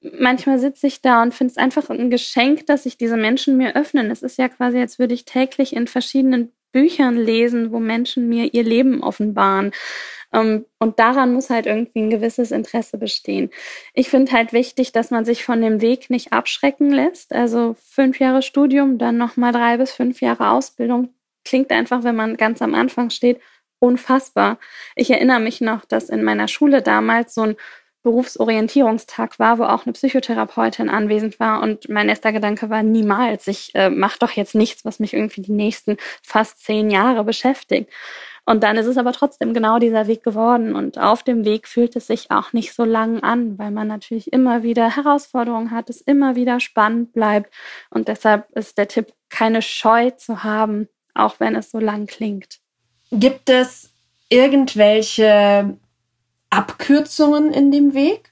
manchmal 0.01 0.59
sitze 0.59 0.87
ich 0.87 1.01
da 1.01 1.23
und 1.23 1.33
finde 1.33 1.51
es 1.51 1.57
einfach 1.57 1.89
ein 1.89 2.09
Geschenk, 2.09 2.65
dass 2.67 2.83
sich 2.83 2.97
diese 2.97 3.17
Menschen 3.17 3.57
mir 3.57 3.75
öffnen. 3.75 4.11
Es 4.11 4.23
ist 4.23 4.37
ja 4.37 4.49
quasi, 4.49 4.79
als 4.79 4.99
würde 4.99 5.13
ich 5.13 5.25
täglich 5.25 5.75
in 5.75 5.87
verschiedenen 5.87 6.51
Büchern 6.71 7.15
lesen, 7.15 7.71
wo 7.71 7.79
Menschen 7.79 8.27
mir 8.27 8.53
ihr 8.53 8.63
Leben 8.63 9.01
offenbaren. 9.01 9.71
Ähm, 10.33 10.65
und 10.79 10.99
daran 10.99 11.33
muss 11.33 11.49
halt 11.49 11.65
irgendwie 11.67 11.99
ein 12.01 12.09
gewisses 12.09 12.51
Interesse 12.51 12.97
bestehen. 12.97 13.49
Ich 13.93 14.09
finde 14.09 14.33
halt 14.33 14.51
wichtig, 14.53 14.91
dass 14.91 15.09
man 15.11 15.23
sich 15.25 15.45
von 15.45 15.61
dem 15.61 15.81
Weg 15.81 16.09
nicht 16.09 16.33
abschrecken 16.33 16.91
lässt. 16.91 17.33
Also 17.33 17.75
fünf 17.79 18.19
Jahre 18.19 18.41
Studium, 18.41 18.97
dann 18.97 19.17
nochmal 19.17 19.53
drei 19.53 19.77
bis 19.77 19.91
fünf 19.91 20.21
Jahre 20.21 20.49
Ausbildung. 20.51 21.14
Klingt 21.45 21.71
einfach, 21.71 22.03
wenn 22.03 22.15
man 22.15 22.37
ganz 22.37 22.61
am 22.61 22.75
Anfang 22.75 23.09
steht, 23.09 23.39
unfassbar. 23.79 24.57
Ich 24.95 25.09
erinnere 25.11 25.39
mich 25.39 25.61
noch, 25.61 25.85
dass 25.85 26.09
in 26.09 26.23
meiner 26.23 26.47
Schule 26.47 26.81
damals 26.81 27.33
so 27.33 27.41
ein 27.43 27.55
Berufsorientierungstag 28.05 29.39
war, 29.39 29.57
wo 29.57 29.63
auch 29.63 29.85
eine 29.85 29.93
Psychotherapeutin 29.93 30.89
anwesend 30.89 31.39
war. 31.39 31.61
Und 31.63 31.89
mein 31.89 32.07
erster 32.07 32.31
Gedanke 32.31 32.69
war 32.69 32.83
niemals, 32.83 33.47
ich 33.47 33.73
äh, 33.73 33.89
mache 33.89 34.19
doch 34.19 34.31
jetzt 34.31 34.53
nichts, 34.53 34.85
was 34.85 34.99
mich 34.99 35.13
irgendwie 35.15 35.41
die 35.41 35.51
nächsten 35.51 35.97
fast 36.21 36.63
zehn 36.63 36.91
Jahre 36.91 37.23
beschäftigt. 37.23 37.91
Und 38.45 38.61
dann 38.61 38.77
ist 38.77 38.85
es 38.85 38.97
aber 38.97 39.11
trotzdem 39.11 39.55
genau 39.55 39.79
dieser 39.79 40.05
Weg 40.05 40.23
geworden. 40.23 40.75
Und 40.75 40.99
auf 40.99 41.23
dem 41.23 41.45
Weg 41.45 41.67
fühlt 41.67 41.95
es 41.95 42.05
sich 42.05 42.29
auch 42.29 42.53
nicht 42.53 42.73
so 42.73 42.85
lang 42.85 43.23
an, 43.23 43.57
weil 43.57 43.71
man 43.71 43.87
natürlich 43.87 44.31
immer 44.31 44.61
wieder 44.61 44.95
Herausforderungen 44.95 45.71
hat, 45.71 45.89
es 45.89 45.99
immer 45.99 46.35
wieder 46.35 46.59
spannend 46.59 47.11
bleibt. 47.11 47.51
Und 47.89 48.07
deshalb 48.07 48.51
ist 48.51 48.77
der 48.77 48.87
Tipp, 48.87 49.13
keine 49.29 49.63
Scheu 49.63 50.11
zu 50.11 50.43
haben, 50.43 50.87
auch 51.15 51.39
wenn 51.39 51.55
es 51.55 51.71
so 51.71 51.79
lang 51.79 52.05
klingt. 52.07 52.59
Gibt 53.11 53.49
es 53.49 53.91
irgendwelche 54.29 55.77
Abkürzungen 56.49 57.51
in 57.51 57.71
dem 57.71 57.93
Weg? 57.93 58.31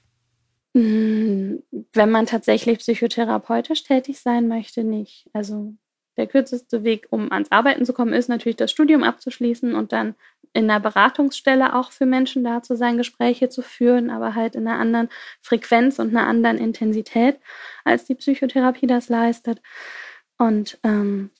Hm, 0.76 1.62
wenn 1.92 2.10
man 2.10 2.26
tatsächlich 2.26 2.78
psychotherapeutisch 2.78 3.84
tätig 3.84 4.20
sein 4.20 4.48
möchte, 4.48 4.82
nicht. 4.82 5.28
Also 5.32 5.74
der 6.16 6.26
kürzeste 6.26 6.84
Weg, 6.84 7.06
um 7.10 7.30
ans 7.32 7.50
Arbeiten 7.50 7.84
zu 7.84 7.92
kommen, 7.92 8.12
ist 8.12 8.28
natürlich 8.28 8.56
das 8.56 8.70
Studium 8.70 9.02
abzuschließen 9.02 9.74
und 9.74 9.92
dann 9.92 10.14
in 10.52 10.70
einer 10.70 10.80
Beratungsstelle 10.80 11.74
auch 11.74 11.90
für 11.90 12.06
Menschen 12.06 12.44
da 12.44 12.62
zu 12.62 12.76
sein, 12.76 12.96
Gespräche 12.96 13.48
zu 13.48 13.60
führen, 13.62 14.10
aber 14.10 14.34
halt 14.36 14.54
in 14.54 14.66
einer 14.66 14.78
anderen 14.78 15.08
Frequenz 15.40 15.98
und 15.98 16.10
einer 16.10 16.28
anderen 16.28 16.58
Intensität, 16.58 17.38
als 17.84 18.04
die 18.04 18.14
Psychotherapie 18.14 18.86
das 18.86 19.08
leistet. 19.08 19.60
Und 20.38 20.78
ähm, 20.84 21.30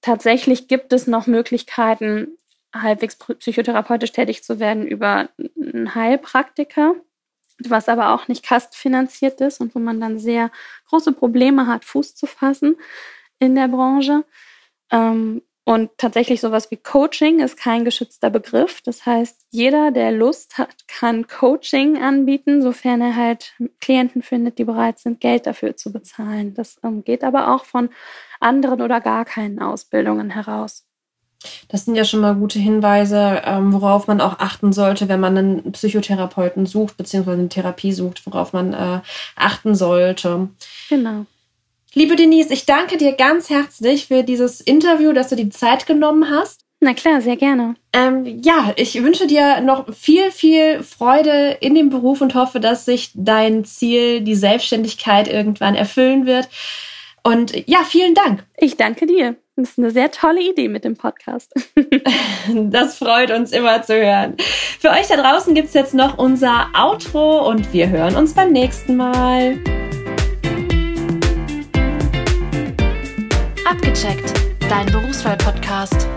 tatsächlich 0.00 0.68
gibt 0.68 0.92
es 0.92 1.06
noch 1.06 1.26
Möglichkeiten, 1.26 2.36
halbwegs 2.74 3.16
psychotherapeutisch 3.16 4.12
tätig 4.12 4.44
zu 4.44 4.60
werden 4.60 4.86
über 4.86 5.28
einen 5.38 5.94
Heilpraktiker, 5.94 6.94
was 7.68 7.88
aber 7.88 8.14
auch 8.14 8.28
nicht 8.28 8.44
kastfinanziert 8.44 9.40
ist 9.40 9.60
und 9.60 9.74
wo 9.74 9.78
man 9.78 10.00
dann 10.00 10.18
sehr 10.18 10.50
große 10.88 11.12
Probleme 11.12 11.66
hat, 11.66 11.84
Fuß 11.84 12.14
zu 12.14 12.26
fassen 12.26 12.76
in 13.38 13.54
der 13.54 13.68
Branche. 13.68 14.24
Ähm, 14.90 15.42
und 15.64 15.90
tatsächlich 15.98 16.40
sowas 16.40 16.70
wie 16.70 16.78
Coaching 16.78 17.38
ist 17.40 17.56
kein 17.56 17.84
geschützter 17.84 18.30
Begriff. 18.30 18.80
Das 18.82 19.06
heißt, 19.06 19.46
jeder, 19.50 19.90
der 19.90 20.10
Lust 20.10 20.58
hat, 20.58 20.88
kann 20.88 21.28
Coaching 21.28 22.02
anbieten, 22.02 22.62
sofern 22.62 23.00
er 23.00 23.14
halt 23.14 23.54
Klienten 23.80 24.22
findet, 24.22 24.58
die 24.58 24.64
bereit 24.64 24.98
sind, 24.98 25.20
Geld 25.20 25.46
dafür 25.46 25.76
zu 25.76 25.92
bezahlen. 25.92 26.54
Das 26.54 26.78
ähm, 26.82 27.04
geht 27.04 27.22
aber 27.22 27.54
auch 27.54 27.66
von 27.66 27.90
anderen 28.40 28.82
oder 28.82 29.00
gar 29.00 29.24
keinen 29.24 29.60
Ausbildungen 29.60 30.30
heraus. 30.30 30.84
Das 31.68 31.84
sind 31.84 31.94
ja 31.94 32.04
schon 32.04 32.20
mal 32.20 32.34
gute 32.34 32.58
Hinweise, 32.58 33.42
ähm, 33.44 33.72
worauf 33.72 34.06
man 34.06 34.20
auch 34.20 34.40
achten 34.40 34.72
sollte, 34.72 35.08
wenn 35.08 35.20
man 35.20 35.38
einen 35.38 35.72
Psychotherapeuten 35.72 36.66
sucht, 36.66 36.96
beziehungsweise 36.96 37.38
eine 37.38 37.48
Therapie 37.48 37.92
sucht, 37.92 38.26
worauf 38.26 38.52
man 38.52 38.74
äh, 38.74 39.00
achten 39.36 39.74
sollte. 39.74 40.48
Genau. 40.88 41.24
Liebe 41.94 42.14
Denise, 42.14 42.52
ich 42.52 42.66
danke 42.66 42.98
dir 42.98 43.12
ganz 43.12 43.50
herzlich 43.50 44.06
für 44.06 44.22
dieses 44.22 44.60
Interview, 44.60 45.12
dass 45.12 45.28
du 45.28 45.36
die 45.36 45.48
Zeit 45.48 45.86
genommen 45.86 46.30
hast. 46.30 46.60
Na 46.82 46.94
klar, 46.94 47.20
sehr 47.20 47.36
gerne. 47.36 47.74
Ähm, 47.92 48.40
ja, 48.42 48.72
ich 48.76 49.02
wünsche 49.02 49.26
dir 49.26 49.60
noch 49.60 49.92
viel, 49.94 50.30
viel 50.30 50.82
Freude 50.82 51.58
in 51.60 51.74
dem 51.74 51.90
Beruf 51.90 52.20
und 52.20 52.34
hoffe, 52.34 52.58
dass 52.58 52.86
sich 52.86 53.10
dein 53.14 53.64
Ziel, 53.64 54.22
die 54.22 54.34
Selbstständigkeit 54.34 55.28
irgendwann 55.28 55.74
erfüllen 55.74 56.26
wird. 56.26 56.48
Und 57.22 57.68
ja, 57.68 57.84
vielen 57.84 58.14
Dank. 58.14 58.44
Ich 58.56 58.76
danke 58.76 59.06
dir. 59.06 59.36
Das 59.56 59.70
ist 59.70 59.78
eine 59.78 59.90
sehr 59.90 60.10
tolle 60.10 60.40
Idee 60.40 60.68
mit 60.68 60.84
dem 60.84 60.96
Podcast. 60.96 61.52
das 62.54 62.96
freut 62.96 63.30
uns 63.30 63.52
immer 63.52 63.82
zu 63.82 63.94
hören. 63.94 64.36
Für 64.78 64.90
euch 64.90 65.08
da 65.08 65.16
draußen 65.16 65.54
gibt 65.54 65.68
es 65.68 65.74
jetzt 65.74 65.92
noch 65.92 66.16
unser 66.16 66.68
Outro 66.74 67.46
und 67.46 67.70
wir 67.72 67.90
hören 67.90 68.16
uns 68.16 68.32
beim 68.32 68.52
nächsten 68.52 68.96
Mal. 68.96 69.58
Abgecheckt, 73.68 74.32
dein 74.68 74.86
Berufswahl-Podcast. 74.86 76.08